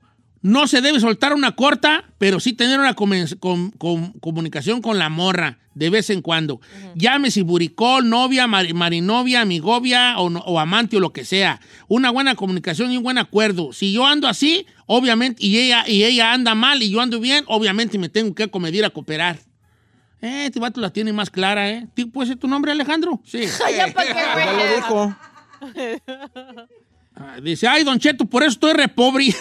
no 0.41 0.67
se 0.67 0.81
debe 0.81 0.99
soltar 0.99 1.33
una 1.33 1.51
corta, 1.55 2.05
pero 2.17 2.39
sí 2.39 2.53
tener 2.53 2.79
una 2.79 2.93
com- 2.95 3.71
com- 3.77 4.13
comunicación 4.19 4.81
con 4.81 4.97
la 4.97 5.09
morra 5.09 5.59
de 5.75 5.89
vez 5.89 6.09
en 6.09 6.21
cuando. 6.21 6.59
Llámese 6.95 7.43
buricol, 7.43 8.09
novia, 8.09 8.47
mari- 8.47 8.73
marinovia, 8.73 9.41
amigovia 9.41 10.17
o, 10.19 10.29
no- 10.29 10.39
o 10.39 10.59
amante 10.59 10.97
o 10.97 10.99
lo 10.99 11.13
que 11.13 11.25
sea. 11.25 11.61
Una 11.87 12.09
buena 12.09 12.35
comunicación 12.35 12.91
y 12.91 12.97
un 12.97 13.03
buen 13.03 13.17
acuerdo. 13.17 13.71
Si 13.71 13.93
yo 13.93 14.05
ando 14.05 14.27
así, 14.27 14.65
obviamente, 14.87 15.45
y 15.45 15.57
ella, 15.59 15.83
y 15.87 16.03
ella 16.03 16.33
anda 16.33 16.55
mal 16.55 16.81
y 16.83 16.89
yo 16.89 17.01
ando 17.01 17.19
bien, 17.19 17.43
obviamente 17.47 17.97
me 17.97 18.09
tengo 18.09 18.33
que 18.35 18.49
comedir 18.49 18.83
a 18.83 18.89
cooperar. 18.89 19.39
Eh, 20.21 20.45
este 20.45 20.59
vato 20.59 20.81
la 20.81 20.91
tiene 20.91 21.13
más 21.13 21.29
clara, 21.31 21.69
¿eh? 21.69 21.87
¿Ti- 21.93 22.05
¿Puede 22.05 22.27
ser 22.29 22.37
tu 22.37 22.47
nombre, 22.47 22.71
Alejandro? 22.71 23.21
Sí. 23.25 23.41
Ya 23.77 23.87
pa' 23.93 24.03
qué, 24.05 24.13
güey. 24.13 24.45
Ya 24.45 24.53
lo 24.53 24.75
dijo. 24.75 25.17
Ah, 27.24 27.39
Dice, 27.41 27.67
ay, 27.67 27.84
Don 27.84 27.99
Cheto, 27.99 28.26
por 28.26 28.43
eso 28.43 28.51
estoy 28.51 28.74
re 28.74 28.88
pobre. 28.88 29.26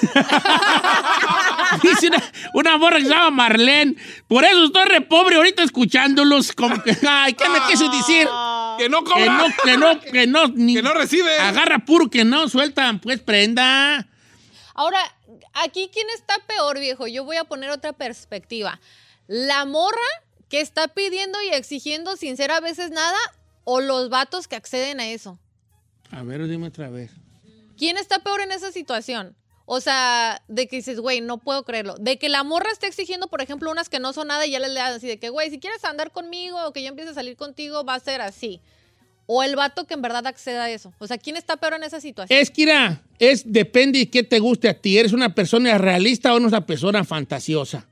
Dice 1.83 2.09
una, 2.09 2.23
una 2.55 2.77
morra 2.79 2.97
que 2.99 3.05
se 3.05 3.11
llama 3.11 3.31
Marlene. 3.31 3.95
Por 4.29 4.45
eso 4.45 4.65
estoy 4.67 4.85
re 4.87 5.01
pobre 5.03 5.37
ahorita 5.37 5.63
escuchándolos. 5.63 6.53
Como 6.53 6.83
que, 6.83 6.97
ay, 7.09 7.35
¿qué 7.35 7.49
me 7.49 7.61
quiso 7.69 7.89
decir? 7.91 8.27
Que 8.79 8.89
no 8.89 9.05
Que 9.05 9.11
cobra. 9.13 9.27
no, 9.39 9.45
que 9.65 9.77
no, 9.77 10.01
que 10.01 10.27
no, 10.27 10.49
ni- 10.55 10.75
Que 10.75 10.83
no 10.83 10.93
recibe. 10.95 11.39
Agarra 11.39 11.79
puro 11.81 12.11
que 12.11 12.25
no, 12.25 12.49
sueltan, 12.49 12.99
pues 13.01 13.21
prenda. 13.21 14.07
Ahora, 14.75 15.01
aquí, 15.55 15.91
¿quién 15.93 16.07
está 16.15 16.35
peor, 16.47 16.79
viejo? 16.79 17.07
Yo 17.07 17.25
voy 17.25 17.37
a 17.37 17.45
poner 17.45 17.71
otra 17.71 17.93
perspectiva. 17.93 18.81
¿La 19.27 19.65
morra 19.65 19.97
que 20.49 20.61
está 20.61 20.89
pidiendo 20.89 21.41
y 21.43 21.49
exigiendo 21.55 22.17
sin 22.17 22.37
ser 22.37 22.51
a 22.51 22.61
veces 22.61 22.91
nada 22.91 23.19
o 23.65 23.81
los 23.81 24.09
vatos 24.11 24.49
que 24.49 24.57
acceden 24.57 24.99
a 25.01 25.07
eso? 25.09 25.39
A 26.11 26.23
ver, 26.25 26.47
dime 26.49 26.67
otra 26.69 26.89
vez. 26.91 27.13
¿Quién 27.81 27.97
está 27.97 28.19
peor 28.19 28.43
en 28.43 28.53
esa 28.53 28.73
situación? 28.73 29.35
O 29.65 29.81
sea, 29.81 30.43
de 30.49 30.67
que 30.67 30.77
dices, 30.77 31.01
güey, 31.01 31.23
no 31.23 31.39
puedo 31.39 31.65
creerlo. 31.65 31.95
De 31.99 32.19
que 32.19 32.29
la 32.29 32.45
morra 32.45 32.71
esté 32.71 32.87
exigiendo, 32.89 33.29
por 33.29 33.41
ejemplo, 33.41 33.71
unas 33.71 33.89
que 33.89 33.99
no 33.99 34.13
son 34.13 34.29
nada 34.29 34.45
y 34.45 34.51
ya 34.51 34.59
les 34.59 34.71
le 34.71 34.81
así 34.81 35.07
de 35.07 35.19
que, 35.19 35.31
güey, 35.31 35.49
si 35.49 35.59
quieres 35.59 35.83
andar 35.87 36.13
conmigo 36.13 36.59
o 36.67 36.75
que 36.75 36.83
yo 36.83 36.89
empiece 36.89 37.13
a 37.13 37.15
salir 37.15 37.37
contigo, 37.37 37.83
va 37.83 37.95
a 37.95 38.01
ser 38.01 38.21
así. 38.21 38.61
O 39.25 39.43
el 39.43 39.57
vato 39.57 39.87
que 39.87 39.95
en 39.95 40.03
verdad 40.03 40.27
acceda 40.27 40.65
a 40.65 40.71
eso. 40.71 40.93
O 40.99 41.07
sea, 41.07 41.17
¿quién 41.17 41.39
está 41.39 41.57
peor 41.57 41.73
en 41.73 41.85
esa 41.85 42.03
situación? 42.03 42.39
Es 42.39 42.53
mira, 42.55 43.03
es, 43.19 43.51
depende 43.51 44.01
de 44.01 44.11
qué 44.11 44.25
te 44.25 44.41
guste 44.41 44.69
a 44.69 44.79
ti. 44.79 44.99
¿Eres 44.99 45.15
una 45.15 45.35
persona 45.35 45.79
realista 45.79 46.35
o 46.35 46.37
eres 46.37 46.49
una 46.49 46.67
persona 46.67 47.03
fantasiosa? 47.03 47.89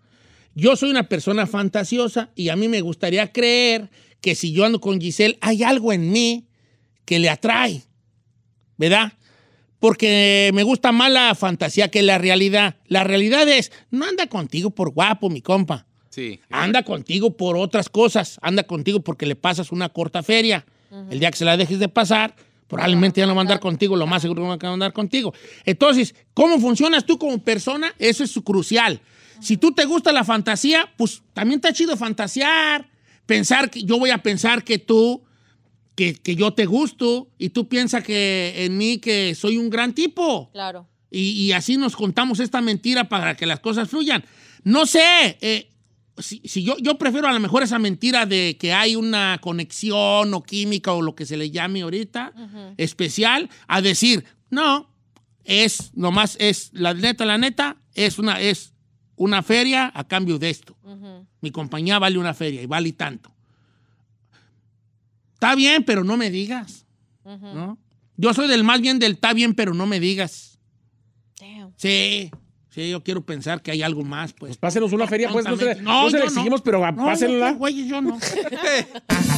Yo 0.55 0.77
soy 0.77 0.91
una 0.91 1.09
persona 1.09 1.47
fantasiosa 1.47 2.29
y 2.35 2.51
a 2.51 2.57
mí 2.57 2.69
me 2.69 2.83
gustaría 2.83 3.33
creer 3.33 3.89
que 4.21 4.35
si 4.35 4.53
yo 4.53 4.67
ando 4.67 4.83
con 4.83 5.01
Giselle, 5.01 5.39
hay 5.41 5.63
algo 5.63 5.95
en 5.95 6.13
mí 6.13 6.47
que 7.07 7.19
le 7.19 7.31
atrae, 7.31 7.85
¿verdad? 8.77 9.15
Porque 9.79 10.51
me 10.55 10.63
gusta 10.63 10.93
más 10.93 11.11
la 11.11 11.35
fantasía 11.35 11.89
que 11.89 12.03
la 12.03 12.19
realidad. 12.19 12.77
La 12.87 13.05
realidad 13.05 13.49
es, 13.49 13.71
no 13.91 14.07
anda 14.07 14.27
contigo 14.27 14.71
por 14.71 14.91
guapo, 14.91 15.31
mi 15.31 15.41
compa. 15.41 15.87
Sí. 16.11 16.41
Anda 16.51 16.83
contigo 16.83 17.37
por 17.37 17.57
otras 17.57 17.89
cosas. 17.89 18.39
Anda 18.43 18.65
contigo 18.65 19.01
porque 19.01 19.27
le 19.27 19.37
pasas 19.37 19.71
una 19.71 19.89
corta 19.89 20.23
feria. 20.23 20.67
El 21.11 21.21
día 21.21 21.31
que 21.31 21.37
se 21.37 21.45
la 21.45 21.57
dejes 21.57 21.79
de 21.79 21.89
pasar, 21.89 22.35
probablemente 22.67 23.21
ya 23.21 23.27
no 23.27 23.35
va 23.35 23.41
a 23.41 23.43
andar 23.43 23.61
contigo, 23.61 23.95
lo 23.95 24.07
más 24.07 24.23
seguro 24.23 24.43
que 24.59 24.65
no 24.65 24.71
va 24.71 24.71
a 24.71 24.73
andar 24.73 24.93
contigo. 24.93 25.35
Entonces, 25.65 26.15
¿cómo 26.35 26.59
funcionas 26.59 27.05
tú 27.05 27.19
como 27.19 27.39
persona? 27.39 27.95
Eso 27.99 28.25
es 28.25 28.33
crucial. 28.43 29.01
Si 29.41 29.57
tú 29.57 29.73
te 29.73 29.85
gusta 29.85 30.13
la 30.13 30.25
fantasía, 30.25 30.93
pues 30.97 31.23
también 31.33 31.59
está 31.59 31.73
chido 31.73 31.97
fantasear. 31.97 32.89
Pensar 33.27 33.71
que 33.71 33.83
yo 33.83 33.99
voy 33.99 34.11
a 34.11 34.19
pensar 34.19 34.65
que 34.65 34.79
tú, 34.79 35.23
que, 35.99 36.15
que 36.15 36.37
yo 36.37 36.53
te 36.53 36.65
gusto 36.65 37.29
y 37.39 37.49
tú 37.49 37.69
piensas 37.69 38.05
que 38.05 38.55
en 38.59 38.79
mí 38.79 38.99
que 38.99 39.35
soy 39.35 39.57
un 39.57 39.69
gran 39.69 39.95
tipo. 39.95 40.49
Claro. 40.53 40.87
Y, 41.11 41.31
y 41.31 41.51
así 41.51 41.77
nos 41.77 41.97
contamos 41.97 42.39
esta 42.39 42.61
mentira 42.61 43.09
para 43.09 43.37
que 43.37 43.47
las 43.47 43.59
cosas 43.59 43.89
fluyan. 43.89 44.25
No 44.63 44.87
sé, 44.87 45.39
eh, 45.41 45.71
si, 46.19 46.41
si 46.45 46.63
yo, 46.63 46.77
yo 46.79 46.99
prefiero 46.99 47.27
a 47.27 47.33
lo 47.33 47.41
mejor 47.41 47.65
esa 47.65 47.81
mentira 47.81 48.27
de 48.27 48.57
que 48.61 48.73
hay 48.73 48.95
una 48.95 49.39
conexión 49.41 50.33
o 50.35 50.43
química 50.45 50.93
o 50.93 51.03
lo 51.03 51.17
que 51.17 51.27
se 51.27 51.37
le 51.37 51.51
llame 51.51 51.83
ahorita 51.83 52.33
especial, 52.77 53.51
a 53.67 53.83
decir, 53.83 54.25
no, 54.51 54.95
es 55.43 55.91
nomás, 55.95 56.37
es 56.39 56.71
la 56.75 56.95
neta, 56.95 57.25
la 57.25 57.39
neta, 57.39 57.77
es 57.95 58.21
una, 58.21 58.41
es 58.41 58.73
una 59.17 59.43
feria 59.43 59.91
a 59.93 60.07
cambio 60.07 60.39
de 60.39 60.51
esto. 60.51 60.77
Mi 61.41 61.51
compañía 61.51 61.99
vale 61.99 62.19
una 62.19 62.35
feria 62.35 62.63
y 62.63 62.67
vale 62.67 62.93
tanto. 62.93 63.35
Está 65.39 65.55
bien, 65.55 65.85
pero 65.85 66.03
no 66.03 66.17
me 66.17 66.31
digas. 66.31 66.85
¿no? 67.25 67.79
Yo 68.17 68.35
soy 68.35 68.49
del 68.49 68.65
más 68.65 68.81
bien 68.81 68.99
del 68.99 69.13
está 69.13 69.33
bien, 69.33 69.55
pero 69.55 69.73
no 69.73 69.87
me 69.87 70.01
digas. 70.01 70.59
Damn. 71.41 71.73
Sí, 71.77 72.33
sí, 72.71 72.91
yo 72.91 73.05
quiero 73.05 73.25
pensar 73.25 73.63
que 73.63 73.71
hay 73.71 73.83
algo 73.83 74.03
más, 74.03 74.33
pues. 74.33 74.57
Pásenos 74.57 74.93
una 74.93 75.07
feria, 75.07 75.31
pues 75.31 75.45
no 75.45 75.53
se, 75.57 75.77
Tontamente. 75.77 75.83
no 75.85 76.11
se 76.11 76.19
le 76.19 76.25
exigimos, 76.25 76.61
pero 76.61 76.81
No, 76.91 77.05
pásenla. 77.05 77.53
no, 77.53 77.59
güey, 77.59 77.87
yo 77.87 78.01
no. 78.01 78.19